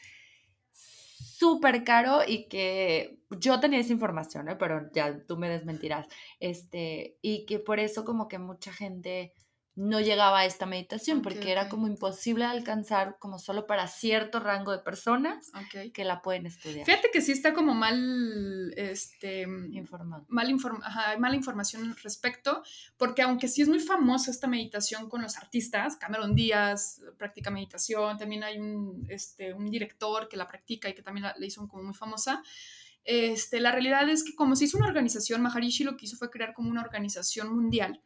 súper 1.38 1.84
caro 1.84 2.22
y 2.28 2.48
que 2.48 3.20
yo 3.30 3.60
tenía 3.60 3.80
esa 3.80 3.94
información, 3.94 4.50
¿eh? 4.50 4.56
pero 4.58 4.92
ya 4.92 5.24
tú 5.26 5.38
me 5.38 5.50
desmentirás. 5.50 6.08
Este, 6.40 7.18
y 7.22 7.46
que 7.46 7.60
por 7.60 7.80
eso 7.80 8.04
como 8.04 8.28
que 8.28 8.38
mucha 8.38 8.74
gente 8.74 9.34
no 9.78 10.02
llegaba 10.02 10.40
a 10.40 10.46
esta 10.46 10.66
meditación 10.66 11.22
porque 11.22 11.52
era 11.52 11.70
como 11.70 11.86
imposible 11.86 12.46
alcanzar 12.46 13.18
como 13.20 13.38
solo 13.38 13.68
para 13.68 13.88
cierto 13.88 14.40
rango 14.40 14.72
de 14.72 14.80
personas 14.80 15.52
que 15.94 16.04
la 16.04 16.24
pueden 16.24 16.48
estudiar. 16.48 16.84
Fíjate 16.84 17.12
que 17.14 17.22
sí 17.22 17.32
está 17.32 17.54
como 17.54 17.76
mal 17.76 18.74
este 18.76 19.44
informado. 19.44 20.26
Mal 20.30 20.48
hay 20.48 21.20
mala 21.20 21.36
información 21.36 21.84
al 21.84 21.96
respecto, 21.98 22.64
porque 22.98 23.22
aunque 23.22 23.48
sí 23.48 23.62
es 23.62 23.70
muy 23.70 23.80
famosa 23.80 24.32
esta 24.32 24.48
meditación 24.48 25.10
con 25.10 25.22
los 25.22 25.38
artistas, 25.38 25.96
Cameron 25.96 26.34
Díaz 26.34 27.00
practica 27.20 27.52
meditación, 27.52 28.18
también 28.18 28.44
hay 28.44 28.58
un, 28.58 29.06
este, 29.10 29.54
un 29.54 29.70
director 29.70 30.28
que 30.28 30.38
la 30.38 30.48
practica 30.48 30.90
y 30.90 30.96
que 30.96 31.04
también 31.04 31.26
la, 31.26 31.46
hizo 31.46 31.68
como 31.68 31.84
muy 31.84 31.94
famosa. 31.94 32.42
Este, 33.04 33.60
la 33.60 33.72
realidad 33.72 34.10
es 34.10 34.24
que 34.24 34.34
como 34.34 34.56
se 34.56 34.66
hizo 34.66 34.78
una 34.80 34.88
organización, 34.88 35.44
Maharishi 35.44 35.84
lo 35.84 35.96
que 35.96 36.06
hizo 36.06 36.18
fue 36.18 36.32
crear 36.32 36.56
como 36.56 36.72
una 36.72 36.82
organización 36.82 37.56
mundial 37.56 38.02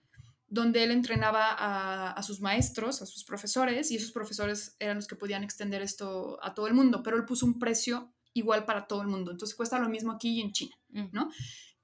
donde 0.52 0.84
él 0.84 0.92
entrenaba 0.92 2.12
a, 2.12 2.24
sus 2.24 2.42
maestros, 2.42 3.02
a 3.02 3.06
sus 3.06 3.24
profesores, 3.24 3.90
y 3.90 3.96
esos 3.96 4.12
profesores 4.12 4.76
eran 4.80 4.98
los 4.98 5.08
que 5.08 5.16
podían 5.16 5.46
extender 5.46 5.82
esto 5.82 6.38
a 6.44 6.54
todo 6.54 6.68
el 6.68 6.74
mundo, 6.74 7.02
pero 7.02 7.16
él 7.16 7.24
puso 7.24 7.46
un 7.46 7.58
precio 7.58 8.14
igual 8.34 8.66
para 8.66 8.86
todo 8.86 9.02
el 9.02 9.08
mundo. 9.08 9.32
Entonces 9.32 9.56
cuesta 9.56 9.80
lo 9.80 9.88
mismo 9.88 10.12
aquí 10.12 10.40
y 10.40 10.42
en 10.42 10.52
China, 10.52 10.76
mm. 10.90 11.06
¿no? 11.14 11.30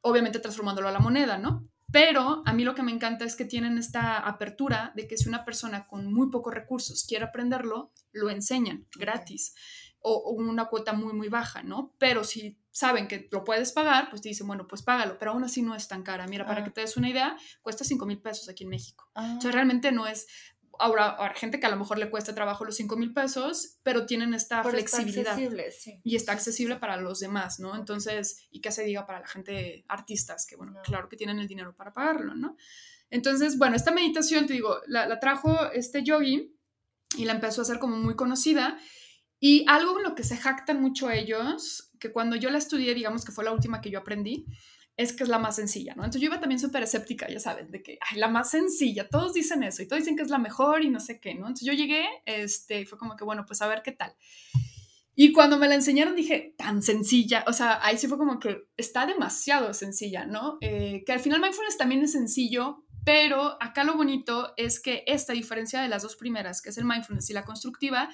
Obviamente 0.02 0.40
transformándolo 0.40 0.90
a 0.90 0.92
la 0.92 1.00
moneda, 1.00 1.38
¿no? 1.38 1.70
Pero 1.94 2.44
a 2.46 2.52
mí 2.52 2.66
lo 2.66 2.76
que 2.76 2.84
me 2.84 2.92
encanta 2.92 3.24
es 3.24 3.38
que 3.38 3.46
tienen 3.46 3.78
esta 3.78 4.18
apertura 4.18 4.92
de 4.98 5.08
que 5.08 5.18
si 5.18 5.30
una 5.30 5.46
persona 5.46 5.88
con 5.88 6.14
muy 6.14 6.30
pocos 6.30 6.54
recursos 6.54 7.06
quiere 7.08 7.24
aprenderlo, 7.24 7.94
lo 8.12 8.30
enseñan 8.30 8.86
gratis 8.98 9.56
o, 10.02 10.32
una 10.32 10.66
cuota 10.66 10.92
muy, 10.92 11.14
muy 11.14 11.30
baja, 11.30 11.64
¿no? 11.64 11.94
Pero 11.98 12.26
si 12.26 12.60
saben 12.78 13.08
que 13.08 13.28
lo 13.32 13.44
puedes 13.44 13.72
pagar, 13.72 14.08
pues 14.12 14.22
te 14.22 14.30
dicen, 14.30 14.46
bueno, 14.46 14.68
pues 14.68 14.84
págalo, 14.84 15.18
pero 15.18 15.32
aún 15.32 15.44
así 15.44 15.64
no 15.64 15.74
es 15.74 15.88
tan 15.88 16.04
cara. 16.04 16.28
Mira, 16.28 16.46
para 16.46 16.64
que 16.64 16.70
ah. 16.70 16.74
te 16.74 16.82
des 16.82 16.96
una 16.96 17.10
idea, 17.10 17.36
cuesta 17.64 17.84
5 17.84 18.06
mil 18.06 18.22
pesos 18.22 18.48
aquí 18.50 18.66
en 18.66 18.70
México. 18.70 19.10
O 19.16 19.42
sea, 19.42 19.50
ah. 19.50 19.52
realmente 19.52 19.92
no 19.92 20.06
es... 20.06 20.28
Ahora, 20.78 21.18
gente 21.36 21.60
que 21.60 21.66
a 21.66 21.72
lo 21.72 21.78
mejor 21.78 21.98
le 21.98 22.12
cuesta 22.12 22.36
trabajo 22.36 22.66
los 22.66 22.76
5 22.76 22.96
mil 22.98 23.16
pesos, 23.16 23.80
pero 23.82 24.06
tienen 24.06 24.36
esta 24.36 24.64
flexibilidad. 24.64 25.36
Y 26.04 26.16
está 26.16 26.34
accesible 26.34 26.76
para 26.76 26.98
los 26.98 27.20
demás, 27.20 27.60
¿no? 27.60 27.76
Entonces, 27.76 28.48
y 28.52 28.62
que 28.62 28.72
se 28.72 28.84
diga 28.84 29.08
para 29.08 29.22
la 29.22 29.28
gente 29.28 29.84
artistas, 29.88 30.46
que 30.46 30.56
bueno, 30.56 30.74
claro 30.84 31.10
que 31.10 31.18
tienen 31.18 31.40
el 31.40 31.48
dinero 31.48 31.76
para 31.76 31.94
pagarlo, 31.94 32.36
¿no? 32.36 32.58
Entonces, 33.10 33.58
bueno, 33.58 33.76
esta 33.76 33.90
meditación, 33.90 34.46
te 34.46 34.54
digo, 34.54 34.82
la, 34.86 35.08
la 35.08 35.20
trajo 35.20 35.72
este 35.72 36.04
yogi 36.04 36.56
y 37.18 37.26
la 37.26 37.34
empezó 37.34 37.62
a 37.62 37.64
hacer 37.64 37.80
como 37.80 37.98
muy 37.98 38.16
conocida 38.16 38.78
y 39.40 39.66
algo 39.68 39.98
en 39.98 40.04
lo 40.04 40.16
que 40.16 40.24
se 40.24 40.38
jactan 40.38 40.82
mucho 40.82 41.10
ellos, 41.12 41.92
que 42.00 42.12
cuando 42.12 42.36
yo 42.36 42.50
la 42.50 42.58
estudié, 42.58 42.94
digamos 42.94 43.24
que 43.24 43.32
fue 43.32 43.44
la 43.44 43.52
última 43.52 43.82
que 43.82 43.92
yo 43.92 44.00
aprendí, 44.00 44.46
es 44.98 45.14
que 45.14 45.24
es 45.24 45.30
la 45.30 45.38
más 45.38 45.56
sencilla, 45.56 45.94
¿no? 45.96 46.04
Entonces 46.04 46.22
yo 46.22 46.28
iba 46.28 46.40
también 46.40 46.60
súper 46.60 46.82
escéptica, 46.82 47.28
ya 47.30 47.40
sabes, 47.40 47.72
de 47.72 47.84
que, 47.84 48.00
ay, 48.10 48.18
la 48.18 48.28
más 48.28 48.50
sencilla, 48.50 49.08
todos 49.08 49.34
dicen 49.34 49.62
eso 49.62 49.84
y 49.84 49.88
todos 49.88 50.02
dicen 50.02 50.16
que 50.16 50.24
es 50.24 50.30
la 50.30 50.40
mejor 50.40 50.84
y 50.84 50.90
no 50.90 51.00
sé 51.00 51.20
qué, 51.20 51.36
¿no? 51.36 51.42
Entonces 51.42 51.68
yo 51.68 51.74
llegué, 51.74 52.04
este, 52.26 52.86
fue 52.88 52.98
como 52.98 53.16
que, 53.16 53.24
bueno, 53.24 53.46
pues 53.46 53.62
a 53.62 53.68
ver 53.68 53.84
qué 53.84 53.92
tal. 53.92 54.16
Y 55.14 55.32
cuando 55.34 55.58
me 55.58 55.68
la 55.68 55.76
enseñaron 55.76 56.16
dije, 56.16 56.56
tan 56.58 56.82
sencilla, 56.82 57.44
o 57.48 57.54
sea, 57.54 57.80
ahí 57.84 57.98
sí 57.98 58.08
fue 58.08 58.18
como 58.18 58.40
que 58.40 58.66
está 58.76 59.06
demasiado 59.06 59.74
sencilla, 59.74 60.26
¿no? 60.26 60.58
Eh, 60.62 61.04
que 61.06 61.12
al 61.12 61.20
final 61.20 61.42
mindfulness 61.42 61.78
también 61.78 62.04
es 62.04 62.14
sencillo, 62.14 62.84
pero 63.04 63.58
acá 63.62 63.84
lo 63.84 63.96
bonito 63.96 64.54
es 64.58 64.80
que 64.80 65.04
esta 65.08 65.34
diferencia 65.34 65.82
de 65.82 65.90
las 65.90 66.04
dos 66.04 66.16
primeras, 66.16 66.62
que 66.62 66.70
es 66.70 66.78
el 66.78 66.86
mindfulness 66.86 67.30
y 67.30 67.34
la 67.34 67.46
constructiva, 67.46 68.10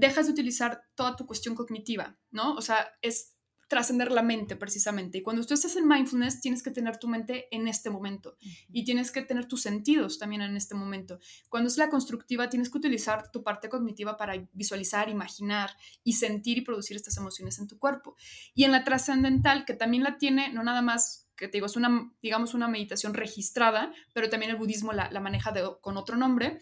dejas 0.00 0.26
de 0.26 0.32
utilizar 0.32 0.82
toda 0.94 1.16
tu 1.16 1.26
cuestión 1.26 1.54
cognitiva, 1.54 2.18
¿no? 2.30 2.54
O 2.54 2.62
sea, 2.62 2.88
es 3.02 3.36
trascender 3.70 4.10
la 4.10 4.22
mente 4.22 4.56
precisamente. 4.56 5.18
Y 5.18 5.22
cuando 5.22 5.46
tú 5.46 5.54
estás 5.54 5.76
en 5.76 5.86
mindfulness, 5.86 6.40
tienes 6.40 6.60
que 6.60 6.72
tener 6.72 6.96
tu 6.96 7.06
mente 7.06 7.46
en 7.52 7.68
este 7.68 7.88
momento 7.88 8.36
y 8.68 8.84
tienes 8.84 9.12
que 9.12 9.22
tener 9.22 9.46
tus 9.46 9.62
sentidos 9.62 10.18
también 10.18 10.42
en 10.42 10.56
este 10.56 10.74
momento. 10.74 11.20
Cuando 11.48 11.68
es 11.68 11.76
la 11.76 11.88
constructiva, 11.88 12.48
tienes 12.48 12.68
que 12.68 12.78
utilizar 12.78 13.30
tu 13.30 13.44
parte 13.44 13.68
cognitiva 13.68 14.16
para 14.16 14.34
visualizar, 14.52 15.08
imaginar 15.08 15.70
y 16.02 16.14
sentir 16.14 16.58
y 16.58 16.62
producir 16.62 16.96
estas 16.96 17.16
emociones 17.16 17.60
en 17.60 17.68
tu 17.68 17.78
cuerpo. 17.78 18.16
Y 18.54 18.64
en 18.64 18.72
la 18.72 18.82
trascendental, 18.82 19.64
que 19.64 19.74
también 19.74 20.02
la 20.02 20.18
tiene, 20.18 20.52
no 20.52 20.64
nada 20.64 20.82
más 20.82 21.28
que 21.36 21.46
te 21.46 21.52
digo, 21.52 21.66
es 21.66 21.76
una, 21.76 22.12
digamos, 22.20 22.54
una 22.54 22.68
meditación 22.68 23.14
registrada, 23.14 23.94
pero 24.12 24.28
también 24.28 24.50
el 24.50 24.58
budismo 24.58 24.92
la, 24.92 25.10
la 25.10 25.20
maneja 25.20 25.54
con 25.80 25.96
otro 25.96 26.16
nombre, 26.16 26.58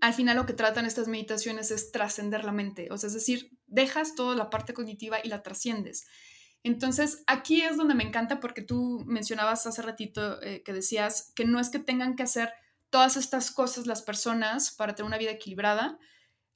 al 0.00 0.14
final 0.14 0.36
lo 0.36 0.46
que 0.46 0.52
tratan 0.52 0.86
estas 0.86 1.08
meditaciones 1.08 1.70
es 1.70 1.92
trascender 1.92 2.44
la 2.44 2.52
mente, 2.52 2.88
o 2.90 2.98
sea, 2.98 3.08
es 3.08 3.14
decir, 3.14 3.50
dejas 3.66 4.14
toda 4.14 4.34
la 4.34 4.50
parte 4.50 4.74
cognitiva 4.74 5.18
y 5.22 5.28
la 5.28 5.42
trasciendes. 5.42 6.06
Entonces, 6.64 7.24
aquí 7.26 7.62
es 7.62 7.76
donde 7.76 7.94
me 7.94 8.04
encanta 8.04 8.38
porque 8.38 8.62
tú 8.62 9.02
mencionabas 9.06 9.66
hace 9.66 9.82
ratito 9.82 10.40
eh, 10.42 10.62
que 10.62 10.72
decías 10.72 11.32
que 11.34 11.44
no 11.44 11.58
es 11.58 11.70
que 11.70 11.80
tengan 11.80 12.14
que 12.14 12.22
hacer 12.22 12.52
todas 12.90 13.16
estas 13.16 13.50
cosas 13.50 13.86
las 13.86 14.02
personas 14.02 14.70
para 14.70 14.94
tener 14.94 15.08
una 15.08 15.18
vida 15.18 15.32
equilibrada, 15.32 15.98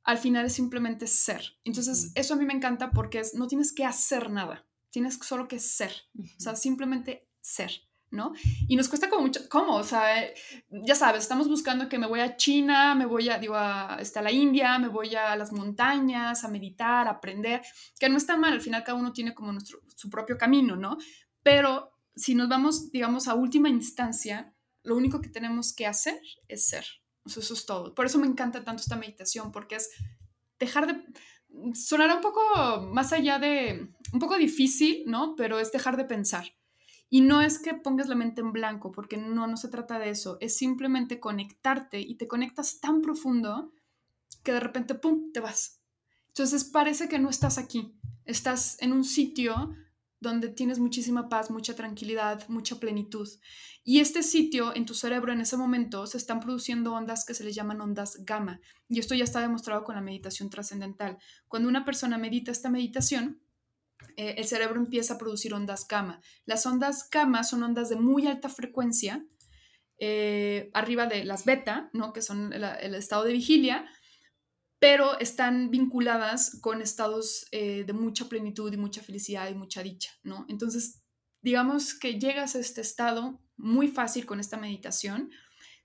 al 0.05 0.19
final 0.19 0.47
es 0.47 0.53
simplemente 0.53 1.07
ser. 1.09 1.57
Entonces, 1.65 2.13
eso 2.15 2.35
a 2.35 2.37
mí 2.37 2.45
me 2.45 2.53
encanta 2.53 2.91
porque 2.91 3.19
es, 3.21 3.35
no 3.35 3.49
tienes 3.49 3.73
que 3.73 3.85
hacer 3.85 4.31
nada, 4.31 4.65
tienes 4.91 5.19
solo 5.23 5.49
que 5.49 5.59
ser, 5.59 5.93
o 6.17 6.41
sea, 6.41 6.55
simplemente 6.55 7.27
ser. 7.41 7.86
¿No? 8.17 8.33
Y 8.67 8.75
nos 8.75 8.89
cuesta 8.89 9.09
como 9.09 9.23
mucho, 9.23 9.49
¿cómo? 9.49 9.77
O 9.77 9.85
sea, 9.85 10.25
eh, 10.25 10.35
ya 10.71 10.95
sabes, 10.95 11.23
estamos 11.23 11.49
buscando 11.49 11.89
que 11.89 11.99
me 11.99 12.07
voy 12.07 12.21
a 12.21 12.37
China, 12.37 12.95
me 12.95 13.07
voy 13.07 13.29
a, 13.29 13.39
digo, 13.39 13.55
a, 13.55 13.99
este, 14.01 14.21
la 14.23 14.33
India, 14.33 14.79
me 14.79 14.89
voy 14.89 15.15
a 15.15 15.37
las 15.37 15.53
montañas, 15.53 16.43
a 16.43 16.49
meditar, 16.49 17.07
a 17.07 17.13
aprender, 17.13 17.63
que 18.01 18.09
no 18.09 18.17
está 18.17 18.37
mal, 18.37 18.55
al 18.55 18.61
final 18.61 18.83
cada 18.83 18.99
uno 18.99 19.13
tiene 19.13 19.35
como 19.35 19.53
nuestro, 19.53 19.81
su 19.95 20.11
propio 20.11 20.37
camino, 20.37 20.75
¿no? 20.75 20.97
Pero 21.43 21.93
si 22.17 22.35
nos 22.35 22.49
vamos, 22.49 22.91
digamos, 22.91 23.29
a 23.29 23.35
última 23.35 23.69
instancia, 23.69 24.53
lo 24.83 24.97
único 24.97 25.21
que 25.21 25.29
tenemos 25.29 25.75
que 25.75 25.87
hacer 25.87 26.21
es 26.49 26.67
ser. 26.67 26.85
eso 27.27 27.41
es 27.41 27.67
todo. 27.67 27.95
Por 27.95 28.07
eso 28.07 28.19
me 28.19 28.27
encanta 28.27 28.65
tanto 28.65 28.81
esta 28.81 28.97
meditación, 28.97 29.53
porque 29.53 29.77
es 29.77 29.91
dejar 30.59 30.87
de... 30.87 31.05
Sonará 31.75 32.17
un 32.17 32.21
poco 32.21 32.41
más 32.93 33.13
allá 33.13 33.39
de... 33.39 33.93
un 34.13 34.19
poco 34.19 34.37
difícil, 34.37 35.05
¿no? 35.07 35.35
Pero 35.37 35.59
es 35.59 35.73
dejar 35.73 35.97
de 35.97 36.05
pensar 36.05 36.47
y 37.09 37.21
no 37.21 37.41
es 37.41 37.59
que 37.59 37.75
pongas 37.75 38.09
la 38.09 38.15
mente 38.15 38.41
en 38.41 38.53
blanco, 38.53 38.93
porque 38.93 39.17
no, 39.17 39.47
no 39.47 39.57
se 39.57 39.69
trata 39.69 39.99
de 39.99 40.11
eso, 40.11 40.39
es 40.41 40.57
simplemente 40.57 41.21
conectarte 41.21 42.01
y 42.01 42.17
te 42.17 42.27
conectas 42.27 42.81
tan 42.81 43.01
profundo 43.01 43.73
que 44.43 44.53
de 44.53 44.61
repente, 44.61 44.95
¡pum!, 44.95 45.33
te 45.33 45.41
vas. 45.41 45.81
Entonces 46.29 46.65
parece 46.65 47.09
que 47.09 47.19
no 47.19 47.31
estás 47.31 47.59
aquí, 47.59 47.95
estás 48.25 48.77
en 48.81 48.93
un 48.93 49.05
sitio 49.05 49.75
donde 50.21 50.49
tienes 50.49 50.79
muchísima 50.79 51.29
paz, 51.29 51.51
mucha 51.51 51.77
tranquilidad, 51.77 52.49
mucha 52.49 52.81
plenitud. 52.81 53.29
Y 53.85 54.01
este 54.01 54.23
sitio 54.23 54.75
en 54.75 54.87
tu 54.87 54.95
cerebro 54.95 55.33
en 55.33 55.41
ese 55.41 55.57
momento 55.57 56.07
se 56.07 56.19
están 56.19 56.41
produciendo 56.41 56.93
ondas 56.93 57.25
que 57.25 57.35
se 57.35 57.45
les 57.45 57.55
llaman 57.55 57.81
ondas 57.81 58.25
gamma. 58.25 58.61
Y 58.89 58.99
esto 58.99 59.15
ya 59.15 59.25
está 59.25 59.41
demostrado 59.41 59.85
con 59.85 59.95
la 59.95 60.01
meditación 60.01 60.51
trascendental. 60.51 61.19
Cuando 61.49 61.69
una 61.69 61.85
persona 61.85 62.19
medita 62.19 62.51
esta 62.51 62.71
meditación, 62.71 63.41
eh, 64.17 64.35
el 64.39 64.47
cerebro 64.47 64.81
empieza 64.81 65.15
a 65.15 65.19
producir 65.19 65.55
ondas 65.55 65.87
gamma. 65.89 66.21
Las 66.45 66.67
ondas 66.67 67.09
gamma 67.11 67.45
son 67.45 67.63
ondas 67.63 67.89
de 67.89 67.97
muy 67.97 68.27
alta 68.27 68.49
frecuencia, 68.49 69.25
eh, 69.99 70.71
arriba 70.75 71.07
de 71.07 71.25
las 71.25 71.45
beta, 71.45 71.91
¿no? 71.93 72.13
que 72.13 72.23
son 72.23 72.53
el, 72.53 72.95
estado 72.95 73.25
de 73.25 73.33
vigilia, 73.33 73.89
pero 74.79 75.19
están 75.19 75.71
vinculadas 75.71 76.59
con 76.61 76.83
estados 76.83 77.47
eh, 77.51 77.85
de 77.85 77.93
mucha 77.93 78.29
plenitud 78.29 78.73
y 78.73 78.77
mucha 78.77 79.03
felicidad 79.03 79.49
y 79.49 79.55
mucha 79.55 79.83
dicha. 79.83 80.11
¿no? 80.23 80.45
Entonces, 80.49 81.03
digamos 81.41 81.99
que 81.99 82.19
llegas 82.19 82.57
a 82.57 82.59
este 82.59 82.83
estado 82.83 83.41
muy 83.57 83.89
fácil 83.89 84.27
con 84.27 84.39
esta 84.39 84.59
meditación. 84.59 85.31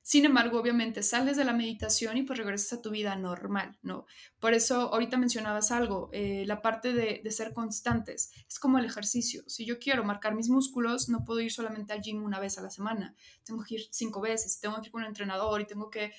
Sin 0.04 0.26
embargo, 0.26 0.60
obviamente 0.60 1.04
sales 1.04 1.38
de 1.38 1.46
la 1.46 1.54
meditación 1.54 2.18
y 2.18 2.24
pues 2.24 2.40
regresas 2.40 2.80
a 2.80 2.82
tu 2.82 2.90
vida 2.90 3.16
normal, 3.16 3.78
¿no? 3.84 4.06
Por 4.40 4.54
eso 4.56 4.94
ahorita 4.94 5.18
mencionabas 5.18 5.72
algo, 5.72 6.10
eh, 6.12 6.44
la 6.48 6.62
parte 6.62 6.94
de, 6.94 7.22
de, 7.24 7.32
ser 7.32 7.54
constantes, 7.54 8.32
es 8.48 8.58
como 8.58 8.80
el 8.80 8.86
ejercicio. 8.86 9.44
Si 9.48 9.66
yo 9.66 9.78
quiero 9.78 10.04
marcar 10.04 10.34
mis 10.34 10.50
músculos, 10.50 11.08
no 11.08 11.24
puedo 11.24 11.40
ir 11.40 11.52
solamente 11.52 11.94
al 11.94 12.02
gym 12.02 12.24
una 12.24 12.40
vez 12.40 12.58
a 12.58 12.62
la 12.62 12.72
semana, 12.72 13.16
tengo 13.44 13.64
que 13.64 13.76
ir 13.76 13.82
cinco 13.92 14.22
veces, 14.22 14.60
tengo 14.60 14.82
que 14.82 14.88
ir 14.88 14.92
con 14.92 15.02
un 15.02 15.08
entrenador 15.08 15.62
y 15.62 15.66
tengo 15.66 15.92
que 15.92 16.12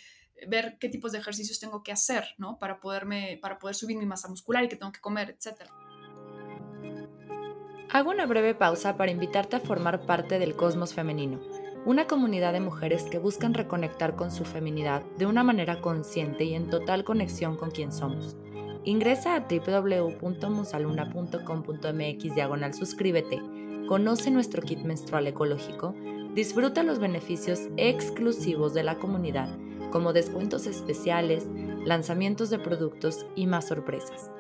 ver 0.47 0.79
qué 0.79 0.89
tipos 0.89 1.13
de 1.13 1.19
ejercicios 1.19 1.59
tengo 1.59 1.83
que 1.83 1.93
hacer, 1.93 2.25
¿no? 2.39 2.59
Para, 2.59 2.79
poderme, 2.79 3.39
para 3.43 3.59
poder 3.59 3.75
subir 3.75 3.97
mi 3.97 4.07
masa 4.07 4.29
muscular 4.29 4.63
y 4.63 4.69
qué 4.69 4.77
tengo 4.77 4.93
que 4.93 5.01
comer, 5.01 5.31
etc. 5.31 5.69
Hago 7.91 8.11
una 8.11 8.27
breve 8.27 8.55
pausa 8.55 8.97
para 8.97 9.11
invitarte 9.11 9.57
a 9.57 9.61
formar 9.61 10.07
parte 10.07 10.39
del 10.39 10.57
Cosmos 10.57 10.95
Femenino 10.95 11.62
una 11.85 12.07
comunidad 12.07 12.53
de 12.53 12.61
mujeres 12.61 13.03
que 13.05 13.19
buscan 13.19 13.55
reconectar 13.55 14.15
con 14.15 14.31
su 14.31 14.45
feminidad 14.45 15.03
de 15.19 15.27
una 15.27 15.43
manera 15.43 15.81
consciente 15.81 16.45
y 16.45 16.55
en 16.55 16.71
total 16.71 17.03
conexión 17.03 17.57
con 17.57 17.73
quien 17.73 17.91
somos. 17.91 18.37
Ingresa 18.85 19.35
a 19.35 19.49
www.musaluna.com.mx 19.49 22.35
diagonal 22.35 22.75
suscríbete, 22.75 23.43
conoce 23.89 24.31
nuestro 24.31 24.63
kit 24.63 24.79
menstrual 24.81 25.27
ecológico, 25.27 25.97
disfruta 26.35 26.85
los 26.85 27.01
beneficios 27.01 27.63
exclusivos 27.77 28.75
de 28.75 28.85
la 28.85 28.99
comunidad, 28.99 29.49
como 29.91 30.13
descuentos 30.13 30.67
especiales, 30.67 31.49
lanzamientos 31.85 32.51
de 32.51 32.61
productos 32.61 33.27
y 33.35 33.47
más 33.47 33.67
sorpresas. 33.69 34.31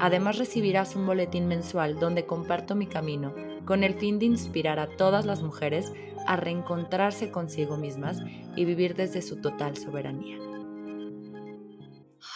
Además 0.00 0.38
recibirás 0.38 0.94
un 0.96 1.06
boletín 1.06 1.46
mensual 1.48 1.98
donde 1.98 2.26
comparto 2.26 2.74
mi 2.74 2.86
camino 2.86 3.34
con 3.64 3.84
el 3.84 3.94
fin 3.94 4.18
de 4.18 4.26
inspirar 4.26 4.78
a 4.78 4.96
todas 4.96 5.26
las 5.26 5.42
mujeres 5.42 5.92
a 6.28 6.36
reencontrarse 6.36 7.30
consigo 7.30 7.78
mismas 7.78 8.18
y 8.54 8.66
vivir 8.66 8.94
desde 8.94 9.22
su 9.22 9.40
total 9.40 9.78
soberanía. 9.78 10.36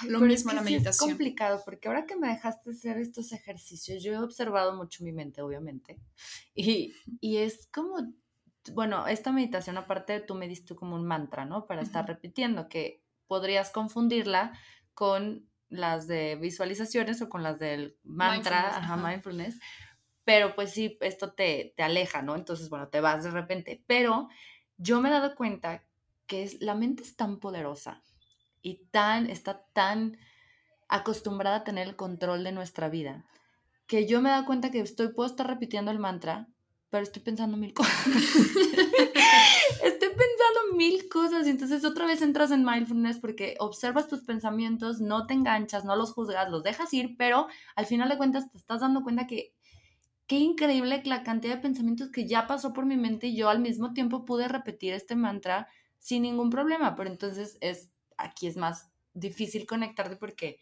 lo 0.09 0.21
mismo 0.21 0.51
en 0.51 0.57
la 0.57 0.63
meditación. 0.63 1.11
Es 1.11 1.15
complicado 1.15 1.61
porque 1.63 1.89
ahora 1.89 2.07
que 2.07 2.17
me 2.17 2.29
dejaste 2.29 2.71
hacer 2.71 2.97
estos 2.97 3.33
ejercicios, 3.33 4.03
yo 4.03 4.15
he 4.15 4.19
observado 4.19 4.75
mucho 4.75 5.05
mi 5.05 5.13
mente, 5.13 5.43
obviamente, 5.43 6.01
y, 6.55 6.95
y 7.21 7.37
es 7.37 7.69
como, 7.71 8.15
bueno, 8.73 9.07
esta 9.07 9.31
meditación 9.31 9.77
aparte 9.77 10.21
tú 10.21 10.35
me 10.35 10.49
diste 10.49 10.75
como 10.75 10.97
un 10.97 11.05
mantra, 11.05 11.45
¿no? 11.45 11.67
Para 11.67 11.83
estar 11.83 12.09
repitiendo, 12.09 12.71
que 12.71 13.05
podrías 13.27 13.71
confundirla 13.71 14.59
con 14.95 15.51
las 15.69 16.07
de 16.07 16.37
visualizaciones 16.37 17.21
o 17.21 17.29
con 17.29 17.43
las 17.43 17.59
del 17.59 17.99
mantra, 18.05 18.75
ajá, 18.79 18.97
mindfulness 18.97 19.59
pero 20.25 20.55
pues 20.55 20.73
sí, 20.73 20.99
esto 21.01 21.33
te, 21.33 21.75
te 21.77 21.83
aleja, 21.83 22.23
¿no? 22.23 22.37
Entonces, 22.37 22.69
bueno, 22.69 22.89
te 22.89 23.01
vas 23.01 23.25
de 23.25 23.31
repente, 23.31 23.83
pero 23.87 24.29
yo 24.77 25.01
me 25.01 25.09
he 25.09 25.13
dado 25.13 25.35
cuenta 25.35 25.85
que 26.27 26.43
es, 26.43 26.61
la 26.61 26.75
mente 26.75 27.03
es 27.03 27.17
tan 27.17 27.39
poderosa 27.39 28.03
y 28.63 28.85
tan, 28.91 29.29
está 29.29 29.65
tan 29.73 30.19
acostumbrada 30.89 31.57
a 31.57 31.65
tener 31.65 31.89
el 31.89 31.97
control 31.97 32.45
de 32.45 32.53
nuestra 32.53 32.89
vida, 32.89 33.25
que 33.87 34.07
yo 34.07 34.21
me 34.21 34.29
he 34.29 34.33
dado 34.33 34.47
cuenta 34.47 34.71
que 34.71 34.81
estoy, 34.81 35.09
puedo 35.09 35.29
estar 35.29 35.47
repitiendo 35.47 35.91
el 35.91 35.99
mantra, 35.99 36.49
pero 36.91 37.03
estoy 37.03 37.23
pensando 37.23 37.57
mil 37.57 37.73
cosas. 37.73 38.07
estoy 39.83 40.09
pensando 40.09 40.77
mil 40.77 41.09
cosas 41.09 41.47
y 41.47 41.51
entonces 41.51 41.85
otra 41.85 42.07
vez 42.07 42.21
entras 42.21 42.51
en 42.51 42.65
mindfulness 42.65 43.19
porque 43.19 43.57
observas 43.59 44.09
tus 44.09 44.21
pensamientos, 44.21 45.01
no 45.01 45.27
te 45.27 45.35
enganchas, 45.35 45.85
no 45.85 45.97
los 45.97 46.13
juzgas, 46.13 46.51
los 46.51 46.63
dejas 46.63 46.93
ir, 46.93 47.17
pero 47.17 47.49
al 47.77 47.87
final 47.87 48.11
de 48.11 48.19
cuentas 48.19 48.51
te 48.51 48.59
estás 48.59 48.81
dando 48.81 49.03
cuenta 49.03 49.27
que 49.27 49.55
qué 50.27 50.37
increíble 50.37 51.03
la 51.05 51.23
cantidad 51.23 51.57
de 51.57 51.63
pensamientos 51.63 52.11
que 52.11 52.27
ya 52.27 52.47
pasó 52.47 52.73
por 52.73 52.87
mi 52.87 52.97
mente 52.97 53.29
y 53.29 53.37
yo 53.37 53.49
al 53.49 53.61
mismo 53.61 53.93
tiempo 53.93 54.25
pude 54.25 54.49
repetir 54.49 54.95
este 54.95 55.17
mantra 55.17 55.69
sin 55.99 56.23
ningún 56.23 56.51
problema, 56.51 56.95
pero 56.95 57.11
entonces 57.11 57.59
es 57.61 57.91
aquí 58.17 58.47
es 58.47 58.57
más 58.57 58.91
difícil 59.15 59.67
conectarte 59.67 60.17
porque 60.17 60.59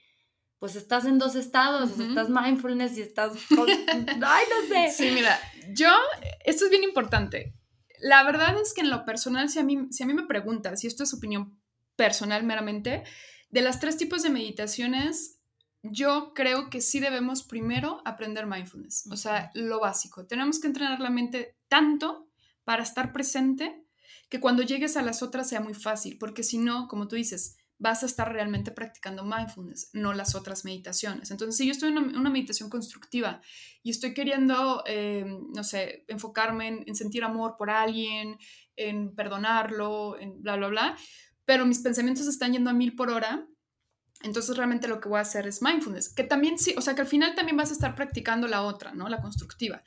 pues 0.59 0.77
estás 0.77 1.07
en 1.07 1.19
dos 1.19 1.37
estados, 1.37 1.99
estás 1.99 2.29
mindfulness 2.29 2.99
y 2.99 3.03
estás 3.03 3.33
ay, 3.51 4.45
no 4.51 4.69
sé. 4.69 4.93
Sí, 4.95 5.11
mira, 5.15 5.39
yo 5.73 5.89
esto 6.45 6.67
es 6.67 6.71
bien 6.71 6.85
importante. 6.85 7.55
La 7.99 8.25
verdad 8.25 8.61
es 8.61 8.75
que 8.75 8.83
en 8.83 8.91
lo 8.91 9.05
personal 9.05 9.49
si 9.49 9.59
a 9.59 9.63
mí 9.63 9.89
si 9.91 10.03
a 10.03 10.07
mí 10.07 10.13
me 10.13 10.27
preguntas, 10.27 10.81
si 10.81 10.87
esto 10.87 11.05
es 11.05 11.15
opinión 11.15 11.59
personal 11.97 12.45
meramente, 12.45 13.05
de 13.51 13.63
las 13.63 13.81
tres 13.81 13.97
tipos 13.97 14.23
de 14.23 14.31
meditaciones 14.31 15.40
yo 15.83 16.33
creo 16.35 16.69
que 16.71 16.81
sí 16.81 17.01
debemos 17.01 17.43
primero 17.43 18.03
aprender 18.05 18.47
mindfulness, 18.47 19.09
o 19.11 19.17
sea, 19.17 19.51
lo 19.55 19.81
básico. 19.81 20.27
Tenemos 20.27 20.61
que 20.61 20.67
entrenar 20.67 21.01
la 21.01 21.11
mente 21.11 21.57
tanto 21.69 22.29
para 22.65 22.83
estar 22.83 23.13
presente 23.13 23.85
que 24.29 24.41
cuando 24.41 24.63
llegues 24.63 24.97
a 24.97 25.03
las 25.03 25.23
otras 25.23 25.49
sea 25.49 25.61
muy 25.61 25.75
fácil, 25.75 26.19
porque 26.19 26.43
si 26.43 26.59
no, 26.59 26.87
como 26.87 27.09
tú 27.09 27.17
dices, 27.17 27.57
vas 27.79 28.03
a 28.03 28.07
estar 28.07 28.31
realmente 28.31 28.71
practicando 28.71 29.25
mindfulness, 29.25 29.91
no 29.95 30.13
las 30.13 30.35
otras 30.35 30.67
meditaciones. 30.67 31.31
Entonces, 31.31 31.57
si 31.57 31.65
yo 31.65 31.73
estoy 31.73 31.89
en 31.89 31.99
una, 31.99 32.31
meditación 32.31 32.69
constructiva 32.69 33.41
y 33.83 33.91
estoy 33.91 34.13
queriendo, 34.13 34.85
eh, 34.87 35.25
no 35.55 35.65
sé, 35.65 36.05
enfocarme 36.07 36.69
en, 36.69 36.85
en 36.87 36.95
sentir 36.95 37.25
amor 37.25 37.57
por 37.57 37.71
alguien, 37.71 38.37
en 38.77 39.15
perdonarlo, 39.15 40.19
en 40.21 40.43
bla, 40.43 40.57
bla, 40.57 40.69
bla, 40.69 40.97
pero 41.47 41.67
mis 41.67 41.81
pensamientos 41.81 42.27
están 42.27 42.53
yendo 42.53 42.71
a 42.71 42.75
mil 42.75 42.95
por 42.95 43.11
hora, 43.11 43.49
entonces 44.23 44.57
realmente 44.57 44.89
lo 44.89 45.01
que 45.01 45.09
voy 45.09 45.19
a 45.19 45.23
hacer 45.23 45.47
es 45.47 45.63
mindfulness, 45.63 46.09
que 46.09 46.25
también 46.25 46.59
sí, 46.59 46.75
o 46.77 46.81
sea 46.81 46.95
que 46.95 47.01
al 47.03 47.07
final 47.07 47.35
también 47.35 47.57
vas 47.57 47.71
a 47.71 47.75
estar 47.75 47.95
practicando 47.95 48.49
la 48.49 48.63
otra, 48.63 48.93
¿no? 48.93 49.09
La 49.09 49.21
constructiva, 49.21 49.83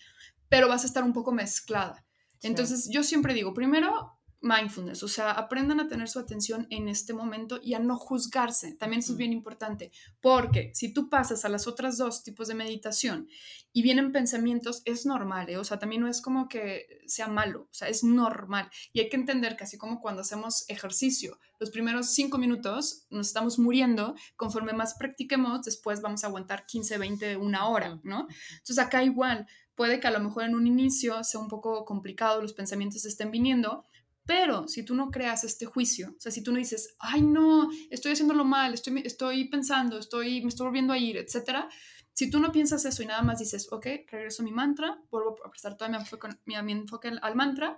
pero 0.50 0.68
vas 0.68 0.84
a 0.84 0.88
estar 0.88 1.04
un 1.04 1.14
poco 1.14 1.32
mezclada. 1.32 2.06
Entonces 2.42 2.90
yo 2.92 3.04
siempre 3.04 3.34
digo, 3.34 3.54
primero 3.54 4.18
mindfulness, 4.44 5.02
o 5.04 5.08
sea, 5.08 5.32
aprendan 5.32 5.80
a 5.80 5.88
tener 5.88 6.10
su 6.10 6.20
atención 6.20 6.68
en 6.70 6.90
este 6.90 7.14
momento 7.14 7.60
y 7.64 7.74
a 7.74 7.80
no 7.80 7.98
juzgarse. 7.98 8.74
También 8.76 9.00
eso 9.00 9.14
es 9.14 9.18
bien 9.18 9.32
importante, 9.32 9.92
porque 10.22 10.72
si 10.74 10.94
tú 10.94 11.10
pasas 11.10 11.46
a 11.46 11.50
las 11.50 11.66
otras 11.66 11.98
dos 11.98 12.24
tipos 12.24 12.50
de 12.50 12.54
meditación 12.54 13.30
y 13.72 13.82
vienen 13.82 14.12
pensamientos, 14.12 14.82
es 14.86 15.06
normal, 15.06 15.50
¿eh? 15.50 15.58
o 15.58 15.64
sea, 15.64 15.80
también 15.80 16.02
no 16.02 16.08
es 16.08 16.22
como 16.22 16.48
que 16.50 17.02
sea 17.08 17.28
malo, 17.28 17.62
o 17.62 17.74
sea, 17.74 17.88
es 17.88 18.04
normal. 18.04 18.70
Y 18.92 19.00
hay 19.00 19.10
que 19.10 19.16
entender 19.16 19.56
que 19.56 19.64
así 19.64 19.78
como 19.78 20.02
cuando 20.02 20.22
hacemos 20.22 20.66
ejercicio, 20.68 21.40
los 21.60 21.72
primeros 21.72 22.14
cinco 22.14 22.38
minutos 22.38 23.08
nos 23.10 23.28
estamos 23.28 23.58
muriendo, 23.58 24.16
conforme 24.36 24.74
más 24.74 24.96
practiquemos, 24.96 25.64
después 25.64 26.02
vamos 26.02 26.24
a 26.24 26.28
aguantar 26.28 26.66
15, 26.66 26.98
20, 26.98 27.38
una 27.38 27.70
hora, 27.70 28.02
¿no? 28.04 28.28
Entonces 28.52 28.80
acá 28.80 29.04
igual, 29.04 29.48
puede 29.76 30.00
que 30.00 30.08
a 30.08 30.12
lo 30.12 30.20
mejor 30.20 30.44
en 30.44 30.56
un 30.56 30.68
inicio 30.68 31.24
sea 31.24 31.40
un 31.40 31.48
poco 31.48 31.86
complicado, 31.86 32.42
los 32.42 32.54
pensamientos 32.54 33.06
estén 33.06 33.32
viniendo, 33.32 33.86
pero 34.26 34.68
si 34.68 34.84
tú 34.84 34.96
no 34.96 35.12
creas 35.12 35.44
este 35.44 35.66
juicio, 35.66 36.14
o 36.16 36.20
sea, 36.20 36.32
si 36.32 36.42
tú 36.42 36.52
no 36.52 36.58
dices, 36.58 36.96
ay, 37.00 37.22
no, 37.22 37.70
estoy 37.90 38.14
haciéndolo 38.14 38.46
mal, 38.46 38.74
estoy, 38.74 39.02
estoy 39.06 39.50
pensando, 39.50 40.00
estoy, 40.00 40.42
me 40.42 40.50
estoy 40.50 40.66
volviendo 40.68 40.94
a 40.94 40.98
ir, 40.98 41.18
etcétera, 41.18 41.70
si 42.14 42.30
tú 42.30 42.40
no 42.40 42.52
piensas 42.52 42.86
eso 42.86 43.02
y 43.04 43.08
nada 43.08 43.24
más 43.24 43.40
dices, 43.40 43.68
ok, 43.72 43.86
regreso 44.10 44.44
a 44.44 44.46
mi 44.46 44.52
mantra, 44.52 45.02
vuelvo 45.10 45.36
a 45.44 45.50
prestar 45.50 45.76
todo 45.76 45.90
mi 45.90 45.98
enfoque, 45.98 46.30
mi, 46.46 46.62
mi 46.62 46.72
enfoque 46.72 47.12
al 47.22 47.36
mantra 47.36 47.76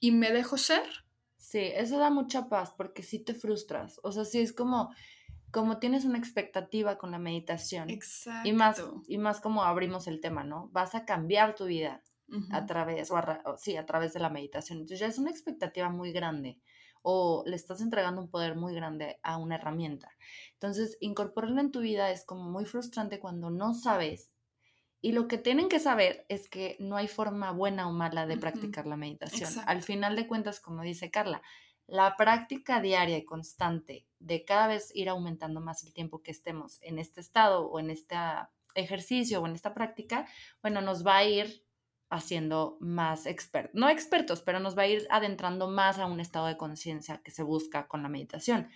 y 0.00 0.10
me 0.10 0.32
dejo 0.32 0.56
ser. 0.56 0.86
Sí, 1.36 1.58
eso 1.60 1.98
da 1.98 2.10
mucha 2.10 2.48
paz 2.48 2.72
porque 2.74 3.02
sí 3.02 3.18
te 3.18 3.34
frustras. 3.34 4.00
O 4.02 4.10
sea, 4.10 4.24
sí 4.24 4.40
es 4.40 4.54
como, 4.54 4.94
como 5.50 5.78
tienes 5.78 6.06
una 6.06 6.18
expectativa 6.18 6.96
con 6.96 7.10
la 7.10 7.18
meditación. 7.18 7.90
Exacto. 7.90 8.48
Y 8.48 8.52
más, 8.54 8.82
y 9.06 9.18
más 9.18 9.40
como 9.40 9.62
abrimos 9.62 10.06
el 10.06 10.20
tema, 10.20 10.44
¿no? 10.44 10.70
Vas 10.72 10.94
a 10.94 11.04
cambiar 11.04 11.54
tu 11.54 11.66
vida 11.66 12.02
a 12.50 12.66
través, 12.66 13.10
o, 13.10 13.56
sí, 13.56 13.76
a 13.76 13.86
través 13.86 14.14
de 14.14 14.20
la 14.20 14.30
meditación. 14.30 14.78
Entonces 14.78 15.00
ya 15.00 15.06
es 15.06 15.18
una 15.18 15.30
expectativa 15.30 15.88
muy 15.90 16.12
grande 16.12 16.58
o 17.02 17.44
le 17.46 17.54
estás 17.54 17.82
entregando 17.82 18.22
un 18.22 18.30
poder 18.30 18.56
muy 18.56 18.74
grande 18.74 19.20
a 19.22 19.36
una 19.36 19.56
herramienta. 19.56 20.10
Entonces, 20.54 20.96
incorporarla 21.00 21.60
en 21.60 21.70
tu 21.70 21.80
vida 21.80 22.10
es 22.10 22.24
como 22.24 22.50
muy 22.50 22.64
frustrante 22.64 23.20
cuando 23.20 23.50
no 23.50 23.74
sabes. 23.74 24.32
Y 25.02 25.12
lo 25.12 25.28
que 25.28 25.36
tienen 25.36 25.68
que 25.68 25.80
saber 25.80 26.24
es 26.30 26.48
que 26.48 26.78
no 26.80 26.96
hay 26.96 27.08
forma 27.08 27.52
buena 27.52 27.88
o 27.88 27.92
mala 27.92 28.26
de 28.26 28.38
practicar 28.38 28.86
la 28.86 28.96
meditación. 28.96 29.50
Al 29.66 29.82
final 29.82 30.16
de 30.16 30.26
cuentas, 30.26 30.60
como 30.60 30.80
dice 30.80 31.10
Carla, 31.10 31.42
la 31.86 32.16
práctica 32.16 32.80
diaria 32.80 33.18
y 33.18 33.24
constante 33.26 34.06
de 34.18 34.46
cada 34.46 34.66
vez 34.66 34.90
ir 34.94 35.10
aumentando 35.10 35.60
más 35.60 35.84
el 35.84 35.92
tiempo 35.92 36.22
que 36.22 36.30
estemos 36.30 36.78
en 36.80 36.98
este 36.98 37.20
estado 37.20 37.66
o 37.66 37.78
en 37.78 37.90
este 37.90 38.16
ejercicio 38.74 39.42
o 39.42 39.46
en 39.46 39.54
esta 39.54 39.74
práctica, 39.74 40.26
bueno, 40.62 40.80
nos 40.80 41.06
va 41.06 41.18
a 41.18 41.24
ir 41.24 41.62
haciendo 42.10 42.76
más 42.80 43.26
expertos, 43.26 43.74
no 43.74 43.88
expertos, 43.88 44.42
pero 44.42 44.60
nos 44.60 44.76
va 44.76 44.82
a 44.82 44.86
ir 44.86 45.06
adentrando 45.10 45.68
más 45.68 45.98
a 45.98 46.06
un 46.06 46.20
estado 46.20 46.46
de 46.46 46.56
conciencia 46.56 47.20
que 47.24 47.30
se 47.30 47.42
busca 47.42 47.88
con 47.88 48.02
la 48.02 48.08
meditación. 48.08 48.68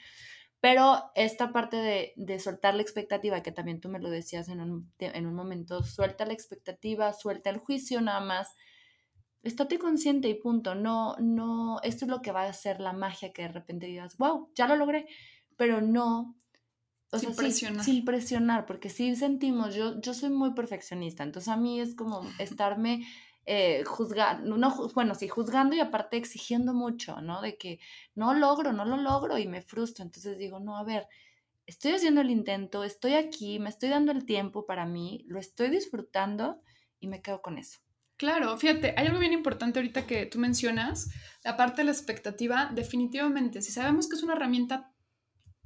Pero 0.61 1.13
esta 1.15 1.53
parte 1.53 1.77
de, 1.77 2.13
de, 2.17 2.41
soltar 2.41 2.75
la 2.75 2.83
expectativa, 2.83 3.43
que 3.43 3.53
también 3.53 3.81
tú 3.81 3.89
me 3.89 4.01
lo 4.01 4.11
decías 4.11 4.49
en 4.49 4.61
un, 4.61 4.93
en 4.99 5.27
un 5.27 5.35
momento, 5.35 5.85
suelta 5.85 6.27
la 6.27 6.33
expectativa, 6.33 7.13
suelta 7.13 7.51
el 7.51 7.59
juicio 7.59 8.01
nada 8.01 8.21
más, 8.21 8.57
estate 9.43 9.79
consciente 9.79 10.29
y 10.29 10.35
punto. 10.35 10.75
No, 10.75 11.17
no, 11.21 11.81
esto 11.83 12.05
es 12.05 12.11
lo 12.11 12.23
que 12.23 12.33
va 12.33 12.43
a 12.43 12.49
hacer 12.49 12.81
la 12.81 12.93
magia 12.93 13.33
que 13.33 13.43
de 13.43 13.49
repente 13.49 13.87
digas, 13.87 14.17
wow, 14.19 14.51
ya 14.55 14.67
lo 14.67 14.77
logré, 14.77 15.07
pero 15.57 15.81
no. 15.81 16.35
Sin 17.17 17.35
presionar. 17.35 17.85
sin 17.85 18.05
presionar, 18.05 18.67
porque 18.67 18.91
si 18.91 19.17
sentimos, 19.17 19.75
yo, 19.75 20.01
yo 20.01 20.13
soy 20.15 20.31
muy 20.31 20.53
perfeccionista, 20.53 21.23
entonces 21.23 21.49
a 21.49 21.57
mí 21.57 21.81
es 21.81 21.95
como 21.95 22.23
estarme 22.39 23.07
eh, 23.47 23.83
juzgando, 23.85 24.59
no, 24.59 24.91
bueno, 24.95 25.15
sí, 25.15 25.27
juzgando 25.27 25.75
y 25.75 25.81
aparte 25.81 26.19
exigiendo 26.19 26.75
mucho, 26.75 27.23
¿no? 27.23 27.41
De 27.41 27.57
que 27.57 27.81
no 28.15 28.35
logro, 28.35 28.75
no 28.75 28.85
lo 28.85 28.99
logro 28.99 29.39
y 29.39 29.49
me 29.49 29.63
frustro. 29.63 30.05
Entonces 30.05 30.37
digo, 30.37 30.61
no, 30.61 30.77
a 30.77 30.85
ver, 30.85 31.09
estoy 31.65 31.93
haciendo 31.93 32.21
el 32.21 32.29
intento, 32.29 32.85
estoy 32.85 33.15
aquí, 33.15 33.59
me 33.59 33.71
estoy 33.71 33.89
dando 33.89 34.13
el 34.13 34.27
tiempo 34.27 34.67
para 34.67 34.85
mí, 34.85 35.25
lo 35.29 35.39
estoy 35.39 35.71
disfrutando 35.71 36.61
y 37.01 37.09
me 37.09 37.23
quedo 37.23 37.41
con 37.41 37.57
eso. 37.57 37.79
Claro, 38.19 38.59
fíjate, 38.59 38.95
hay 38.99 39.07
algo 39.07 39.19
bien 39.19 39.33
importante 39.33 39.79
ahorita 39.79 40.07
que 40.07 40.27
tú 40.27 40.39
mencionas, 40.39 41.09
la 41.43 41.57
parte 41.57 41.83
de 41.83 41.85
la 41.85 41.93
expectativa, 41.93 42.71
definitivamente, 42.75 43.63
si 43.63 43.73
sabemos 43.73 44.09
que 44.09 44.17
es 44.17 44.23
una 44.23 44.35
herramienta 44.35 44.93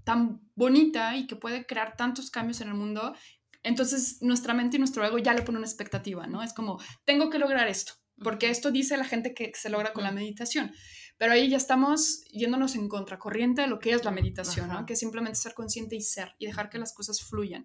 tan 0.05 0.40
bonita 0.55 1.16
y 1.16 1.26
que 1.26 1.36
puede 1.36 1.66
crear 1.66 1.96
tantos 1.96 2.30
cambios 2.30 2.61
en 2.61 2.68
el 2.68 2.74
mundo, 2.74 3.14
entonces 3.62 4.18
nuestra 4.20 4.55
mente 4.55 4.76
y 4.76 4.78
nuestro 4.78 5.05
ego 5.05 5.18
ya 5.18 5.34
le 5.34 5.42
ponen 5.42 5.59
una 5.59 5.66
expectativa, 5.66 6.26
¿no? 6.26 6.42
Es 6.42 6.53
como, 6.53 6.80
tengo 7.05 7.30
que 7.30 7.38
lograr 7.38 7.68
esto, 7.68 7.92
porque 8.22 8.50
esto 8.50 8.70
dice 8.70 8.96
la 8.96 9.05
gente 9.05 9.34
que 9.34 9.53
se 9.55 9.70
logra 9.70 9.92
con 9.92 10.05
la 10.05 10.12
meditación. 10.12 10.72
Pero 11.18 11.34
ahí 11.34 11.48
ya 11.48 11.57
estamos 11.57 12.24
yéndonos 12.32 12.74
en 12.74 12.88
contracorriente 12.88 13.62
de 13.62 13.68
lo 13.68 13.78
que 13.78 13.92
es 13.92 14.05
la 14.05 14.11
meditación, 14.11 14.68
¿no? 14.68 14.84
Que 14.86 14.94
es 14.94 14.98
simplemente 14.98 15.38
ser 15.38 15.55
consciente 15.55 15.94
y 15.94 16.00
ser 16.00 16.34
y 16.38 16.46
dejar 16.46 16.68
que 16.68 16.78
las 16.78 16.92
cosas 16.92 17.22
fluyan. 17.22 17.62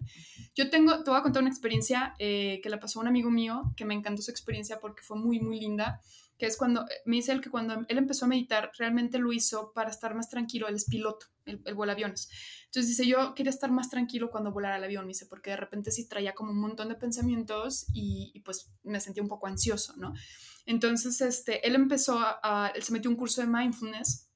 Yo 0.54 0.70
tengo, 0.70 1.02
te 1.02 1.10
voy 1.10 1.18
a 1.18 1.22
contar 1.22 1.42
una 1.42 1.50
experiencia 1.50 2.14
eh, 2.20 2.60
que 2.62 2.70
le 2.70 2.78
pasó 2.78 3.00
a 3.00 3.02
un 3.02 3.08
amigo 3.08 3.30
mío, 3.30 3.72
que 3.76 3.84
me 3.84 3.94
encantó 3.94 4.22
su 4.22 4.30
experiencia 4.30 4.78
porque 4.78 5.02
fue 5.02 5.18
muy, 5.18 5.40
muy 5.40 5.58
linda 5.58 6.00
que 6.38 6.46
es 6.46 6.56
cuando, 6.56 6.86
me 7.04 7.16
dice 7.16 7.32
él 7.32 7.40
que 7.40 7.50
cuando 7.50 7.84
él 7.88 7.98
empezó 7.98 8.24
a 8.24 8.28
meditar, 8.28 8.70
realmente 8.78 9.18
lo 9.18 9.32
hizo 9.32 9.72
para 9.72 9.90
estar 9.90 10.14
más 10.14 10.28
tranquilo, 10.30 10.68
él 10.68 10.76
es 10.76 10.84
piloto, 10.84 11.26
él, 11.48 11.74
vuela 11.74 11.92
aviones. 11.92 12.28
Entonces 12.66 12.88
dice, 12.88 13.06
yo 13.06 13.34
quería 13.34 13.50
estar 13.50 13.70
más 13.70 13.90
tranquilo 13.90 14.30
cuando 14.30 14.52
volara 14.52 14.76
el 14.76 14.84
avión, 14.84 15.08
dice, 15.08 15.26
porque 15.26 15.50
de 15.50 15.56
repente 15.56 15.90
sí 15.90 16.08
traía 16.08 16.34
como 16.34 16.52
un 16.52 16.60
montón 16.60 16.88
de 16.88 16.94
pensamientos 16.94 17.86
y, 17.92 18.40
pues 18.44 18.70
me 18.82 19.00
sentía 19.00 19.22
un 19.22 19.28
poco 19.28 19.46
ansioso, 19.46 19.94
¿no? 19.96 20.12
Entonces, 20.66 21.20
este, 21.20 21.66
él 21.66 21.74
empezó 21.74 22.18
a, 22.20 22.72
él 22.74 22.82
se 22.82 22.92
metió 22.92 23.10
un 23.10 23.16
curso 23.16 23.40
de 23.40 23.46
mindfulness 23.46 24.28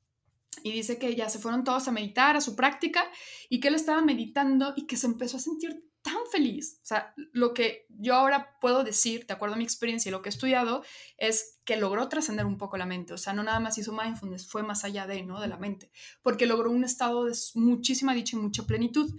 y 0.63 0.73
dice 0.73 0.99
que 0.99 1.15
ya 1.15 1.29
se 1.29 1.39
fueron 1.39 1.65
todos 1.65 1.89
a 1.89 1.93
meditar, 1.93 2.37
a 2.37 2.41
su 2.41 2.57
práctica, 2.57 3.05
y 3.49 3.61
que 3.61 3.69
él 3.69 3.75
estaba 3.75 4.03
meditando 4.03 4.73
y 4.77 4.87
que 4.87 4.97
se 4.97 5.07
empezó 5.07 5.37
a 5.37 5.41
sentir 5.41 5.92
feliz. 6.33 6.81
O 6.83 6.87
sea, 6.87 7.15
lo 7.33 7.55
que 7.55 7.87
yo 7.89 8.15
ahora 8.15 8.59
puedo 8.61 8.83
decir, 8.83 9.27
de 9.27 9.35
acuerdo 9.35 9.55
a 9.55 9.59
mi 9.59 9.65
experiencia 9.65 10.09
y 10.09 10.13
lo 10.13 10.23
que 10.23 10.29
he 10.29 10.33
estudiado, 10.33 10.83
es 11.19 11.61
que 11.65 11.77
logró 11.77 12.09
trascender 12.09 12.47
un 12.47 12.59
poco 12.59 12.77
la 12.77 12.87
mente. 12.87 13.13
O 13.13 13.19
sea, 13.19 13.33
no 13.33 13.45
nada 13.45 13.61
más 13.61 13.79
hizo 13.79 13.93
mindfulness, 13.93 14.49
fue 14.49 14.63
más 14.63 14.85
allá 14.85 15.07
de, 15.07 15.23
¿no? 15.23 15.41
De 15.41 15.47
la 15.47 15.59
mente, 15.59 15.91
porque 16.23 16.47
logró 16.47 16.71
un 16.71 16.83
estado 16.83 17.27
de 17.27 17.37
muchísima 17.55 18.15
dicha 18.15 18.37
y 18.37 18.41
mucha 18.41 18.65
plenitud. 18.65 19.15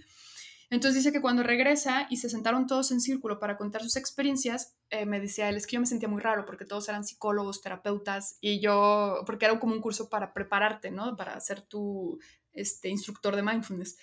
Entonces 0.70 1.04
dice 1.04 1.12
que 1.12 1.20
cuando 1.20 1.42
regresa 1.42 2.06
y 2.10 2.16
se 2.16 2.28
sentaron 2.28 2.66
todos 2.66 2.90
en 2.90 3.00
círculo 3.00 3.38
para 3.38 3.56
contar 3.56 3.82
sus 3.82 3.96
experiencias, 3.96 4.74
eh, 4.90 5.06
me 5.06 5.20
decía 5.20 5.48
él, 5.48 5.56
es 5.56 5.66
que 5.66 5.74
yo 5.74 5.80
me 5.80 5.86
sentía 5.86 6.08
muy 6.08 6.20
raro 6.20 6.44
porque 6.46 6.64
todos 6.64 6.88
eran 6.88 7.04
psicólogos, 7.04 7.60
terapeutas 7.60 8.38
y 8.40 8.60
yo, 8.60 9.22
porque 9.26 9.44
era 9.44 9.58
como 9.60 9.74
un 9.74 9.80
curso 9.80 10.08
para 10.08 10.32
prepararte, 10.32 10.90
¿no? 10.90 11.16
Para 11.16 11.38
ser 11.40 11.60
tu 11.60 12.18
este, 12.52 12.88
instructor 12.88 13.36
de 13.36 13.42
mindfulness. 13.42 13.96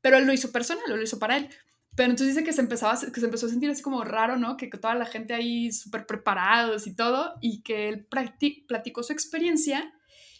Pero 0.00 0.16
él 0.16 0.26
lo 0.26 0.32
hizo 0.32 0.52
personal, 0.52 0.84
lo 0.88 1.02
hizo 1.02 1.18
para 1.18 1.36
él. 1.36 1.48
Pero 1.96 2.10
entonces 2.10 2.34
dice 2.36 2.44
que 2.44 2.52
se, 2.52 2.60
empezaba, 2.60 2.98
que 3.00 3.20
se 3.20 3.24
empezó 3.24 3.46
a 3.46 3.48
sentir 3.48 3.70
así 3.70 3.82
como 3.82 4.04
raro, 4.04 4.36
¿no? 4.36 4.56
Que, 4.56 4.68
toda 4.68 4.94
la 4.94 5.06
gente 5.06 5.32
ahí 5.32 5.72
súper 5.72 6.06
preparados 6.06 6.86
y 6.86 6.94
todo, 6.94 7.34
y 7.40 7.62
que 7.62 7.88
él 7.88 8.06
platicó 8.06 9.02
su 9.02 9.14
experiencia 9.14 9.92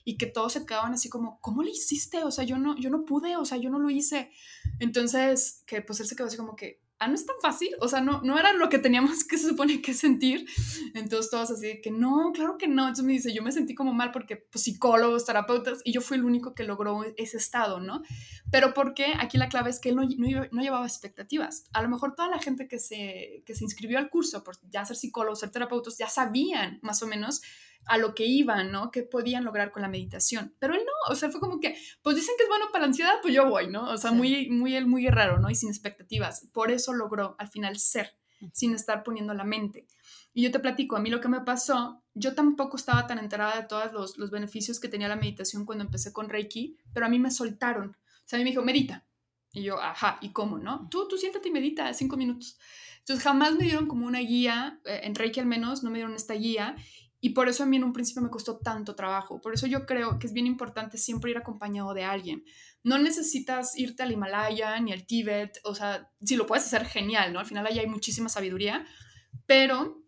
y 0.05 0.19
que 0.19 0.27
todos 0.27 0.53
se 0.53 0.67
quedaban 0.67 0.93
así 0.93 1.09
como, 1.09 1.41
¿cómo 1.41 1.63
le 1.63 1.71
hiciste? 1.71 2.23
O 2.23 2.31
sea, 2.31 2.45
yo 2.45 2.59
no, 2.59 2.77
yo 2.79 2.91
no 2.91 3.05
pude, 3.05 3.37
o 3.37 3.45
sea, 3.45 3.59
yo 3.59 3.71
no 3.71 3.79
lo 3.79 3.91
hice. 3.91 4.31
Entonces, 4.79 5.65
que 5.67 5.81
pues 5.81 5.99
él 6.01 6.07
se 6.07 6.15
quedó 6.15 6.27
así 6.27 6.37
como 6.37 6.55
que, 6.55 6.83
ah, 6.99 7.09
no 7.09 7.15
es 7.15 7.27
tan 7.27 7.37
fácil, 7.43 7.71
o 7.81 7.89
sea, 7.89 8.01
no, 8.01 8.23
no 8.23 8.39
era 8.39 8.53
lo 8.53 8.69
que 8.69 8.79
teníamos 8.79 9.25
que 9.25 9.39
se 9.39 9.49
supone 9.49 9.83
que 9.83 9.95
sentir. 9.95 10.47
Entonces 10.95 11.31
todos 11.31 11.51
así 11.51 11.67
de 11.67 11.81
que 11.81 11.91
no, 11.91 12.33
claro 12.33 12.57
que 12.59 12.69
no. 12.69 12.83
Entonces 12.83 13.05
me 13.05 13.13
dice, 13.13 13.35
yo 13.35 13.43
me 13.43 13.53
sentí 13.53 13.75
como 13.75 13.93
mal 13.93 14.13
porque 14.13 14.37
pues, 14.37 14.65
psicólogos, 14.65 15.25
terapeutas, 15.25 15.81
y 15.85 15.93
yo 15.93 16.01
fui 16.01 16.17
el 16.17 16.25
único 16.25 16.55
que 16.55 16.65
logró 16.65 17.05
ese 17.17 17.37
estado, 17.37 17.81
¿no? 17.81 18.03
Pero 18.51 18.75
porque 18.75 19.13
aquí 19.19 19.39
la 19.39 19.49
clave 19.49 19.71
es 19.71 19.81
que 19.81 19.91
él 19.91 19.97
no, 19.97 20.03
no, 20.03 20.63
llevaba 20.63 20.87
expectativas. 20.87 21.65
A 21.73 21.83
lo 21.83 21.89
mejor 21.89 22.15
toda 22.15 22.29
la 22.29 22.39
gente 22.39 22.69
que 22.69 22.79
se, 22.79 23.43
que 23.45 23.55
se 23.55 23.65
inscribió 23.65 23.99
al 23.99 24.09
curso 24.09 24.43
por 24.43 24.57
ya 24.71 24.85
ser 24.85 24.97
psicólogos, 24.97 25.41
ser 25.41 25.51
terapeutas, 25.51 25.99
ya 25.99 26.09
sabían 26.09 26.79
más 26.83 27.03
o 27.03 27.07
menos 27.07 27.43
a 27.85 27.99
lo 27.99 28.15
que 28.15 28.25
iban, 28.25 28.73
¿no? 28.73 28.91
Que 28.91 29.03
podían 29.03 29.45
lograr 29.45 29.71
con 29.71 29.83
la 29.83 29.89
meditación. 29.89 30.55
Pero 30.59 30.75
él 30.75 30.81
no, 30.85 31.13
o 31.13 31.15
sea, 31.15 31.31
fue 31.31 31.41
como 31.41 31.61
que, 31.61 31.77
pues 32.03 32.17
dicen 32.17 32.35
que 32.37 32.45
es 32.45 32.49
bueno 32.49 32.67
para 32.73 32.83
la 32.83 32.89
ansiedad, 32.89 33.15
pues 33.23 33.35
yo 33.35 33.49
voy, 33.49 33.69
¿no? 33.69 33.91
O 33.91 33.97
sea, 33.97 34.13
muy, 34.13 34.49
muy, 34.49 34.85
muy 34.85 35.09
raro, 35.09 35.39
¿no? 35.39 35.51
Y 35.51 35.55
sin 35.55 35.69
expectativas. 35.69 36.49
Por 36.53 36.71
eso 36.71 36.93
logró 36.93 37.37
al 37.39 37.49
final 37.49 37.79
ser, 37.79 38.17
sin 38.53 38.75
estar 38.75 39.03
poniendo 39.03 39.35
la 39.35 39.45
mente. 39.45 39.87
Y 40.33 40.43
yo 40.43 40.51
te 40.51 40.61
platico, 40.61 40.97
a 40.97 41.01
mí 41.01 41.11
lo 41.11 41.21
que 41.21 41.29
me 41.29 41.41
pasó, 41.41 42.03
yo 42.15 42.35
tampoco 42.35 42.77
estaba 42.77 43.07
tan 43.07 43.19
enterada 43.19 43.61
de 43.61 43.67
todos 43.67 43.93
los, 43.93 44.19
los 44.19 44.31
beneficios 44.31 44.81
que 44.81 44.89
tenía 44.89 45.09
la 45.09 45.17
meditación 45.17 45.65
cuando 45.65 45.85
empecé 45.85 46.13
con 46.13 46.29
Reiki, 46.29 46.77
pero 46.93 47.07
a 47.07 47.09
mí 47.09 47.19
me 47.19 47.31
soltaron. 47.31 47.91
O 47.91 48.29
sea, 48.29 48.37
a 48.37 48.39
mí 48.39 48.45
me 48.45 48.51
dijo, 48.51 48.63
medita. 48.63 49.07
Y 49.53 49.63
yo, 49.63 49.81
ajá, 49.81 50.19
¿y 50.21 50.33
cómo, 50.33 50.59
no? 50.59 50.89
Tú, 50.91 51.09
tú 51.09 51.17
siéntate 51.17 51.49
y 51.49 51.53
medita 51.53 51.95
cinco 51.95 52.19
minutos. 52.19 52.59
Entonces 52.99 53.25
jamás 53.25 53.55
me 53.55 53.65
dieron 53.65 53.87
como 53.87 54.05
una 54.05 54.19
guía, 54.19 54.81
eh, 54.85 55.01
en 55.05 55.15
Reiki 55.15 55.41
al 55.41 55.47
menos, 55.47 55.83
no 55.83 55.91
me 55.91 55.99
dieron 55.99 56.15
esta 56.15 56.35
guía. 56.35 56.77
Y 57.27 57.31
por 57.31 57.49
eso 57.49 57.65
a 57.65 57.67
mí 57.67 57.77
en 57.77 57.83
un 57.83 57.93
principio 57.93 58.23
me 58.23 58.31
costó 58.31 58.59
tanto 58.59 58.95
trabajo. 58.95 59.41
Por 59.41 59.53
eso 59.53 59.67
yo 59.67 59.85
creo 59.85 60.21
que 60.21 60.29
es 60.29 60.33
bien 60.33 60.47
importante 60.47 60.97
siempre 60.97 61.33
ir 61.33 61.37
acompañado 61.37 61.93
de 61.93 62.05
alguien. 62.05 62.45
No 62.85 62.99
necesitas 62.99 63.77
irte 63.77 64.05
al 64.05 64.13
Himalaya 64.13 64.79
ni 64.79 64.93
al 64.93 65.09
Tíbet. 65.09 65.59
O 65.65 65.75
sea, 65.75 66.09
si 66.23 66.37
lo 66.37 66.47
puedes 66.47 66.67
hacer, 66.67 66.87
genial, 66.87 67.33
¿no? 67.33 67.41
Al 67.41 67.47
final 67.47 67.67
allá 67.67 67.81
hay 67.81 67.89
muchísima 67.89 68.29
sabiduría. 68.29 68.87
Pero 69.45 70.05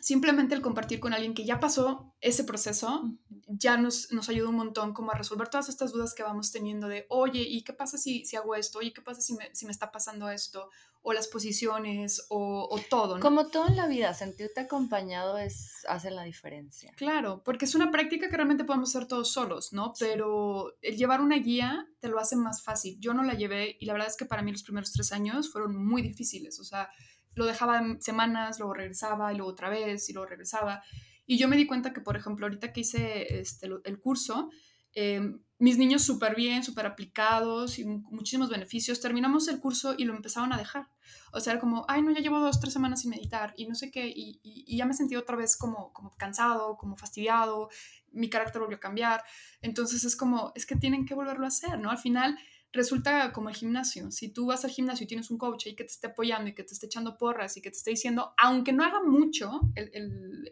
simplemente 0.00 0.54
el 0.54 0.62
compartir 0.62 0.98
con 0.98 1.12
alguien 1.12 1.34
que 1.34 1.44
ya 1.44 1.60
pasó 1.60 2.14
ese 2.22 2.42
proceso 2.42 3.18
ya 3.48 3.76
nos, 3.76 4.10
nos 4.10 4.30
ayuda 4.30 4.48
un 4.48 4.56
montón 4.56 4.94
como 4.94 5.10
a 5.10 5.14
resolver 5.14 5.48
todas 5.48 5.68
estas 5.68 5.92
dudas 5.92 6.14
que 6.14 6.22
vamos 6.22 6.52
teniendo 6.52 6.88
de, 6.88 7.04
oye, 7.10 7.42
¿y 7.42 7.64
qué 7.64 7.74
pasa 7.74 7.98
si, 7.98 8.24
si 8.24 8.36
hago 8.36 8.54
esto? 8.54 8.78
Oye, 8.78 8.94
¿qué 8.94 9.02
pasa 9.02 9.20
si 9.20 9.34
me, 9.34 9.54
si 9.54 9.66
me 9.66 9.72
está 9.72 9.92
pasando 9.92 10.30
esto? 10.30 10.70
O 11.02 11.12
las 11.12 11.26
posiciones, 11.26 12.26
o, 12.28 12.68
o 12.70 12.80
todo. 12.88 13.16
¿no? 13.16 13.20
Como 13.20 13.48
todo 13.48 13.66
en 13.66 13.76
la 13.76 13.88
vida, 13.88 14.14
sentirte 14.14 14.60
acompañado 14.60 15.36
es, 15.36 15.84
hace 15.88 16.10
la 16.10 16.22
diferencia. 16.22 16.92
Claro, 16.96 17.42
porque 17.44 17.64
es 17.64 17.74
una 17.74 17.90
práctica 17.90 18.28
que 18.28 18.36
realmente 18.36 18.64
podemos 18.64 18.94
hacer 18.94 19.08
todos 19.08 19.32
solos, 19.32 19.72
¿no? 19.72 19.92
Pero 19.98 20.74
el 20.80 20.96
llevar 20.96 21.20
una 21.20 21.36
guía 21.36 21.88
te 22.00 22.08
lo 22.08 22.20
hace 22.20 22.36
más 22.36 22.62
fácil. 22.62 22.98
Yo 23.00 23.14
no 23.14 23.24
la 23.24 23.34
llevé 23.34 23.76
y 23.80 23.86
la 23.86 23.94
verdad 23.94 24.08
es 24.08 24.16
que 24.16 24.26
para 24.26 24.42
mí 24.42 24.52
los 24.52 24.62
primeros 24.62 24.92
tres 24.92 25.12
años 25.12 25.50
fueron 25.50 25.76
muy 25.76 26.02
difíciles, 26.02 26.60
o 26.60 26.64
sea, 26.64 26.88
lo 27.34 27.46
dejaba 27.46 27.82
semanas, 28.00 28.58
luego 28.58 28.74
regresaba 28.74 29.32
y 29.32 29.36
luego 29.36 29.52
otra 29.52 29.68
vez 29.68 30.08
y 30.08 30.12
luego 30.12 30.28
regresaba. 30.28 30.82
Y 31.26 31.38
yo 31.38 31.48
me 31.48 31.56
di 31.56 31.66
cuenta 31.66 31.92
que, 31.92 32.00
por 32.00 32.16
ejemplo, 32.16 32.46
ahorita 32.46 32.72
que 32.72 32.80
hice 32.80 33.40
este, 33.40 33.68
el 33.84 34.00
curso, 34.00 34.50
em, 34.94 35.40
mis 35.58 35.78
niños 35.78 36.02
súper 36.02 36.34
bien, 36.34 36.64
súper 36.64 36.86
aplicados 36.86 37.78
y 37.78 37.84
muchísimos 37.84 38.50
beneficios, 38.50 39.00
terminamos 39.00 39.46
el 39.46 39.60
curso 39.60 39.94
y 39.96 40.04
lo 40.04 40.12
empezaron 40.12 40.52
a 40.52 40.56
dejar. 40.56 40.88
O 41.32 41.38
sea, 41.38 41.60
como, 41.60 41.84
ay, 41.86 42.02
no, 42.02 42.10
ya 42.10 42.20
llevo 42.20 42.40
dos, 42.40 42.58
tres 42.58 42.72
semanas 42.72 43.02
sin 43.02 43.10
meditar 43.10 43.54
y 43.56 43.66
no 43.66 43.76
sé 43.76 43.92
qué, 43.92 44.12
y, 44.12 44.76
ya 44.76 44.86
me 44.86 44.92
sentí 44.92 45.14
otra 45.14 45.36
vez 45.36 45.56
como, 45.56 45.92
cansado, 46.18 46.76
como 46.76 46.96
fastidiado, 46.96 47.68
mi 48.10 48.28
carácter 48.28 48.60
volvió 48.60 48.78
a 48.78 48.80
cambiar. 48.80 49.22
Entonces 49.60 50.02
es 50.02 50.16
como, 50.16 50.50
es 50.56 50.66
que 50.66 50.74
tienen 50.74 51.06
que 51.06 51.14
volverlo 51.14 51.44
a 51.44 51.48
hacer, 51.48 51.78
¿no? 51.78 51.90
Al 51.90 51.98
final 51.98 52.36
resulta 52.72 53.32
como 53.32 53.48
el 53.48 53.54
gimnasio. 53.54 54.10
Si 54.10 54.32
tú 54.32 54.46
vas 54.46 54.64
al 54.64 54.70
gimnasio 54.70 55.04
y 55.04 55.06
tienes 55.06 55.30
un 55.30 55.38
coach 55.38 55.66
ahí 55.66 55.76
que 55.76 55.84
te 55.84 55.92
esté 55.92 56.08
apoyando 56.08 56.48
y 56.48 56.54
que 56.54 56.64
te 56.64 56.72
esté 56.72 56.86
echando 56.86 57.18
porras 57.18 57.56
y 57.56 57.62
que 57.62 57.70
te 57.70 57.76
esté 57.76 57.90
diciendo, 57.90 58.34
aunque 58.38 58.72
no 58.72 58.82
haga 58.82 59.02
mucho 59.02 59.60
el, 59.74 59.90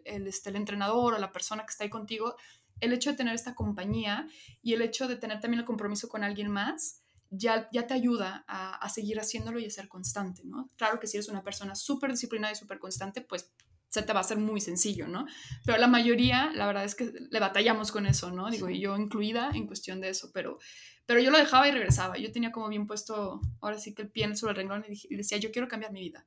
el, 0.05 0.27
este, 0.27 0.51
el 0.51 0.55
entrenador 0.55 1.15
o 1.15 1.17
la 1.17 1.31
persona 1.31 1.63
que 1.63 1.71
está 1.71 1.83
ahí 1.83 1.89
contigo, 1.89 2.35
el 2.81 2.93
hecho 2.93 3.11
de 3.11 3.17
tener 3.17 3.33
esta 3.33 3.55
compañía 3.55 4.27
y 4.61 4.73
el 4.73 4.81
hecho 4.81 5.07
de 5.07 5.15
tener 5.15 5.39
también 5.39 5.61
el 5.61 5.65
compromiso 5.65 6.09
con 6.09 6.23
alguien 6.23 6.49
más, 6.49 7.01
ya, 7.29 7.69
ya 7.71 7.87
te 7.87 7.93
ayuda 7.93 8.43
a, 8.47 8.75
a 8.75 8.89
seguir 8.89 9.19
haciéndolo 9.19 9.59
y 9.59 9.65
a 9.65 9.69
ser 9.69 9.87
constante, 9.87 10.41
¿no? 10.43 10.69
Claro 10.75 10.99
que 10.99 11.07
si 11.07 11.17
eres 11.17 11.29
una 11.29 11.43
persona 11.43 11.75
súper 11.75 12.11
disciplinada 12.11 12.51
y 12.51 12.57
súper 12.57 12.79
constante, 12.79 13.21
pues 13.21 13.53
se 13.91 14.01
te 14.03 14.13
va 14.13 14.19
a 14.19 14.21
hacer 14.21 14.37
muy 14.37 14.61
sencillo, 14.61 15.05
¿no? 15.07 15.25
Pero 15.65 15.77
la 15.77 15.87
mayoría, 15.87 16.49
la 16.53 16.65
verdad 16.65 16.85
es 16.85 16.95
que 16.95 17.11
le 17.29 17.39
batallamos 17.41 17.91
con 17.91 18.05
eso, 18.05 18.31
¿no? 18.31 18.49
Digo, 18.49 18.69
y 18.69 18.79
yo 18.79 18.95
incluida 18.97 19.51
en 19.53 19.67
cuestión 19.67 19.99
de 19.99 20.07
eso, 20.07 20.31
pero, 20.33 20.59
pero 21.05 21.19
yo 21.19 21.29
lo 21.29 21.37
dejaba 21.37 21.67
y 21.67 21.71
regresaba. 21.71 22.17
Yo 22.17 22.31
tenía 22.31 22.53
como 22.53 22.69
bien 22.69 22.87
puesto, 22.87 23.41
ahora 23.59 23.77
sí 23.77 23.93
que 23.93 24.03
el 24.03 24.09
pie 24.09 24.33
sobre 24.37 24.51
el 24.51 24.57
renglón 24.57 24.85
y, 24.87 25.15
decía, 25.17 25.37
yo 25.39 25.51
quiero 25.51 25.67
cambiar 25.67 25.91
mi 25.91 25.99
vida. 25.99 26.25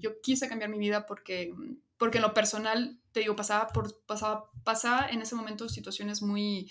Yo 0.00 0.20
quise 0.22 0.48
cambiar 0.48 0.70
mi 0.70 0.78
vida 0.78 1.06
porque, 1.06 1.54
porque 1.98 2.18
en 2.18 2.22
lo 2.22 2.34
personal, 2.34 2.98
te 3.14 3.20
digo, 3.20 3.36
pasaba, 3.36 3.68
por, 3.68 4.04
pasaba, 4.06 4.50
pasaba 4.64 5.06
en 5.08 5.22
ese 5.22 5.36
momento 5.36 5.68
situaciones 5.68 6.20
muy, 6.20 6.68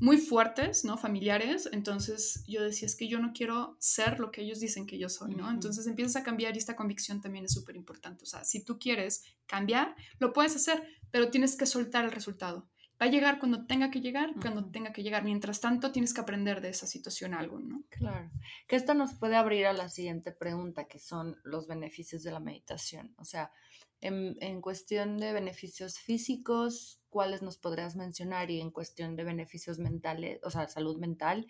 muy 0.00 0.16
fuertes, 0.16 0.86
¿no? 0.86 0.96
Familiares. 0.96 1.68
Entonces 1.70 2.42
yo 2.48 2.62
decía, 2.62 2.86
es 2.86 2.96
que 2.96 3.08
yo 3.08 3.20
no 3.20 3.32
quiero 3.34 3.76
ser 3.78 4.18
lo 4.18 4.30
que 4.30 4.40
ellos 4.40 4.58
dicen 4.58 4.86
que 4.86 4.98
yo 4.98 5.10
soy, 5.10 5.34
¿no? 5.34 5.50
Entonces 5.50 5.86
empiezas 5.86 6.16
a 6.16 6.24
cambiar 6.24 6.54
y 6.54 6.58
esta 6.58 6.76
convicción 6.76 7.20
también 7.20 7.44
es 7.44 7.52
súper 7.52 7.76
importante. 7.76 8.24
O 8.24 8.26
sea, 8.26 8.42
si 8.42 8.64
tú 8.64 8.78
quieres 8.78 9.22
cambiar, 9.44 9.94
lo 10.18 10.32
puedes 10.32 10.56
hacer, 10.56 10.82
pero 11.10 11.30
tienes 11.30 11.56
que 11.56 11.66
soltar 11.66 12.06
el 12.06 12.10
resultado. 12.10 12.70
Va 13.00 13.06
a 13.06 13.10
llegar 13.10 13.38
cuando 13.38 13.66
tenga 13.66 13.90
que 13.90 14.00
llegar, 14.00 14.34
cuando 14.40 14.70
tenga 14.70 14.92
que 14.92 15.02
llegar. 15.02 15.22
Mientras 15.22 15.60
tanto, 15.60 15.92
tienes 15.92 16.14
que 16.14 16.22
aprender 16.22 16.60
de 16.60 16.70
esa 16.70 16.86
situación 16.86 17.34
algo, 17.34 17.58
¿no? 17.58 17.84
Claro. 17.90 18.30
Que 18.66 18.76
esto 18.76 18.94
nos 18.94 19.14
puede 19.14 19.36
abrir 19.36 19.66
a 19.66 19.72
la 19.72 19.88
siguiente 19.88 20.32
pregunta, 20.32 20.88
que 20.88 20.98
son 20.98 21.36
los 21.44 21.66
beneficios 21.66 22.22
de 22.22 22.32
la 22.32 22.40
meditación. 22.40 23.14
O 23.18 23.24
sea, 23.24 23.52
en, 24.00 24.36
en 24.40 24.62
cuestión 24.62 25.18
de 25.18 25.32
beneficios 25.32 25.98
físicos, 25.98 27.00
¿cuáles 27.10 27.42
nos 27.42 27.58
podrías 27.58 27.96
mencionar? 27.96 28.50
Y 28.50 28.60
en 28.60 28.70
cuestión 28.70 29.14
de 29.14 29.24
beneficios 29.24 29.78
mentales, 29.78 30.40
o 30.42 30.50
sea, 30.50 30.66
salud 30.68 30.98
mental, 30.98 31.46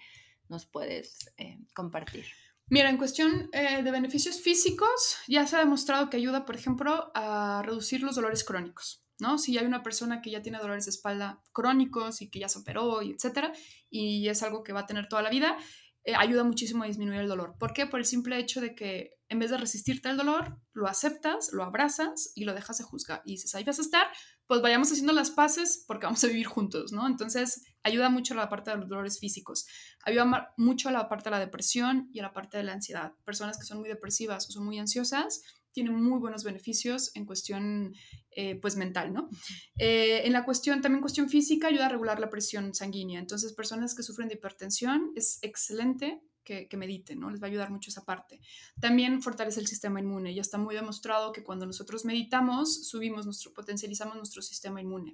nos 0.48 0.66
puedes 0.66 1.32
eh, 1.36 1.58
compartir. 1.74 2.26
Mira, 2.68 2.90
en 2.90 2.98
cuestión 2.98 3.48
eh, 3.52 3.82
de 3.82 3.90
beneficios 3.92 4.40
físicos, 4.40 5.18
ya 5.28 5.46
se 5.46 5.56
ha 5.56 5.60
demostrado 5.60 6.10
que 6.10 6.16
ayuda, 6.16 6.44
por 6.44 6.56
ejemplo, 6.56 7.12
a 7.14 7.62
reducir 7.64 8.02
los 8.02 8.16
dolores 8.16 8.42
crónicos. 8.42 9.05
¿No? 9.18 9.38
Si 9.38 9.56
hay 9.58 9.66
una 9.66 9.82
persona 9.82 10.20
que 10.20 10.30
ya 10.30 10.42
tiene 10.42 10.58
dolores 10.58 10.86
de 10.86 10.90
espalda 10.90 11.42
crónicos 11.52 12.22
y 12.22 12.30
que 12.30 12.40
ya 12.40 12.48
se 12.48 12.58
operó 12.58 13.02
y 13.02 13.12
etcétera, 13.12 13.52
y 13.90 14.28
es 14.28 14.42
algo 14.42 14.62
que 14.62 14.72
va 14.72 14.80
a 14.80 14.86
tener 14.86 15.08
toda 15.08 15.22
la 15.22 15.30
vida, 15.30 15.56
eh, 16.04 16.14
ayuda 16.16 16.44
muchísimo 16.44 16.84
a 16.84 16.86
disminuir 16.86 17.20
el 17.20 17.28
dolor. 17.28 17.56
¿Por 17.58 17.72
qué? 17.72 17.86
Por 17.86 17.98
el 17.98 18.06
simple 18.06 18.38
hecho 18.38 18.60
de 18.60 18.76
que 18.76 19.16
en 19.28 19.40
vez 19.40 19.50
de 19.50 19.56
resistirte 19.58 20.08
al 20.08 20.16
dolor, 20.16 20.56
lo 20.72 20.86
aceptas, 20.86 21.52
lo 21.52 21.64
abrazas 21.64 22.30
y 22.36 22.44
lo 22.44 22.54
dejas 22.54 22.78
de 22.78 22.84
juzgar. 22.84 23.22
Y 23.24 23.32
dices, 23.32 23.54
ahí 23.56 23.64
vas 23.64 23.80
a 23.80 23.82
estar, 23.82 24.06
pues 24.46 24.62
vayamos 24.62 24.92
haciendo 24.92 25.12
las 25.12 25.32
paces 25.32 25.84
porque 25.88 26.06
vamos 26.06 26.22
a 26.22 26.28
vivir 26.28 26.46
juntos, 26.46 26.92
¿no? 26.92 27.08
Entonces, 27.08 27.64
ayuda 27.82 28.08
mucho 28.08 28.34
a 28.34 28.36
la 28.36 28.48
parte 28.48 28.70
de 28.70 28.76
los 28.76 28.88
dolores 28.88 29.18
físicos, 29.18 29.66
ayuda 30.04 30.52
mucho 30.56 30.88
a 30.88 30.92
la 30.92 31.08
parte 31.08 31.24
de 31.24 31.30
la 31.30 31.40
depresión 31.40 32.08
y 32.12 32.20
a 32.20 32.22
la 32.22 32.32
parte 32.32 32.56
de 32.56 32.62
la 32.62 32.74
ansiedad. 32.74 33.14
Personas 33.24 33.58
que 33.58 33.64
son 33.64 33.78
muy 33.78 33.88
depresivas 33.88 34.48
o 34.48 34.52
son 34.52 34.64
muy 34.64 34.78
ansiosas 34.78 35.42
tienen 35.76 36.02
muy 36.02 36.18
buenos 36.18 36.42
beneficios 36.42 37.10
en 37.14 37.26
cuestión 37.26 37.94
eh, 38.30 38.54
pues 38.54 38.76
mental, 38.76 39.12
¿no? 39.12 39.28
Eh, 39.76 40.22
en 40.24 40.32
la 40.32 40.42
cuestión, 40.42 40.80
también 40.80 41.02
cuestión 41.02 41.28
física, 41.28 41.68
ayuda 41.68 41.84
a 41.84 41.88
regular 41.90 42.18
la 42.18 42.30
presión 42.30 42.74
sanguínea. 42.74 43.20
Entonces, 43.20 43.52
personas 43.52 43.94
que 43.94 44.02
sufren 44.02 44.28
de 44.28 44.36
hipertensión, 44.36 45.12
es 45.16 45.38
excelente 45.42 46.22
que, 46.44 46.66
que, 46.66 46.78
mediten, 46.78 47.20
¿no? 47.20 47.28
Les 47.28 47.42
va 47.42 47.48
a 47.48 47.50
ayudar 47.50 47.70
mucho 47.70 47.90
esa 47.90 48.06
parte. 48.06 48.40
También 48.80 49.20
fortalece 49.20 49.60
el 49.60 49.66
sistema 49.66 50.00
inmune. 50.00 50.34
Ya 50.34 50.40
está 50.40 50.56
muy 50.56 50.74
demostrado 50.74 51.30
que 51.30 51.44
cuando 51.44 51.66
nosotros 51.66 52.06
meditamos, 52.06 52.88
subimos 52.88 53.26
nuestro, 53.26 53.52
potencializamos 53.52 54.16
nuestro 54.16 54.40
sistema 54.40 54.80
inmune. 54.80 55.12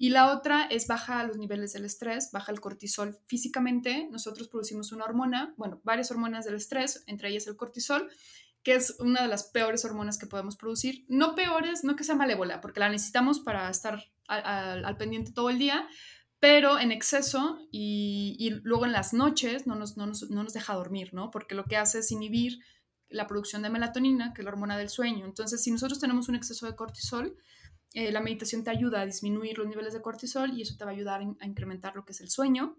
Y 0.00 0.10
la 0.10 0.32
otra 0.32 0.66
es 0.66 0.86
baja 0.86 1.24
los 1.24 1.38
niveles 1.38 1.72
del 1.72 1.84
estrés, 1.84 2.30
baja 2.32 2.52
el 2.52 2.60
cortisol. 2.60 3.18
Físicamente, 3.26 4.06
nosotros 4.12 4.46
producimos 4.46 4.92
una 4.92 5.04
hormona, 5.04 5.54
bueno, 5.56 5.80
varias 5.82 6.12
hormonas 6.12 6.44
del 6.44 6.54
estrés, 6.54 7.02
entre 7.08 7.30
ellas 7.30 7.48
el 7.48 7.56
cortisol, 7.56 8.08
que 8.68 8.74
es 8.74 8.96
una 9.00 9.22
de 9.22 9.28
las 9.28 9.44
peores 9.44 9.86
hormonas 9.86 10.18
que 10.18 10.26
podemos 10.26 10.54
producir. 10.54 11.06
No 11.08 11.34
peores, 11.34 11.84
no 11.84 11.96
que 11.96 12.04
sea 12.04 12.16
malévola, 12.16 12.60
porque 12.60 12.80
la 12.80 12.90
necesitamos 12.90 13.40
para 13.40 13.70
estar 13.70 14.12
al, 14.26 14.94
pendiente 14.98 15.32
todo 15.32 15.48
el 15.48 15.58
día, 15.58 15.88
pero 16.38 16.78
en 16.78 16.92
exceso 16.92 17.58
y, 17.72 18.50
luego 18.64 18.84
en 18.84 18.92
las 18.92 19.14
noches 19.14 19.66
no 19.66 19.74
nos, 19.74 19.96
no, 19.96 20.04
nos, 20.06 20.52
deja 20.52 20.74
dormir, 20.74 21.14
¿no? 21.14 21.30
Porque 21.30 21.54
lo 21.54 21.64
que 21.64 21.78
hace 21.78 22.00
es 22.00 22.12
inhibir 22.12 22.58
la 23.08 23.26
producción 23.26 23.62
de 23.62 23.70
melatonina, 23.70 24.34
que 24.34 24.42
es 24.42 24.44
la 24.44 24.50
hormona 24.50 24.76
del 24.76 24.90
sueño. 24.90 25.24
Entonces, 25.24 25.62
si 25.62 25.70
nosotros 25.70 25.98
tenemos 25.98 26.28
un 26.28 26.34
exceso 26.34 26.66
de 26.66 26.76
cortisol, 26.76 27.38
eh, 27.94 28.12
la 28.12 28.20
meditación 28.20 28.64
te 28.64 28.70
ayuda 28.70 29.00
a 29.00 29.06
disminuir 29.06 29.56
los 29.56 29.66
niveles 29.66 29.94
de 29.94 30.02
cortisol 30.02 30.52
y 30.52 30.60
eso 30.60 30.76
te 30.76 30.84
va 30.84 30.90
a 30.90 30.94
ayudar 30.94 31.22
a 31.22 31.46
incrementar 31.46 31.96
lo 31.96 32.04
que 32.04 32.12
es 32.12 32.20
el 32.20 32.28
sueño 32.28 32.76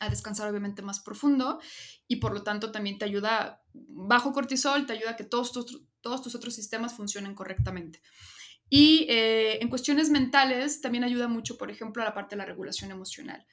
a 0.00 0.08
descansar 0.08 0.48
obviamente 0.48 0.82
más 0.82 1.00
profundo 1.00 1.60
y 2.08 2.16
por 2.16 2.32
lo 2.32 2.42
tanto 2.42 2.72
también 2.72 2.98
te 2.98 3.04
ayuda, 3.04 3.62
bajo 3.72 4.32
cortisol, 4.32 4.86
te 4.86 4.92
ayuda 4.92 5.10
a 5.12 5.16
que 5.16 5.24
todos 5.24 5.52
tus, 5.52 5.82
todos 6.00 6.22
tus 6.22 6.34
otros 6.34 6.54
sistemas 6.54 6.94
funcionen 6.94 7.34
correctamente. 7.34 8.02
Y 8.68 9.06
eh, 9.08 9.62
en 9.62 9.68
cuestiones 9.68 10.10
mentales 10.10 10.80
también 10.80 11.04
ayuda 11.04 11.28
mucho, 11.28 11.56
por 11.56 11.70
ejemplo, 11.70 12.02
a 12.02 12.06
la 12.06 12.14
parte 12.14 12.34
de 12.34 12.38
la 12.38 12.46
regulación 12.46 12.90
emocional. 12.90 13.46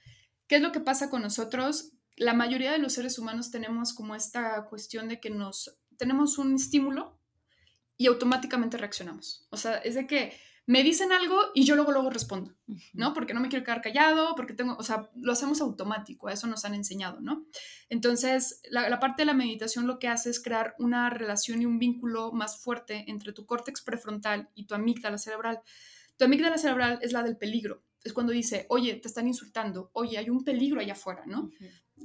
¿Qué 0.48 0.56
es 0.56 0.62
lo 0.62 0.72
que 0.72 0.80
pasa 0.80 1.10
con 1.10 1.22
nosotros? 1.22 1.92
La 2.16 2.34
mayoría 2.34 2.72
de 2.72 2.80
los 2.80 2.94
seres 2.94 3.20
humanos 3.20 3.52
tenemos 3.52 3.94
como 3.94 4.16
esta 4.16 4.66
cuestión 4.66 5.08
de 5.08 5.20
que 5.20 5.30
nos 5.30 5.78
tenemos 5.98 6.38
un 6.38 6.56
estímulo 6.56 7.20
y 7.98 8.08
automáticamente 8.08 8.78
reaccionamos. 8.78 9.48
O 9.52 9.58
sea, 9.58 9.78
es 9.78 9.96
de 9.96 10.08
que 10.08 10.38
me 10.66 10.82
dicen 10.82 11.12
algo 11.12 11.38
y 11.54 11.66
yo 11.66 11.76
luego 11.76 11.92
luego 11.92 12.10
respondo, 12.10 12.56
¿no? 12.94 13.14
Porque 13.14 13.34
no 13.34 13.42
me 13.42 13.50
quiero 13.50 13.66
quedar 13.66 13.82
callado, 13.82 14.34
porque 14.36 14.54
tengo, 14.54 14.76
o 14.78 14.84
sea, 14.84 15.10
lo 15.16 15.34
hacemos 15.34 15.60
automático, 15.60 16.28
a 16.28 16.34
eso 16.34 16.48
nos 16.48 16.64
han 16.64 16.74
enseñado, 16.74 17.20
¿no? 17.20 17.46
Entonces, 17.90 18.62
la, 18.70 19.00
parte 19.00 19.24
de 19.24 19.26
la 19.26 19.34
meditación 19.34 19.88
lo 19.88 20.00
que 20.00 20.08
hace 20.08 20.30
es 20.30 20.42
crear 20.42 20.76
una 20.80 21.10
relación 21.10 21.62
y 21.62 21.66
un 21.66 21.80
vínculo 21.80 22.32
más 22.32 22.58
fuerte 22.58 23.04
entre 23.08 23.34
tu 23.34 23.46
córtex 23.46 23.82
prefrontal 23.82 24.50
y 24.56 24.66
tu 24.66 24.76
amígdala 24.76 25.18
cerebral. 25.18 25.60
Tu 26.18 26.26
amígdala 26.26 26.58
cerebral 26.58 27.00
es 27.02 27.12
la 27.12 27.24
del 27.24 27.38
peligro, 27.38 27.84
es 28.04 28.14
cuando 28.14 28.32
dice, 28.32 28.66
oye, 28.70 28.96
te 28.96 29.08
están 29.08 29.28
insultando, 29.28 29.90
oye, 29.94 30.18
hay 30.18 30.30
un 30.30 30.46
peligro 30.46 30.80
allá 30.80 30.94
afuera, 30.94 31.24
¿no? 31.26 31.52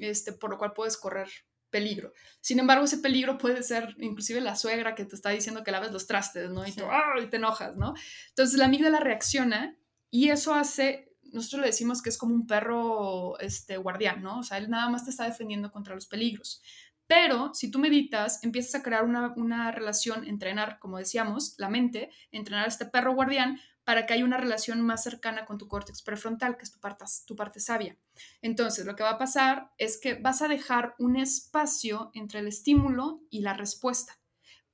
Este, 0.00 0.32
por 0.32 0.50
lo 0.50 0.58
cual 0.58 0.72
puedes 0.72 0.96
correr 0.96 1.28
peligro. 1.70 2.12
Sin 2.40 2.58
embargo, 2.58 2.84
ese 2.84 2.98
peligro 2.98 3.38
puede 3.38 3.62
ser 3.62 3.94
inclusive 3.98 4.40
la 4.40 4.56
suegra 4.56 4.94
que 4.94 5.04
te 5.04 5.14
está 5.14 5.30
diciendo 5.30 5.64
que 5.64 5.70
laves 5.70 5.92
los 5.92 6.06
trastes, 6.06 6.50
¿no? 6.50 6.66
Y, 6.66 6.72
tú, 6.72 6.84
y 7.22 7.26
te 7.26 7.36
enojas, 7.36 7.76
¿no? 7.76 7.94
Entonces 8.28 8.58
la 8.58 8.66
amígdala 8.66 9.00
reacciona 9.00 9.76
y 10.10 10.30
eso 10.30 10.54
hace, 10.54 11.12
nosotros 11.32 11.60
le 11.62 11.66
decimos 11.68 12.02
que 12.02 12.08
es 12.08 12.18
como 12.18 12.34
un 12.34 12.46
perro 12.46 13.38
este, 13.40 13.76
guardián, 13.76 14.22
¿no? 14.22 14.40
O 14.40 14.42
sea, 14.42 14.58
él 14.58 14.70
nada 14.70 14.88
más 14.88 15.04
te 15.04 15.10
está 15.10 15.24
defendiendo 15.24 15.70
contra 15.70 15.94
los 15.94 16.06
peligros. 16.06 16.62
Pero 17.06 17.54
si 17.54 17.70
tú 17.70 17.78
meditas, 17.78 18.44
empiezas 18.44 18.74
a 18.74 18.82
crear 18.82 19.04
una, 19.04 19.32
una 19.36 19.72
relación, 19.72 20.26
entrenar, 20.26 20.78
como 20.78 20.98
decíamos, 20.98 21.54
la 21.56 21.70
mente, 21.70 22.10
entrenar 22.32 22.66
a 22.66 22.68
este 22.68 22.84
perro 22.84 23.14
guardián 23.14 23.58
para 23.88 24.04
que 24.04 24.12
haya 24.12 24.24
una 24.26 24.36
relación 24.36 24.82
más 24.82 25.02
cercana 25.02 25.46
con 25.46 25.56
tu 25.56 25.66
córtex 25.66 26.02
prefrontal, 26.02 26.58
que 26.58 26.64
es 26.64 26.70
tu 26.70 26.78
parte, 26.78 27.06
tu 27.26 27.34
parte 27.34 27.58
sabia. 27.58 27.96
Entonces, 28.42 28.84
lo 28.84 28.94
que 28.94 29.02
va 29.02 29.12
a 29.12 29.18
pasar 29.18 29.70
es 29.78 29.98
que 29.98 30.12
vas 30.12 30.42
a 30.42 30.48
dejar 30.48 30.94
un 30.98 31.16
espacio 31.16 32.10
entre 32.12 32.40
el 32.40 32.48
estímulo 32.48 33.22
y 33.30 33.40
la 33.40 33.54
respuesta. 33.54 34.20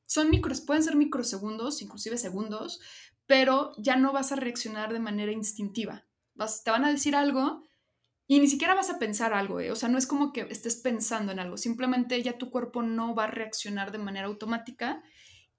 Son 0.03 0.31
micros, 0.31 0.63
pueden 0.63 0.83
ser 0.83 0.97
microsegundos, 0.97 1.81
inclusive 1.81 2.19
segundos, 2.19 2.81
pero 3.25 3.71
ya 3.79 3.95
no 3.95 4.13
vas 4.13 4.33
a 4.33 4.37
reaccionar 4.37 4.93
de 4.93 4.99
manera 4.99 5.31
instintiva. 5.31 6.05
Te 6.65 6.73
van 6.73 6.85
a 6.85 6.91
decir 6.91 7.15
algo 7.15 7.63
y 8.27 8.41
ni 8.41 8.49
siquiera 8.49 8.75
vas 8.75 8.91
a 8.91 8.99
pensar 8.99 9.33
algo, 9.33 9.61
¿eh? 9.61 9.71
o 9.71 9.77
sea, 9.77 9.89
no 9.89 9.97
es 9.97 10.09
como 10.09 10.33
que 10.33 10.41
estés 10.51 10.75
pensando 10.75 11.31
en 11.31 11.39
algo, 11.39 11.57
simplemente 11.57 12.21
ya 12.21 12.37
tu 12.37 12.51
cuerpo 12.51 12.83
no 12.83 13.15
va 13.15 13.25
a 13.25 13.31
reaccionar 13.31 13.93
de 13.93 13.99
manera 13.99 14.27
automática 14.27 15.05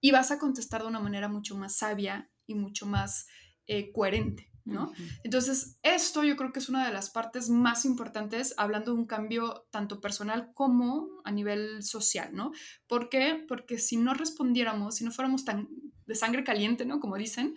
y 0.01 0.11
vas 0.11 0.31
a 0.31 0.39
contestar 0.39 0.81
de 0.81 0.89
una 0.89 0.99
manera 0.99 1.29
mucho 1.29 1.55
más 1.55 1.77
sabia 1.77 2.29
y 2.47 2.55
mucho 2.55 2.85
más 2.85 3.27
eh, 3.67 3.91
coherente, 3.91 4.51
¿no? 4.63 4.91
Entonces, 5.23 5.77
esto 5.83 6.23
yo 6.23 6.35
creo 6.35 6.51
que 6.51 6.59
es 6.59 6.69
una 6.69 6.85
de 6.85 6.93
las 6.93 7.09
partes 7.09 7.49
más 7.49 7.85
importantes 7.85 8.53
hablando 8.57 8.93
de 8.93 8.99
un 8.99 9.05
cambio 9.05 9.67
tanto 9.71 10.01
personal 10.01 10.51
como 10.53 11.07
a 11.23 11.31
nivel 11.31 11.83
social, 11.83 12.29
¿no? 12.33 12.51
¿Por 12.87 13.09
qué? 13.09 13.43
Porque 13.47 13.77
si 13.77 13.97
no 13.97 14.13
respondiéramos, 14.13 14.95
si 14.95 15.03
no 15.03 15.11
fuéramos 15.11 15.45
tan 15.45 15.69
de 16.05 16.15
sangre 16.15 16.43
caliente, 16.43 16.85
¿no? 16.85 16.99
Como 16.99 17.17
dicen, 17.17 17.55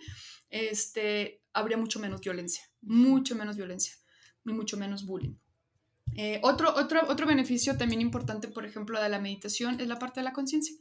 este, 0.49 1.41
habría 1.53 1.77
mucho 1.77 1.99
menos 1.99 2.21
violencia, 2.21 2.63
mucho 2.81 3.35
menos 3.35 3.55
violencia 3.55 3.95
y 4.45 4.53
mucho 4.53 4.77
menos 4.77 5.05
bullying. 5.05 5.35
Eh, 6.15 6.39
otro, 6.43 6.73
otro, 6.75 7.01
otro 7.07 7.27
beneficio 7.27 7.77
también 7.77 8.01
importante, 8.01 8.47
por 8.47 8.65
ejemplo, 8.65 9.01
de 9.01 9.09
la 9.09 9.19
meditación 9.19 9.79
es 9.79 9.87
la 9.87 9.99
parte 9.99 10.19
de 10.19 10.23
la 10.23 10.33
conciencia 10.33 10.75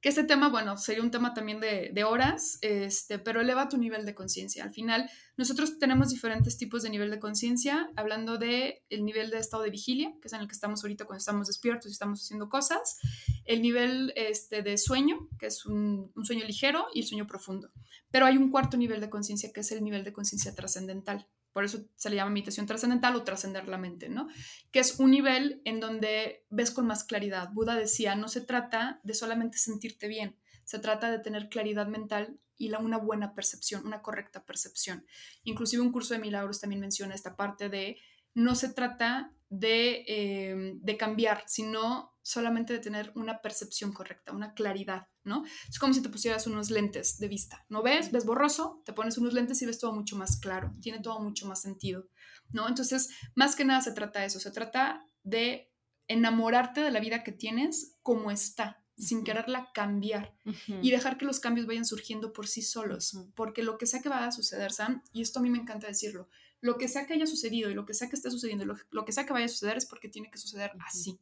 que 0.00 0.08
este 0.08 0.22
tema, 0.22 0.48
bueno, 0.48 0.76
sería 0.76 1.02
un 1.02 1.10
tema 1.10 1.34
también 1.34 1.58
de, 1.58 1.90
de 1.92 2.04
horas, 2.04 2.58
este, 2.62 3.18
pero 3.18 3.40
eleva 3.40 3.68
tu 3.68 3.78
nivel 3.78 4.06
de 4.06 4.14
conciencia. 4.14 4.62
Al 4.62 4.72
final, 4.72 5.10
nosotros 5.36 5.78
tenemos 5.78 6.10
diferentes 6.10 6.56
tipos 6.56 6.82
de 6.82 6.90
nivel 6.90 7.10
de 7.10 7.18
conciencia, 7.18 7.90
hablando 7.96 8.38
de 8.38 8.84
el 8.90 9.04
nivel 9.04 9.30
de 9.30 9.38
estado 9.38 9.64
de 9.64 9.70
vigilia, 9.70 10.12
que 10.20 10.28
es 10.28 10.32
en 10.32 10.40
el 10.40 10.46
que 10.46 10.52
estamos 10.54 10.84
ahorita 10.84 11.04
cuando 11.04 11.18
estamos 11.18 11.48
despiertos 11.48 11.90
y 11.90 11.92
estamos 11.92 12.22
haciendo 12.22 12.48
cosas, 12.48 12.98
el 13.44 13.60
nivel 13.60 14.12
este, 14.14 14.62
de 14.62 14.78
sueño, 14.78 15.28
que 15.38 15.46
es 15.46 15.66
un, 15.66 16.12
un 16.14 16.24
sueño 16.24 16.44
ligero, 16.44 16.86
y 16.94 17.00
el 17.00 17.06
sueño 17.06 17.26
profundo. 17.26 17.70
Pero 18.10 18.26
hay 18.26 18.36
un 18.36 18.50
cuarto 18.50 18.76
nivel 18.76 19.00
de 19.00 19.10
conciencia, 19.10 19.52
que 19.52 19.60
es 19.60 19.72
el 19.72 19.82
nivel 19.82 20.04
de 20.04 20.12
conciencia 20.12 20.54
trascendental. 20.54 21.26
Por 21.58 21.64
eso 21.64 21.80
se 21.96 22.08
le 22.08 22.14
llama 22.14 22.30
meditación 22.30 22.66
trascendental 22.66 23.16
o 23.16 23.24
trascender 23.24 23.66
la 23.66 23.78
mente, 23.78 24.08
¿no? 24.08 24.28
Que 24.70 24.78
es 24.78 25.00
un 25.00 25.10
nivel 25.10 25.60
en 25.64 25.80
donde 25.80 26.46
ves 26.50 26.70
con 26.70 26.86
más 26.86 27.02
claridad. 27.02 27.50
Buda 27.52 27.74
decía, 27.74 28.14
no 28.14 28.28
se 28.28 28.42
trata 28.42 29.00
de 29.02 29.12
solamente 29.12 29.58
sentirte 29.58 30.06
bien, 30.06 30.36
se 30.62 30.78
trata 30.78 31.10
de 31.10 31.18
tener 31.18 31.48
claridad 31.48 31.88
mental 31.88 32.38
y 32.56 32.68
la, 32.68 32.78
una 32.78 32.96
buena 32.96 33.34
percepción, 33.34 33.84
una 33.84 34.02
correcta 34.02 34.44
percepción. 34.44 35.04
Inclusive 35.42 35.82
un 35.82 35.90
curso 35.90 36.14
de 36.14 36.20
milagros 36.20 36.60
también 36.60 36.80
menciona 36.80 37.16
esta 37.16 37.34
parte 37.34 37.68
de 37.68 37.96
no 38.34 38.54
se 38.54 38.68
trata 38.68 39.32
de, 39.48 40.04
eh, 40.06 40.74
de 40.76 40.96
cambiar, 40.96 41.42
sino 41.48 42.16
solamente 42.28 42.74
de 42.74 42.78
tener 42.78 43.10
una 43.14 43.40
percepción 43.40 43.90
correcta, 43.90 44.32
una 44.32 44.52
claridad, 44.52 45.08
¿no? 45.24 45.44
Es 45.66 45.78
como 45.78 45.94
si 45.94 46.02
te 46.02 46.10
pusieras 46.10 46.46
unos 46.46 46.70
lentes 46.70 47.18
de 47.18 47.26
vista, 47.26 47.64
¿no 47.70 47.82
ves? 47.82 48.12
Ves 48.12 48.26
borroso, 48.26 48.82
te 48.84 48.92
pones 48.92 49.16
unos 49.16 49.32
lentes 49.32 49.62
y 49.62 49.66
ves 49.66 49.78
todo 49.78 49.94
mucho 49.94 50.14
más 50.14 50.38
claro, 50.38 50.74
tiene 50.82 51.00
todo 51.00 51.20
mucho 51.20 51.46
más 51.48 51.62
sentido, 51.62 52.06
¿no? 52.50 52.68
Entonces, 52.68 53.08
más 53.34 53.56
que 53.56 53.64
nada 53.64 53.80
se 53.80 53.92
trata 53.92 54.20
de 54.20 54.26
eso, 54.26 54.40
se 54.40 54.50
trata 54.50 55.08
de 55.22 55.72
enamorarte 56.06 56.82
de 56.82 56.90
la 56.90 57.00
vida 57.00 57.24
que 57.24 57.32
tienes 57.32 57.96
como 58.02 58.30
está, 58.30 58.84
sin 58.98 59.24
quererla 59.24 59.70
cambiar 59.72 60.34
y 60.82 60.90
dejar 60.90 61.16
que 61.16 61.24
los 61.24 61.40
cambios 61.40 61.66
vayan 61.66 61.86
surgiendo 61.86 62.34
por 62.34 62.46
sí 62.46 62.60
solos, 62.60 63.16
porque 63.36 63.62
lo 63.62 63.78
que 63.78 63.86
sea 63.86 64.02
que 64.02 64.10
vaya 64.10 64.26
a 64.26 64.32
suceder, 64.32 64.70
Sam, 64.70 65.02
y 65.12 65.22
esto 65.22 65.38
a 65.38 65.42
mí 65.42 65.48
me 65.48 65.58
encanta 65.58 65.86
decirlo, 65.86 66.28
lo 66.60 66.76
que 66.76 66.88
sea 66.88 67.06
que 67.06 67.14
haya 67.14 67.26
sucedido 67.26 67.70
y 67.70 67.74
lo 67.74 67.86
que 67.86 67.94
sea 67.94 68.10
que 68.10 68.16
esté 68.16 68.30
sucediendo, 68.30 68.66
lo, 68.66 68.76
lo 68.90 69.04
que 69.06 69.12
sea 69.12 69.24
que 69.24 69.32
vaya 69.32 69.46
a 69.46 69.48
suceder 69.48 69.78
es 69.78 69.86
porque 69.86 70.08
tiene 70.08 70.30
que 70.30 70.38
suceder 70.38 70.72
así, 70.84 71.20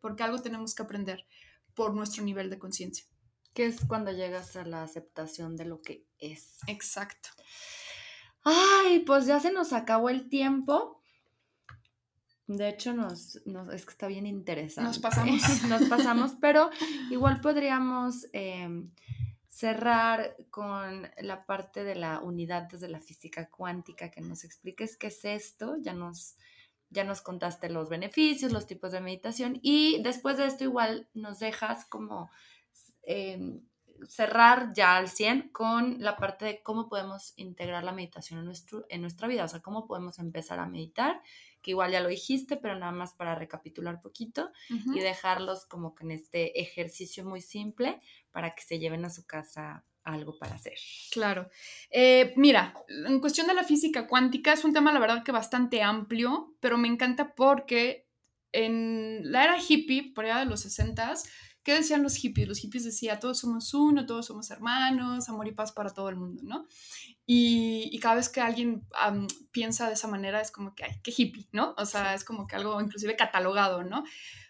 porque 0.00 0.22
algo 0.22 0.40
tenemos 0.40 0.74
que 0.74 0.82
aprender 0.82 1.26
por 1.74 1.94
nuestro 1.94 2.24
nivel 2.24 2.50
de 2.50 2.58
conciencia. 2.58 3.06
Que 3.54 3.66
es 3.66 3.84
cuando 3.86 4.12
llegas 4.12 4.56
a 4.56 4.64
la 4.64 4.82
aceptación 4.82 5.56
de 5.56 5.64
lo 5.64 5.80
que 5.80 6.06
es. 6.18 6.58
Exacto. 6.66 7.30
Ay, 8.44 9.00
pues 9.00 9.26
ya 9.26 9.40
se 9.40 9.52
nos 9.52 9.72
acabó 9.72 10.10
el 10.10 10.28
tiempo. 10.28 11.02
De 12.46 12.68
hecho, 12.68 12.94
nos, 12.94 13.36
es 13.36 13.84
que 13.84 13.90
está 13.90 14.06
bien 14.06 14.26
interesante. 14.26 14.88
Nos 14.88 14.98
pasamos. 14.98 15.42
nos 15.68 15.82
pasamos, 15.84 16.32
pero 16.40 16.70
igual 17.10 17.40
podríamos 17.40 18.26
em, 18.32 18.90
cerrar 19.48 20.34
con 20.48 21.10
la 21.20 21.44
parte 21.44 21.84
de 21.84 21.94
la 21.94 22.20
unidad 22.20 22.62
desde 22.62 22.88
la 22.88 23.00
física 23.00 23.50
cuántica, 23.50 24.10
que 24.10 24.22
nos 24.22 24.44
expliques 24.44 24.96
qué 24.96 25.08
es 25.08 25.24
esto. 25.24 25.76
Ya 25.80 25.92
nos, 25.92 26.36
ya 26.90 27.04
nos 27.04 27.20
contaste 27.20 27.68
los 27.68 27.88
beneficios, 27.88 28.52
los 28.52 28.66
tipos 28.66 28.92
de 28.92 29.00
meditación 29.00 29.58
y 29.62 30.02
después 30.02 30.36
de 30.36 30.46
esto 30.46 30.64
igual 30.64 31.08
nos 31.14 31.38
dejas 31.38 31.84
como 31.86 32.30
em, 33.02 33.60
cerrar 34.06 34.72
ya 34.74 34.96
al 34.96 35.08
100 35.08 35.50
con 35.50 36.00
la 36.00 36.16
parte 36.16 36.44
de 36.44 36.62
cómo 36.62 36.88
podemos 36.88 37.32
integrar 37.36 37.84
la 37.84 37.92
meditación 37.92 38.40
en, 38.40 38.46
nuestro, 38.46 38.86
en 38.88 39.00
nuestra 39.00 39.26
vida, 39.28 39.44
o 39.44 39.48
sea, 39.48 39.60
cómo 39.60 39.86
podemos 39.86 40.18
empezar 40.18 40.60
a 40.60 40.66
meditar, 40.66 41.20
que 41.62 41.72
igual 41.72 41.90
ya 41.90 42.00
lo 42.00 42.08
dijiste, 42.08 42.56
pero 42.56 42.78
nada 42.78 42.92
más 42.92 43.14
para 43.14 43.34
recapitular 43.34 44.00
poquito 44.00 44.52
y 44.68 45.00
dejarlos 45.00 45.66
como 45.66 45.94
que 45.94 46.04
en 46.04 46.12
este 46.12 46.60
ejercicio 46.60 47.24
muy 47.24 47.40
simple 47.40 48.00
para 48.30 48.54
que 48.54 48.62
se 48.62 48.78
lleven 48.78 49.04
a 49.04 49.10
su 49.10 49.26
casa 49.26 49.84
algo 50.08 50.38
para 50.38 50.54
hacer. 50.54 50.78
Claro. 51.10 51.48
Eh, 51.90 52.32
mira, 52.36 52.74
en 52.88 53.20
cuestión 53.20 53.46
de 53.46 53.54
la 53.54 53.64
física 53.64 54.06
cuántica 54.06 54.52
es 54.52 54.64
un 54.64 54.72
tema, 54.72 54.92
la 54.92 55.00
verdad, 55.00 55.22
que 55.22 55.32
bastante 55.32 55.82
amplio, 55.82 56.54
pero 56.60 56.78
me 56.78 56.88
encanta 56.88 57.34
porque 57.34 58.08
en 58.52 59.20
la 59.30 59.44
era 59.44 59.56
hippie, 59.58 60.12
por 60.14 60.24
allá 60.24 60.38
de 60.38 60.46
los 60.46 60.64
60s, 60.64 61.28
¿Qué 61.68 61.74
decían 61.74 62.02
los 62.02 62.14
hippies? 62.14 62.48
Los 62.48 62.60
hippies 62.60 62.84
decían, 62.84 63.20
todos 63.20 63.40
somos 63.40 63.74
uno, 63.74 64.06
todos 64.06 64.24
somos 64.24 64.50
hermanos, 64.50 65.28
amor 65.28 65.48
y 65.48 65.52
paz 65.52 65.70
para 65.70 65.90
todo 65.90 66.08
el 66.08 66.16
mundo, 66.16 66.42
¿no? 66.42 66.66
Y, 67.26 67.98
cada 68.00 68.14
vez 68.14 68.30
que 68.30 68.40
alguien 68.40 68.86
piensa 69.50 69.86
de 69.86 69.92
esa 69.92 70.08
manera 70.08 70.40
es 70.40 70.50
como 70.50 70.74
que, 70.74 70.84
ay, 70.84 70.92
qué 71.02 71.12
hippie, 71.14 71.46
¿no? 71.52 71.74
O 71.76 71.84
sea, 71.84 72.14
es 72.14 72.24
como 72.24 72.46
que 72.46 72.56
algo 72.56 72.80
inclusive 72.80 73.16
catalogado, 73.16 73.84
¿no? 73.84 74.04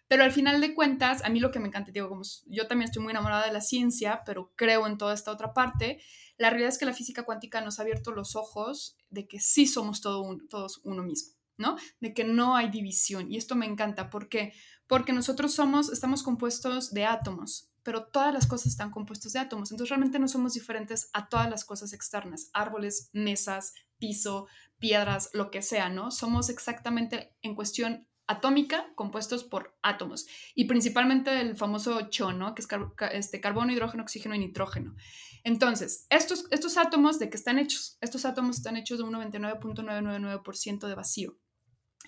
Pero 0.09 0.25
al 0.25 0.33
final 0.33 0.61
de 0.61 0.75
cuentas, 0.75 1.23
a 1.25 1.29
mí 1.29 1.39
lo 1.39 1.51
que 1.51 1.61
me 1.61 1.69
encanta, 1.69 1.93
digo, 1.93 2.09
como 2.09 2.23
yo 2.47 2.67
también 2.67 2.89
estoy 2.89 3.03
muy 3.03 3.11
enamorada 3.11 3.47
de 3.47 3.53
la 3.53 3.61
ciencia, 3.61 4.23
pero 4.25 4.53
creo 4.57 4.87
en 4.87 4.99
toda 4.99 5.15
esta 5.15 5.31
otra 5.31 5.53
parte, 5.53 6.01
la 6.39 6.51
realidad 6.51 6.71
es 6.71 6.79
que 6.79 6.87
la 6.87 6.95
física 6.95 7.25
cuántica 7.25 7.61
nos 7.61 7.79
ha 7.79 7.83
abierto 7.83 8.11
los 8.11 8.35
ojos 8.35 8.97
de 9.11 9.29
que 9.29 9.39
sí 9.39 9.67
somos 9.67 10.01
todo 10.01 10.25
todos 10.49 10.81
uno 10.85 11.03
mismo, 11.03 11.35
¿no? 11.59 11.77
De 12.01 12.15
que 12.15 12.25
no 12.25 12.57
hay 12.57 12.71
división. 12.71 13.31
Y 13.31 13.37
esto 13.37 13.55
me 13.55 13.67
encanta 13.67 14.09
porque 14.09 14.53
porque 14.89 15.13
nosotros 15.13 15.55
somos, 15.55 15.93
estamos 15.93 16.23
compuestos 16.23 16.93
de 16.93 17.05
átomos, 17.05 17.71
pero 17.83 18.07
todas 18.07 18.33
las 18.33 18.47
cosas 18.47 18.69
están 18.69 18.91
compuestas 18.91 19.35
de 19.35 19.39
átomos, 19.39 19.71
entonces 19.71 19.91
realmente 19.91 20.19
no 20.19 20.27
somos 20.27 20.55
diferentes 20.55 21.11
a 21.13 21.29
todas 21.29 21.49
las 21.49 21.65
cosas 21.65 21.93
externas, 21.93 22.49
árboles, 22.55 23.11
mesas, 23.13 23.75
piso, 23.99 24.49
piedras, 24.79 25.31
lo 25.35 25.51
que 25.51 25.63
sea, 25.63 25.91
¿no? 25.91 26.11
Somos 26.11 26.49
exactamente 26.49 27.37
en 27.43 27.55
cuestión 27.55 28.09
atómica 28.29 28.93
compuestos 28.95 29.43
por 29.43 29.77
átomos 29.83 30.27
y 30.55 30.67
principalmente 30.67 31.41
el 31.41 31.57
famoso 31.57 32.09
CHO, 32.11 32.33
¿no? 32.33 32.55
Que 32.55 32.63
es 32.63 32.69
este, 33.13 33.41
carbono, 33.41 33.73
hidrógeno, 33.73 34.05
oxígeno 34.05 34.35
y 34.35 34.39
nitrógeno. 34.39 34.95
Entonces, 35.43 36.07
estos, 36.11 36.47
estos 36.51 36.77
átomos, 36.77 37.19
¿de 37.19 37.31
qué 37.31 37.37
están 37.37 37.59
hechos? 37.59 37.97
Estos 38.01 38.25
átomos 38.25 38.59
están 38.59 38.77
hechos 38.77 38.99
de 38.99 39.05
un 39.05 39.15
99.999% 39.15 40.87
de 40.87 40.95
vacío 40.95 41.39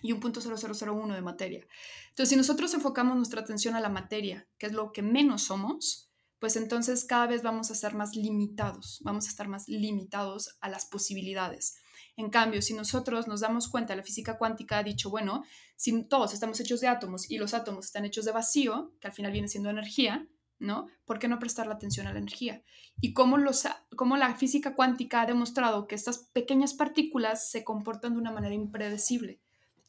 y 0.02 0.12
un 0.12 0.20
punto 0.20 0.40
.0001 0.40 1.14
de 1.14 1.22
materia. 1.22 1.66
Entonces, 2.10 2.28
si 2.28 2.36
nosotros 2.36 2.72
enfocamos 2.74 3.16
nuestra 3.16 3.40
atención 3.40 3.74
a 3.74 3.80
la 3.80 3.88
materia, 3.88 4.46
que 4.58 4.66
es 4.66 4.72
lo 4.72 4.92
que 4.92 5.02
menos 5.02 5.42
somos, 5.42 6.10
pues 6.38 6.56
entonces 6.56 7.04
cada 7.04 7.26
vez 7.26 7.42
vamos 7.42 7.70
a 7.70 7.74
ser 7.74 7.94
más 7.94 8.16
limitados, 8.16 9.00
vamos 9.02 9.26
a 9.26 9.28
estar 9.28 9.46
más 9.46 9.68
limitados 9.68 10.56
a 10.60 10.70
las 10.70 10.86
posibilidades. 10.86 11.76
En 12.16 12.30
cambio, 12.30 12.62
si 12.62 12.74
nosotros 12.74 13.28
nos 13.28 13.40
damos 13.40 13.68
cuenta, 13.68 13.96
la 13.96 14.02
física 14.02 14.38
cuántica 14.38 14.78
ha 14.78 14.82
dicho, 14.82 15.10
bueno, 15.10 15.44
si 15.76 16.04
todos 16.04 16.34
estamos 16.34 16.60
hechos 16.60 16.80
de 16.80 16.88
átomos 16.88 17.30
y 17.30 17.38
los 17.38 17.54
átomos 17.54 17.86
están 17.86 18.04
hechos 18.04 18.24
de 18.24 18.32
vacío, 18.32 18.92
que 19.00 19.08
al 19.08 19.14
final 19.14 19.32
viene 19.32 19.48
siendo 19.48 19.70
energía, 19.70 20.28
¿no? 20.58 20.88
¿Por 21.04 21.18
qué 21.18 21.26
no 21.26 21.38
prestar 21.38 21.66
la 21.66 21.74
atención 21.74 22.06
a 22.06 22.12
la 22.12 22.18
energía? 22.18 22.62
Y 23.00 23.14
cómo, 23.14 23.38
los, 23.38 23.66
cómo 23.96 24.16
la 24.16 24.34
física 24.34 24.74
cuántica 24.74 25.22
ha 25.22 25.26
demostrado 25.26 25.86
que 25.86 25.94
estas 25.94 26.18
pequeñas 26.32 26.74
partículas 26.74 27.50
se 27.50 27.64
comportan 27.64 28.12
de 28.12 28.20
una 28.20 28.30
manera 28.30 28.54
impredecible 28.54 29.40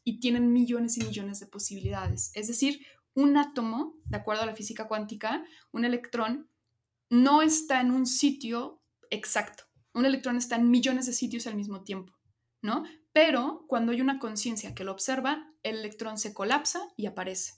y 0.04 0.18
tienen 0.18 0.52
millones 0.52 0.96
y 0.96 1.04
millones 1.04 1.40
de 1.40 1.46
posibilidades. 1.46 2.32
Es 2.34 2.48
decir, 2.48 2.84
un 3.14 3.36
átomo, 3.36 3.94
de 4.06 4.16
acuerdo 4.16 4.42
a 4.42 4.46
la 4.46 4.56
física 4.56 4.88
cuántica, 4.88 5.44
un 5.70 5.84
electrón 5.84 6.48
no 7.10 7.42
está 7.42 7.80
en 7.80 7.90
un 7.90 8.06
sitio 8.06 8.82
exacto. 9.10 9.64
Un 9.94 10.06
electrón 10.06 10.36
está 10.36 10.56
en 10.56 10.70
millones 10.70 11.06
de 11.06 11.12
sitios 11.12 11.46
al 11.46 11.56
mismo 11.56 11.82
tiempo, 11.82 12.14
¿no? 12.62 12.84
Pero 13.12 13.64
cuando 13.68 13.92
hay 13.92 14.00
una 14.00 14.18
conciencia 14.18 14.74
que 14.74 14.84
lo 14.84 14.92
observa, 14.92 15.52
el 15.62 15.78
electrón 15.78 16.18
se 16.18 16.32
colapsa 16.32 16.80
y 16.96 17.06
aparece. 17.06 17.54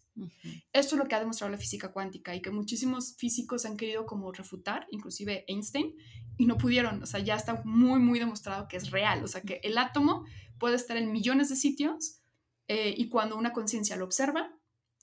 Esto 0.73 0.95
es 0.95 0.99
lo 0.99 1.07
que 1.07 1.15
ha 1.15 1.21
demostrado 1.21 1.51
la 1.51 1.59
física 1.59 1.93
cuántica 1.93 2.35
y 2.35 2.43
que 2.43 2.51
muchísimos 2.51 3.17
físicos 3.17 3.65
han 3.65 3.77
querido 3.77 4.07
como 4.07 4.33
refutar, 4.33 4.87
inclusive 4.91 5.45
Einstein, 5.49 5.95
y 6.37 6.47
no 6.47 6.57
pudieron. 6.57 7.03
O 7.03 7.07
sea, 7.07 7.21
ya 7.21 7.35
está 7.35 7.63
muy, 7.65 7.99
muy 8.01 8.19
demostrado 8.19 8.69
que 8.69 8.77
es 8.77 8.91
real. 8.91 9.25
O 9.25 9.29
sea, 9.29 9.43
que 9.43 9.61
el 9.63 9.79
átomo 9.79 10.25
puede 10.59 10.77
estar 10.77 10.97
en 10.97 11.13
millones 11.13 11.49
de 11.49 11.57
sitios 11.57 12.21
eh, 12.69 12.95
y 12.97 13.09
cuando 13.09 13.37
una 13.37 13.53
conciencia 13.53 13.97
lo 13.97 14.05
observa, 14.05 14.53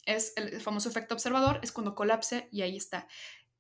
es 0.06 0.34
el 0.36 0.62
famoso 0.62 0.90
efecto 0.90 1.14
observador, 1.14 1.60
es 1.62 1.72
cuando 1.72 1.96
colapse 1.96 2.48
y 2.52 2.62
ahí 2.62 2.76
está. 2.76 3.08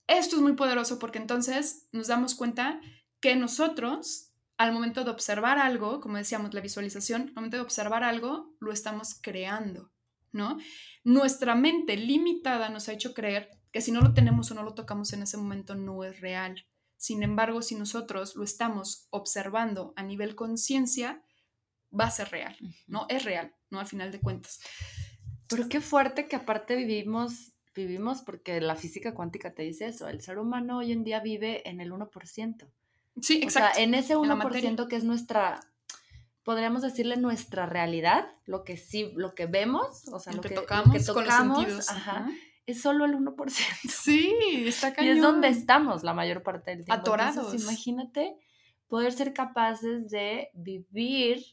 Esto 0.07 0.37
es 0.37 0.41
muy 0.41 0.53
poderoso 0.53 0.99
porque 0.99 1.19
entonces 1.19 1.87
nos 1.91 2.07
damos 2.07 2.35
cuenta 2.35 2.81
que 3.21 3.35
nosotros, 3.35 4.33
al 4.57 4.73
momento 4.73 5.03
de 5.03 5.11
observar 5.11 5.59
algo, 5.59 6.01
como 6.01 6.17
decíamos, 6.17 6.53
la 6.53 6.61
visualización, 6.61 7.29
al 7.29 7.33
momento 7.35 7.57
de 7.57 7.63
observar 7.63 8.03
algo, 8.03 8.55
lo 8.59 8.71
estamos 8.71 9.15
creando, 9.21 9.91
¿no? 10.31 10.57
Nuestra 11.03 11.55
mente 11.55 11.95
limitada 11.95 12.69
nos 12.69 12.89
ha 12.89 12.93
hecho 12.93 13.13
creer 13.13 13.49
que 13.71 13.81
si 13.81 13.91
no 13.91 14.01
lo 14.01 14.13
tenemos 14.13 14.51
o 14.51 14.55
no 14.55 14.63
lo 14.63 14.73
tocamos 14.73 15.13
en 15.13 15.23
ese 15.23 15.37
momento 15.37 15.75
no 15.75 16.03
es 16.03 16.19
real. 16.19 16.65
Sin 16.97 17.23
embargo, 17.23 17.61
si 17.61 17.75
nosotros 17.75 18.35
lo 18.35 18.43
estamos 18.43 19.07
observando 19.11 19.93
a 19.95 20.03
nivel 20.03 20.35
conciencia, 20.35 21.23
va 21.97 22.05
a 22.05 22.11
ser 22.11 22.29
real, 22.29 22.57
¿no? 22.87 23.05
Es 23.09 23.23
real, 23.23 23.55
¿no? 23.69 23.79
Al 23.79 23.87
final 23.87 24.11
de 24.11 24.19
cuentas. 24.19 24.59
Pero 25.47 25.67
qué 25.67 25.81
fuerte 25.81 26.27
que 26.27 26.35
aparte 26.35 26.75
vivimos, 26.75 27.53
vivimos 27.75 28.21
porque 28.21 28.61
la 28.61 28.75
física 28.75 29.13
cuántica 29.13 29.53
te 29.53 29.63
dice 29.63 29.87
eso, 29.87 30.07
el 30.07 30.21
ser 30.21 30.37
humano 30.37 30.77
hoy 30.77 30.91
en 30.91 31.03
día 31.03 31.19
vive 31.19 31.67
en 31.67 31.81
el 31.81 31.91
1%. 31.91 32.71
Sí, 33.19 33.41
exacto. 33.43 33.71
O 33.71 33.73
sea, 33.75 33.83
en 33.83 33.93
ese 33.93 34.15
1% 34.15 34.87
que 34.87 34.95
es 34.95 35.03
nuestra, 35.03 35.59
podríamos 36.43 36.81
decirle 36.81 37.17
nuestra 37.17 37.65
realidad, 37.65 38.29
lo 38.45 38.63
que 38.63 38.77
sí, 38.77 39.11
lo 39.15 39.35
que 39.35 39.47
vemos, 39.47 40.07
o 40.09 40.19
sea, 40.19 40.33
lo, 40.33 40.41
que, 40.41 40.49
tocamos, 40.49 40.97
que 40.97 41.03
tocamos, 41.03 41.89
ajá, 41.89 42.29
es 42.65 42.81
solo 42.81 43.05
el 43.05 43.15
1%. 43.15 43.49
Sí, 43.89 44.33
está 44.65 44.93
cañón. 44.93 45.15
Y 45.15 45.17
es 45.17 45.23
donde 45.23 45.47
estamos 45.49 46.03
la 46.03 46.13
mayor 46.13 46.43
parte 46.43 46.71
del 46.71 46.85
tiempo. 46.85 47.01
Atorados. 47.01 47.53
imagínate 47.53 48.37
poder 48.87 49.13
ser 49.13 49.33
capaces 49.33 50.09
de 50.09 50.49
vivir 50.53 51.43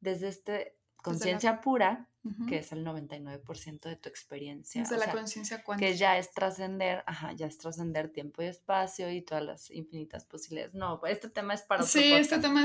desde 0.00 0.28
esta 0.28 0.58
conciencia 0.96 1.60
pura, 1.60 2.08
que 2.48 2.58
es 2.58 2.70
el 2.70 2.84
99% 2.86 3.80
de 3.80 3.96
tu 3.96 4.08
experiencia. 4.08 4.82
Desde 4.82 4.96
la 4.96 5.10
conciencia 5.10 5.64
cuántica. 5.64 5.90
Que 5.90 5.96
ya 5.96 6.18
es 6.18 6.30
trascender, 6.30 7.02
ajá, 7.04 7.32
ya 7.32 7.46
es 7.46 7.58
trascender 7.58 8.10
tiempo 8.10 8.42
y 8.42 8.46
espacio 8.46 9.10
y 9.10 9.22
todas 9.22 9.44
las 9.44 9.70
infinitas 9.72 10.24
posibilidades. 10.24 10.72
No, 10.72 11.00
pues, 11.00 11.14
este 11.14 11.30
tema 11.30 11.54
es 11.54 11.62
para 11.62 11.82
otro 11.82 11.92
Sí, 11.92 12.12
este 12.12 12.38
tema 12.38 12.64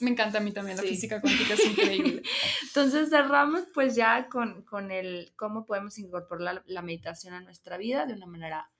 me 0.00 0.10
encanta 0.10 0.38
a 0.38 0.40
mí 0.40 0.52
también, 0.52 0.78
la 0.78 0.82
física 0.82 1.20
cuántica 1.20 1.52
es 1.52 1.66
increíble. 1.66 2.22
Entonces 2.62 3.10
cerramos 3.10 3.64
pues 3.74 3.94
ya 3.94 4.26
con, 4.28 4.62
con 4.62 4.90
el 4.90 5.34
cómo 5.36 5.66
podemos 5.66 5.98
incorporar 5.98 6.62
la, 6.64 6.82
meditación 6.82 7.34
a 7.34 7.42
nuestra 7.42 7.76
vida 7.76 8.06
de 8.06 8.14
una 8.14 8.26
manera 8.26 8.70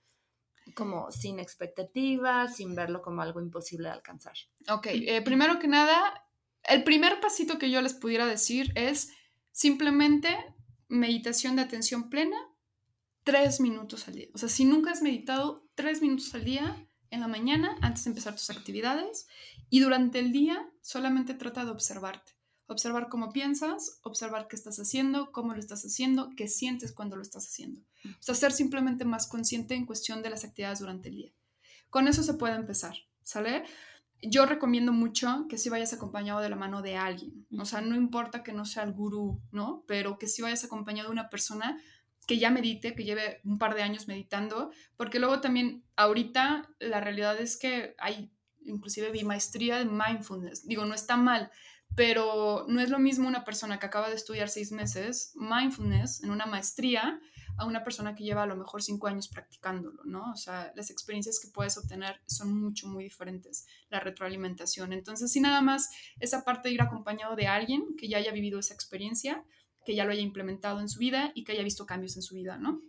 como 0.75 1.13
sin 1.13 1.39
expectativas, 1.39 2.57
sin 2.57 2.75
verlo 2.75 3.03
como 3.03 3.21
algo 3.21 3.41
imposible 3.41 3.89
de 3.89 3.95
alcanzar. 3.95 4.35
Ok, 4.71 4.87
eh, 4.87 5.21
primero 5.21 5.59
que 5.59 5.69
nada, 5.69 6.27
el 6.63 6.83
primer 6.83 7.21
pasito 7.21 7.59
que 7.59 7.71
yo 7.71 7.83
les 7.83 7.93
pudiera 7.93 8.27
decir 8.27 8.73
es 8.75 9.11
simplemente 9.55 10.37
meditación 10.89 11.55
de 11.55 11.63
atención 11.63 12.11
plena, 12.11 12.37
tres 13.23 13.61
minutos 13.61 14.09
al 14.09 14.17
día. 14.17 14.27
O 14.35 14.39
sea, 14.39 14.49
si 14.49 14.65
nunca 14.65 14.91
has 14.91 15.01
meditado 15.01 15.67
tres 15.77 16.03
minutos 16.03 16.35
al 16.35 16.45
día 16.45 16.89
en 17.11 17.21
la 17.21 17.29
mañana 17.29 17.79
antes 17.81 18.05
de 18.05 18.11
empezar 18.11 18.35
tus 18.35 18.51
actividades 18.51 19.29
y 19.71 19.79
durante 19.81 20.19
el 20.19 20.33
día 20.33 20.69
solamente 20.83 21.35
trata 21.35 21.65
de 21.65 21.71
observarte. 21.71 22.33
Observar 22.67 23.09
cómo 23.09 23.33
piensas, 23.33 24.01
observar 24.03 24.49
qué 24.49 24.57
estás 24.57 24.79
haciendo, 24.79 25.31
cómo 25.31 25.55
lo 25.55 25.61
estás 25.61 25.85
haciendo, 25.85 26.31
qué 26.37 26.49
sientes 26.49 26.93
cuando 26.93 27.15
lo 27.15 27.23
estás 27.23 27.47
haciendo. 27.47 27.81
O 28.05 28.23
sea, 28.23 28.35
ser 28.35 28.53
simplemente 28.53 29.05
más 29.05 29.29
consciente 29.29 29.75
en 29.75 29.87
cuestión 29.87 30.23
de 30.23 30.31
las 30.31 30.45
actividades 30.45 30.81
durante 30.81 31.11
el 31.11 31.17
día. 31.17 31.33
Con 31.91 32.09
eso 32.09 32.25
se 32.25 32.35
puede 32.35 32.57
empezar, 32.57 32.97
¿sale? 33.23 33.65
Yo 34.29 34.47
recomiendo 34.47 34.93
mucho 34.93 35.47
que 35.49 35.59
si 35.59 35.69
vayas 35.69 35.93
acompañado 35.93 36.41
de 36.41 36.49
la 36.49 36.57
mano 36.57 36.83
de 36.83 36.97
alguien. 36.97 37.47
O 37.59 37.65
sea, 37.65 37.81
no 37.81 37.95
importa 37.95 38.43
que 38.43 38.53
no 38.53 38.65
sea 38.65 38.83
el 38.83 38.93
gurú, 38.93 39.41
¿no? 39.53 39.85
Pero 39.87 40.19
que 40.19 40.27
si 40.27 40.43
vayas 40.43 40.65
acompañado 40.65 41.09
de 41.09 41.13
una 41.13 41.31
persona 41.31 41.79
que 42.27 42.39
ya 42.39 42.51
medite, 42.51 42.95
que 42.95 43.05
lleve 43.05 43.41
un 43.45 43.59
par 43.59 43.75
de 43.75 43.83
años 43.83 44.09
meditando, 44.09 44.71
porque 44.97 45.19
luego 45.19 45.41
también 45.41 45.85
ahorita 45.97 46.71
la 46.79 47.01
realidad 47.01 47.39
es 47.39 47.57
que 47.57 47.95
hay 47.99 48.31
inclusive 48.65 49.11
mi 49.11 49.25
maestría 49.25 49.79
de 49.79 49.85
mindfulness. 49.85 50.67
Digo, 50.67 50.87
no 50.87 50.95
está 50.95 51.17
mal, 51.17 51.51
pero 51.95 52.65
no 52.69 52.81
es 52.81 52.91
lo 52.91 52.99
mismo 52.99 53.29
una 53.29 53.45
persona 53.45 53.79
que 53.79 53.87
acaba 53.87 54.09
de 54.09 54.17
estudiar 54.17 54.49
seis 54.49 54.73
meses 54.73 55.33
mindfulness 55.37 56.23
en 56.23 56.31
una 56.31 56.47
maestría 56.47 57.21
a 57.57 57.67
una 57.67 57.85
persona 57.85 58.15
que 58.15 58.25
lleva 58.25 58.43
a 58.43 58.47
lo 58.47 58.57
mejor 58.57 58.83
cinco 58.83 59.07
años 59.07 59.29
practicándolo, 59.29 60.03
¿no? 60.05 60.33
O 60.33 60.37
sea, 60.37 60.73
las 60.75 60.91
experiencias 60.91 61.39
que 61.41 61.51
puedes 61.51 61.77
obtener 61.79 62.21
son 62.27 62.59
mucho, 62.59 62.89
muy 62.89 63.05
diferentes, 63.05 63.67
la 63.91 64.01
retroalimentación. 64.01 64.93
Entonces, 64.93 65.31
sí, 65.31 65.41
nada 65.41 65.61
más 65.61 65.91
esa 66.21 66.45
parte 66.45 66.69
de 66.69 66.75
ir 66.75 66.83
acompañado 66.83 67.37
de 67.37 67.47
alguien 67.47 67.95
que 67.97 68.09
ya 68.09 68.19
haya 68.19 68.33
vivido 68.33 68.59
esa 68.59 68.75
experiencia, 68.75 69.45
que 69.85 69.95
ya 69.95 70.05
lo 70.05 70.13
haya 70.13 70.23
implementado 70.23 70.81
en 70.81 70.89
su 70.89 70.99
vida 70.99 71.33
y 71.35 71.45
que 71.45 71.53
haya 71.53 71.63
visto 71.63 71.87
cambios 71.87 72.17
en 72.17 72.23
su 72.23 72.35
vida, 72.35 72.57
¿no? 72.57 72.81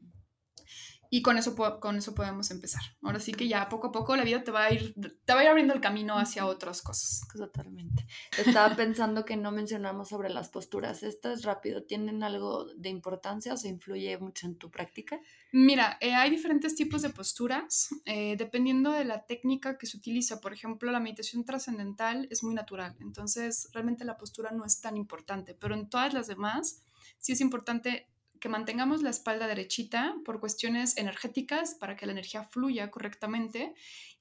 Y 1.16 1.22
con 1.22 1.38
eso, 1.38 1.56
con 1.80 1.96
eso 1.96 2.14
podemos 2.14 2.52
empezar. 2.52 2.82
Ahora 3.02 3.22
sí 3.22 3.32
que 3.32 3.48
ya 3.48 3.70
poco 3.70 3.88
a 3.88 3.92
poco 3.94 4.18
la 4.18 4.26
vida 4.26 4.44
te 4.44 4.52
va 4.52 4.66
a 4.66 4.74
ir, 4.74 4.94
te 5.24 5.34
va 5.34 5.40
a 5.40 5.44
ir 5.44 5.50
abriendo 5.50 5.74
el 5.74 5.80
camino 5.80 6.18
hacia 6.18 6.46
otras 6.46 6.82
cosas. 6.82 7.22
Totalmente. 7.34 8.06
Estaba 8.38 8.76
pensando 8.76 9.24
que 9.24 9.38
no 9.38 9.54
mencionamos 9.54 10.10
sobre 10.10 10.28
las 10.28 10.50
posturas. 10.50 11.04
Esto 11.04 11.32
es 11.32 11.44
rápido. 11.44 11.84
¿Tienen 11.84 12.22
algo 12.22 12.66
de 12.66 12.90
importancia 12.90 13.54
o 13.54 13.56
se 13.56 13.70
influye 13.70 14.18
mucho 14.18 14.46
en 14.46 14.58
tu 14.58 14.70
práctica? 14.70 15.18
Mira, 15.54 15.98
eh, 16.02 16.14
hay 16.14 16.30
diferentes 16.30 16.76
tipos 16.76 17.02
de 17.02 17.12
posturas 17.12 17.88
eh, 18.04 18.36
dependiendo 18.38 18.92
de 18.92 19.06
la 19.06 19.26
técnica 19.26 19.78
que 19.78 19.86
se 19.86 19.96
utiliza. 19.96 20.42
Por 20.42 20.52
ejemplo, 20.52 20.92
la 20.92 21.00
meditación 21.00 21.46
trascendental 21.46 22.28
es 22.30 22.44
muy 22.44 22.54
natural. 22.54 22.94
Entonces, 23.00 23.70
realmente 23.72 24.04
la 24.04 24.18
postura 24.18 24.52
no 24.52 24.66
es 24.66 24.82
tan 24.82 24.98
importante. 24.98 25.54
Pero 25.54 25.76
en 25.76 25.88
todas 25.90 26.14
las 26.14 26.28
demás, 26.28 26.84
sí 27.20 27.32
es 27.32 27.40
importante 27.40 28.10
que 28.46 28.50
mantengamos 28.50 29.02
la 29.02 29.10
espalda 29.10 29.48
derechita 29.48 30.14
por 30.24 30.40
cuestiones 30.40 30.98
energéticas 30.98 31.74
para 31.74 31.96
que 31.96 32.06
la 32.06 32.12
energía 32.12 32.44
fluya 32.44 32.92
correctamente 32.92 33.74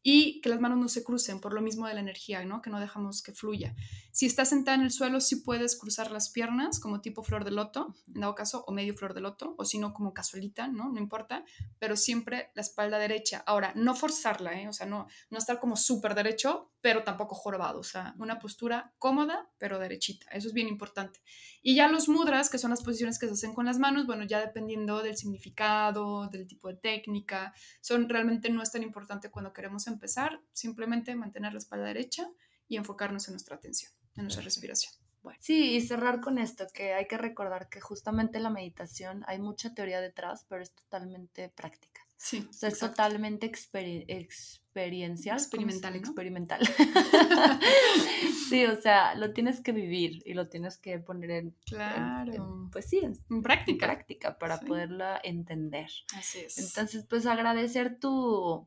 y 0.06 0.42
que 0.42 0.50
las 0.50 0.60
manos 0.60 0.78
no 0.78 0.88
se 0.88 1.02
crucen 1.02 1.40
por 1.40 1.54
lo 1.54 1.62
mismo 1.62 1.88
de 1.88 1.94
la 1.94 2.00
energía, 2.00 2.44
¿no? 2.44 2.60
Que 2.60 2.68
no 2.68 2.78
dejamos 2.78 3.22
que 3.22 3.32
fluya. 3.32 3.74
Si 4.12 4.26
estás 4.26 4.50
sentada 4.50 4.76
en 4.76 4.82
el 4.82 4.90
suelo, 4.90 5.18
sí 5.18 5.36
puedes 5.36 5.76
cruzar 5.76 6.10
las 6.10 6.28
piernas 6.28 6.78
como 6.78 7.00
tipo 7.00 7.22
flor 7.22 7.42
de 7.44 7.50
loto, 7.50 7.96
en 8.14 8.20
dado 8.20 8.34
caso, 8.34 8.64
o 8.66 8.72
medio 8.72 8.94
flor 8.94 9.14
de 9.14 9.22
loto, 9.22 9.54
o 9.56 9.64
si 9.64 9.78
no, 9.78 9.94
como 9.94 10.12
casualita, 10.12 10.68
¿no? 10.68 10.90
No 10.92 11.00
importa, 11.00 11.46
pero 11.78 11.96
siempre 11.96 12.50
la 12.54 12.60
espalda 12.60 12.98
derecha. 12.98 13.42
Ahora, 13.46 13.72
no 13.76 13.94
forzarla, 13.94 14.60
¿eh? 14.60 14.68
O 14.68 14.74
sea, 14.74 14.86
no, 14.86 15.08
no 15.30 15.38
estar 15.38 15.58
como 15.58 15.74
súper 15.74 16.14
derecho, 16.14 16.70
pero 16.82 17.02
tampoco 17.02 17.34
jorobado, 17.34 17.80
o 17.80 17.82
sea, 17.82 18.14
una 18.18 18.38
postura 18.38 18.92
cómoda, 18.98 19.50
pero 19.56 19.78
derechita. 19.78 20.26
Eso 20.32 20.48
es 20.48 20.52
bien 20.52 20.68
importante. 20.68 21.22
Y 21.62 21.74
ya 21.74 21.88
los 21.88 22.10
mudras, 22.10 22.50
que 22.50 22.58
son 22.58 22.68
las 22.68 22.82
posiciones 22.82 23.18
que 23.18 23.26
se 23.26 23.32
hacen 23.32 23.54
con 23.54 23.64
las 23.64 23.78
manos, 23.78 24.04
bueno, 24.04 24.24
ya 24.24 24.38
dependiendo 24.38 25.02
del 25.02 25.16
significado, 25.16 26.28
del 26.28 26.46
tipo 26.46 26.68
de 26.68 26.74
técnica, 26.74 27.54
son 27.80 28.06
realmente 28.10 28.50
no 28.50 28.62
es 28.62 28.70
tan 28.70 28.82
importante 28.82 29.30
cuando 29.30 29.54
queremos 29.54 29.86
empezar, 29.94 30.40
simplemente 30.52 31.14
mantener 31.14 31.52
la 31.52 31.58
espalda 31.58 31.86
derecha 31.86 32.28
y 32.68 32.76
enfocarnos 32.76 33.26
en 33.28 33.34
nuestra 33.34 33.56
atención, 33.56 33.92
en 34.16 34.24
nuestra 34.24 34.44
respiración. 34.44 34.92
Sí, 35.40 35.74
y 35.76 35.80
cerrar 35.80 36.20
con 36.20 36.38
esto, 36.38 36.66
que 36.72 36.92
hay 36.92 37.06
que 37.06 37.18
recordar 37.18 37.68
que 37.68 37.80
justamente 37.80 38.40
la 38.40 38.50
meditación 38.50 39.24
hay 39.26 39.38
mucha 39.38 39.74
teoría 39.74 40.00
detrás, 40.00 40.44
pero 40.48 40.62
es 40.62 40.74
totalmente 40.74 41.48
práctica. 41.48 42.02
Sí. 42.16 42.46
O 42.48 42.52
sea, 42.52 42.68
es 42.70 42.78
totalmente 42.78 43.46
experiencial. 43.46 45.38
Experimental. 45.38 45.96
Experimental. 45.96 46.60
sí, 48.48 48.64
o 48.64 48.80
sea, 48.80 49.14
lo 49.14 49.32
tienes 49.32 49.60
que 49.60 49.72
vivir 49.72 50.22
y 50.24 50.32
lo 50.34 50.48
tienes 50.48 50.78
que 50.78 50.98
poner 50.98 51.30
en. 51.30 51.56
Claro. 51.66 52.68
pues 52.72 52.86
sí, 52.86 53.00
en, 53.02 53.42
práctica. 53.42 53.86
práctica 53.86 54.38
para 54.38 54.60
poderla 54.60 55.20
entender. 55.22 55.90
Así 56.14 56.38
es. 56.40 56.56
Entonces, 56.58 57.04
pues 57.08 57.26
agradecer 57.26 57.98
tu, 57.98 58.66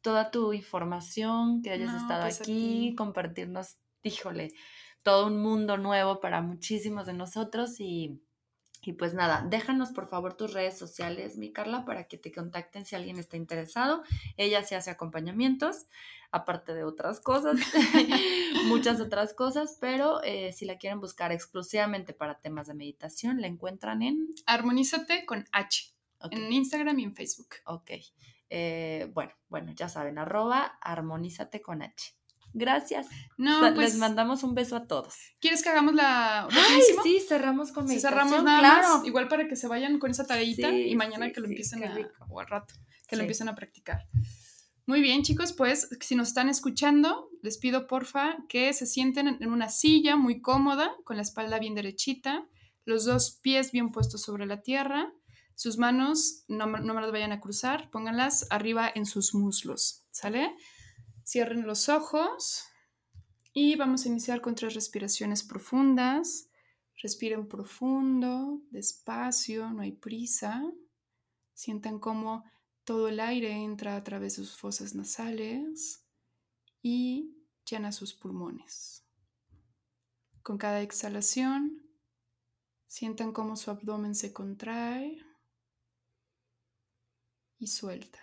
toda 0.00 0.30
tu 0.30 0.52
información, 0.52 1.62
que 1.62 1.70
hayas 1.70 1.94
estado 1.94 2.22
pues, 2.22 2.40
aquí, 2.40 2.94
compartirnos, 2.96 3.76
híjole, 4.02 4.52
todo 5.02 5.26
un 5.26 5.40
mundo 5.40 5.76
nuevo 5.76 6.20
para 6.20 6.42
muchísimos 6.42 7.06
de 7.06 7.14
nosotros 7.14 7.80
y, 7.80 8.20
y 8.82 8.92
pues 8.94 9.14
nada, 9.14 9.44
déjanos 9.48 9.90
por 9.90 10.08
favor 10.08 10.34
tus 10.34 10.52
redes 10.52 10.78
sociales, 10.78 11.36
mi 11.36 11.52
Carla, 11.52 11.84
para 11.84 12.04
que 12.04 12.18
te 12.18 12.32
contacten 12.32 12.84
si 12.84 12.94
alguien 12.94 13.18
está 13.18 13.36
interesado. 13.36 14.02
Ella 14.36 14.62
se 14.62 14.76
hace 14.76 14.90
acompañamientos, 14.90 15.86
aparte 16.30 16.74
de 16.74 16.84
otras 16.84 17.20
cosas, 17.20 17.58
muchas 18.66 19.00
otras 19.00 19.34
cosas, 19.34 19.78
pero 19.80 20.22
eh, 20.22 20.52
si 20.52 20.64
la 20.64 20.78
quieren 20.78 21.00
buscar 21.00 21.32
exclusivamente 21.32 22.12
para 22.12 22.40
temas 22.40 22.66
de 22.66 22.74
meditación, 22.74 23.40
la 23.40 23.46
encuentran 23.46 24.02
en... 24.02 24.28
Armonízate 24.46 25.26
con 25.26 25.46
H. 25.52 25.92
En 26.30 26.52
Instagram 26.52 26.98
y 26.98 27.04
en 27.04 27.14
Facebook. 27.14 27.48
Ok. 27.64 27.92
Eh, 28.50 29.10
bueno, 29.12 29.32
bueno, 29.48 29.72
ya 29.72 29.88
saben, 29.88 30.18
arroba 30.18 30.78
armonízate 30.80 31.60
con 31.60 31.82
H. 31.82 32.14
Gracias. 32.54 33.06
No, 33.36 33.62
Les 33.62 33.74
pues 33.74 33.96
mandamos 33.96 34.42
un 34.42 34.54
beso 34.54 34.76
a 34.76 34.86
todos. 34.86 35.14
¿Quieres 35.38 35.62
que 35.62 35.68
hagamos 35.68 35.94
la 35.94 36.44
Ay, 36.44 36.80
sí, 37.02 37.20
cerramos 37.20 37.72
con 37.72 37.84
meditación. 37.84 38.12
cerramos 38.12 38.42
nada 38.42 38.80
claro. 38.80 39.02
igual 39.04 39.28
para 39.28 39.46
que 39.46 39.56
se 39.56 39.68
vayan 39.68 39.98
con 39.98 40.10
esa 40.10 40.26
tareita 40.26 40.70
y 40.72 40.96
mañana 40.96 41.30
que 41.30 41.40
lo 41.40 41.46
empiecen 41.46 41.84
a 41.84 41.94
o 42.28 42.40
al 42.40 42.46
rato 42.46 42.74
que 43.06 43.16
lo 43.16 43.22
empiecen 43.22 43.48
a 43.48 43.54
practicar. 43.54 44.06
Muy 44.86 45.00
bien, 45.02 45.22
chicos, 45.22 45.52
pues 45.52 45.88
si 46.00 46.14
nos 46.14 46.28
están 46.28 46.48
escuchando, 46.48 47.30
les 47.42 47.58
pido 47.58 47.86
porfa 47.86 48.38
que 48.48 48.72
se 48.72 48.86
sienten 48.86 49.28
en 49.28 49.50
una 49.50 49.68
silla 49.68 50.16
muy 50.16 50.40
cómoda, 50.40 50.94
con 51.04 51.16
la 51.16 51.22
espalda 51.22 51.58
bien 51.58 51.74
derechita, 51.74 52.46
los 52.84 53.04
dos 53.04 53.38
pies 53.42 53.72
bien 53.72 53.90
puestos 53.90 54.22
sobre 54.22 54.46
la 54.46 54.62
tierra 54.62 55.12
sus 55.58 55.76
manos 55.76 56.44
no, 56.46 56.68
me 56.68 56.80
las 56.80 57.10
vayan 57.10 57.32
a 57.32 57.40
cruzar, 57.40 57.90
pónganlas 57.90 58.46
arriba 58.48 58.88
en 58.94 59.06
sus 59.06 59.34
muslos, 59.34 60.06
¿sale? 60.12 60.54
Cierren 61.24 61.66
los 61.66 61.88
ojos 61.88 62.64
y 63.52 63.74
vamos 63.74 64.04
a 64.04 64.08
iniciar 64.08 64.40
con 64.40 64.54
tres 64.54 64.74
respiraciones 64.74 65.42
profundas. 65.42 66.48
Respiren 67.02 67.48
profundo, 67.48 68.62
despacio, 68.70 69.68
no 69.72 69.82
hay 69.82 69.90
prisa. 69.90 70.62
Sientan 71.54 71.98
cómo 71.98 72.44
todo 72.84 73.08
el 73.08 73.18
aire 73.18 73.50
entra 73.50 73.96
a 73.96 74.04
través 74.04 74.36
de 74.36 74.44
sus 74.44 74.56
fosas 74.56 74.94
nasales 74.94 76.06
y 76.82 77.36
llena 77.68 77.90
sus 77.90 78.14
pulmones. 78.14 79.04
Con 80.44 80.56
cada 80.56 80.82
exhalación, 80.82 81.82
sientan 82.86 83.32
cómo 83.32 83.56
su 83.56 83.72
abdomen 83.72 84.14
se 84.14 84.32
contrae 84.32 85.27
y 87.58 87.66
sueltan. 87.66 88.22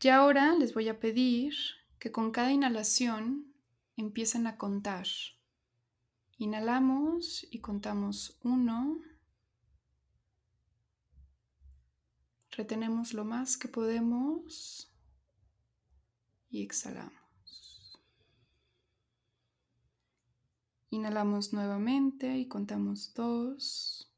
Y 0.00 0.08
ahora 0.08 0.54
les 0.54 0.74
voy 0.74 0.88
a 0.88 0.98
pedir 0.98 1.54
que 2.00 2.10
con 2.10 2.32
cada 2.32 2.50
inhalación 2.50 3.54
empiecen 3.96 4.48
a 4.48 4.56
contar. 4.56 5.06
Inhalamos 6.38 7.46
y 7.52 7.60
contamos 7.60 8.36
uno. 8.42 9.00
Retenemos 12.50 13.14
lo 13.14 13.24
más 13.24 13.56
que 13.56 13.68
podemos 13.68 14.92
y 16.50 16.62
exhalamos. 16.62 18.00
Inhalamos 20.90 21.52
nuevamente 21.52 22.36
y 22.36 22.48
contamos 22.48 23.14
dos. 23.14 24.11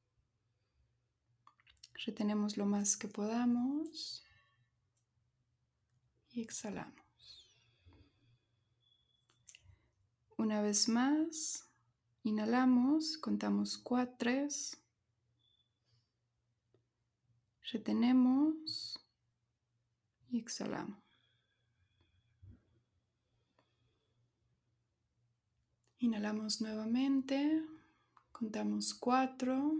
Retenemos 2.05 2.59
lo 2.59 2.67
más 2.67 2.99
que 2.99 3.09
podamos 3.09 4.23
y 6.33 6.43
exhalamos. 6.43 7.49
Una 10.37 10.61
vez 10.61 10.87
más, 10.87 11.67
inhalamos, 12.23 13.17
contamos 13.17 13.79
cuatro, 13.79 14.33
retenemos 17.73 18.99
y 20.29 20.41
exhalamos. 20.41 21.03
Inhalamos 26.01 26.61
nuevamente, 26.61 27.65
contamos 28.31 28.93
cuatro. 28.93 29.73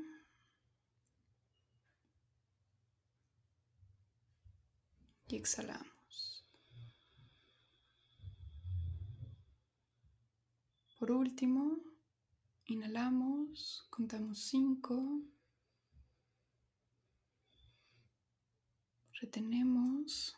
Y 5.29 5.37
exhalamos. 5.37 6.45
Por 10.99 11.11
último, 11.11 11.79
inhalamos, 12.67 13.87
contamos 13.91 14.39
5, 14.39 15.23
retenemos 19.21 20.37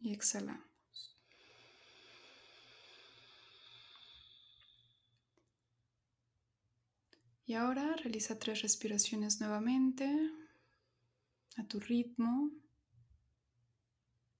Y 0.00 0.12
exhalamos. 0.12 1.16
Y 7.46 7.54
ahora 7.54 7.96
realiza 7.96 8.38
tres 8.38 8.60
respiraciones 8.60 9.40
nuevamente 9.40 10.30
a 11.56 11.64
tu 11.64 11.78
ritmo, 11.80 12.50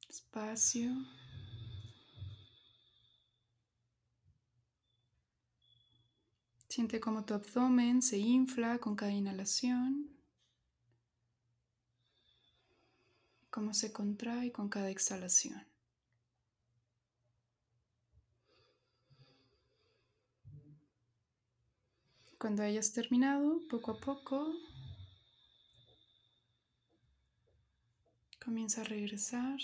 espacio. 0.09 0.91
Siente 6.69 6.99
cómo 6.99 7.25
tu 7.25 7.35
abdomen 7.35 8.03
se 8.03 8.19
infla 8.19 8.79
con 8.79 8.97
cada 8.97 9.13
inhalación. 9.13 10.11
Cómo 13.51 13.73
se 13.73 13.93
contrae 13.93 14.51
con 14.51 14.69
cada 14.69 14.91
exhalación. 14.91 15.65
Cuando 22.39 22.65
hayas 22.65 22.93
terminado, 22.93 23.61
poco 23.71 23.93
a 23.93 24.01
poco, 24.01 24.53
comienza 28.45 28.83
a 28.83 28.85
regresar 28.85 29.59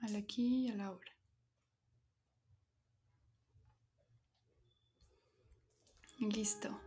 al 0.00 0.16
aquí 0.16 0.66
y 0.66 0.70
a 0.70 0.76
la 0.76 0.90
hora. 0.90 1.12
Listo. 6.18 6.83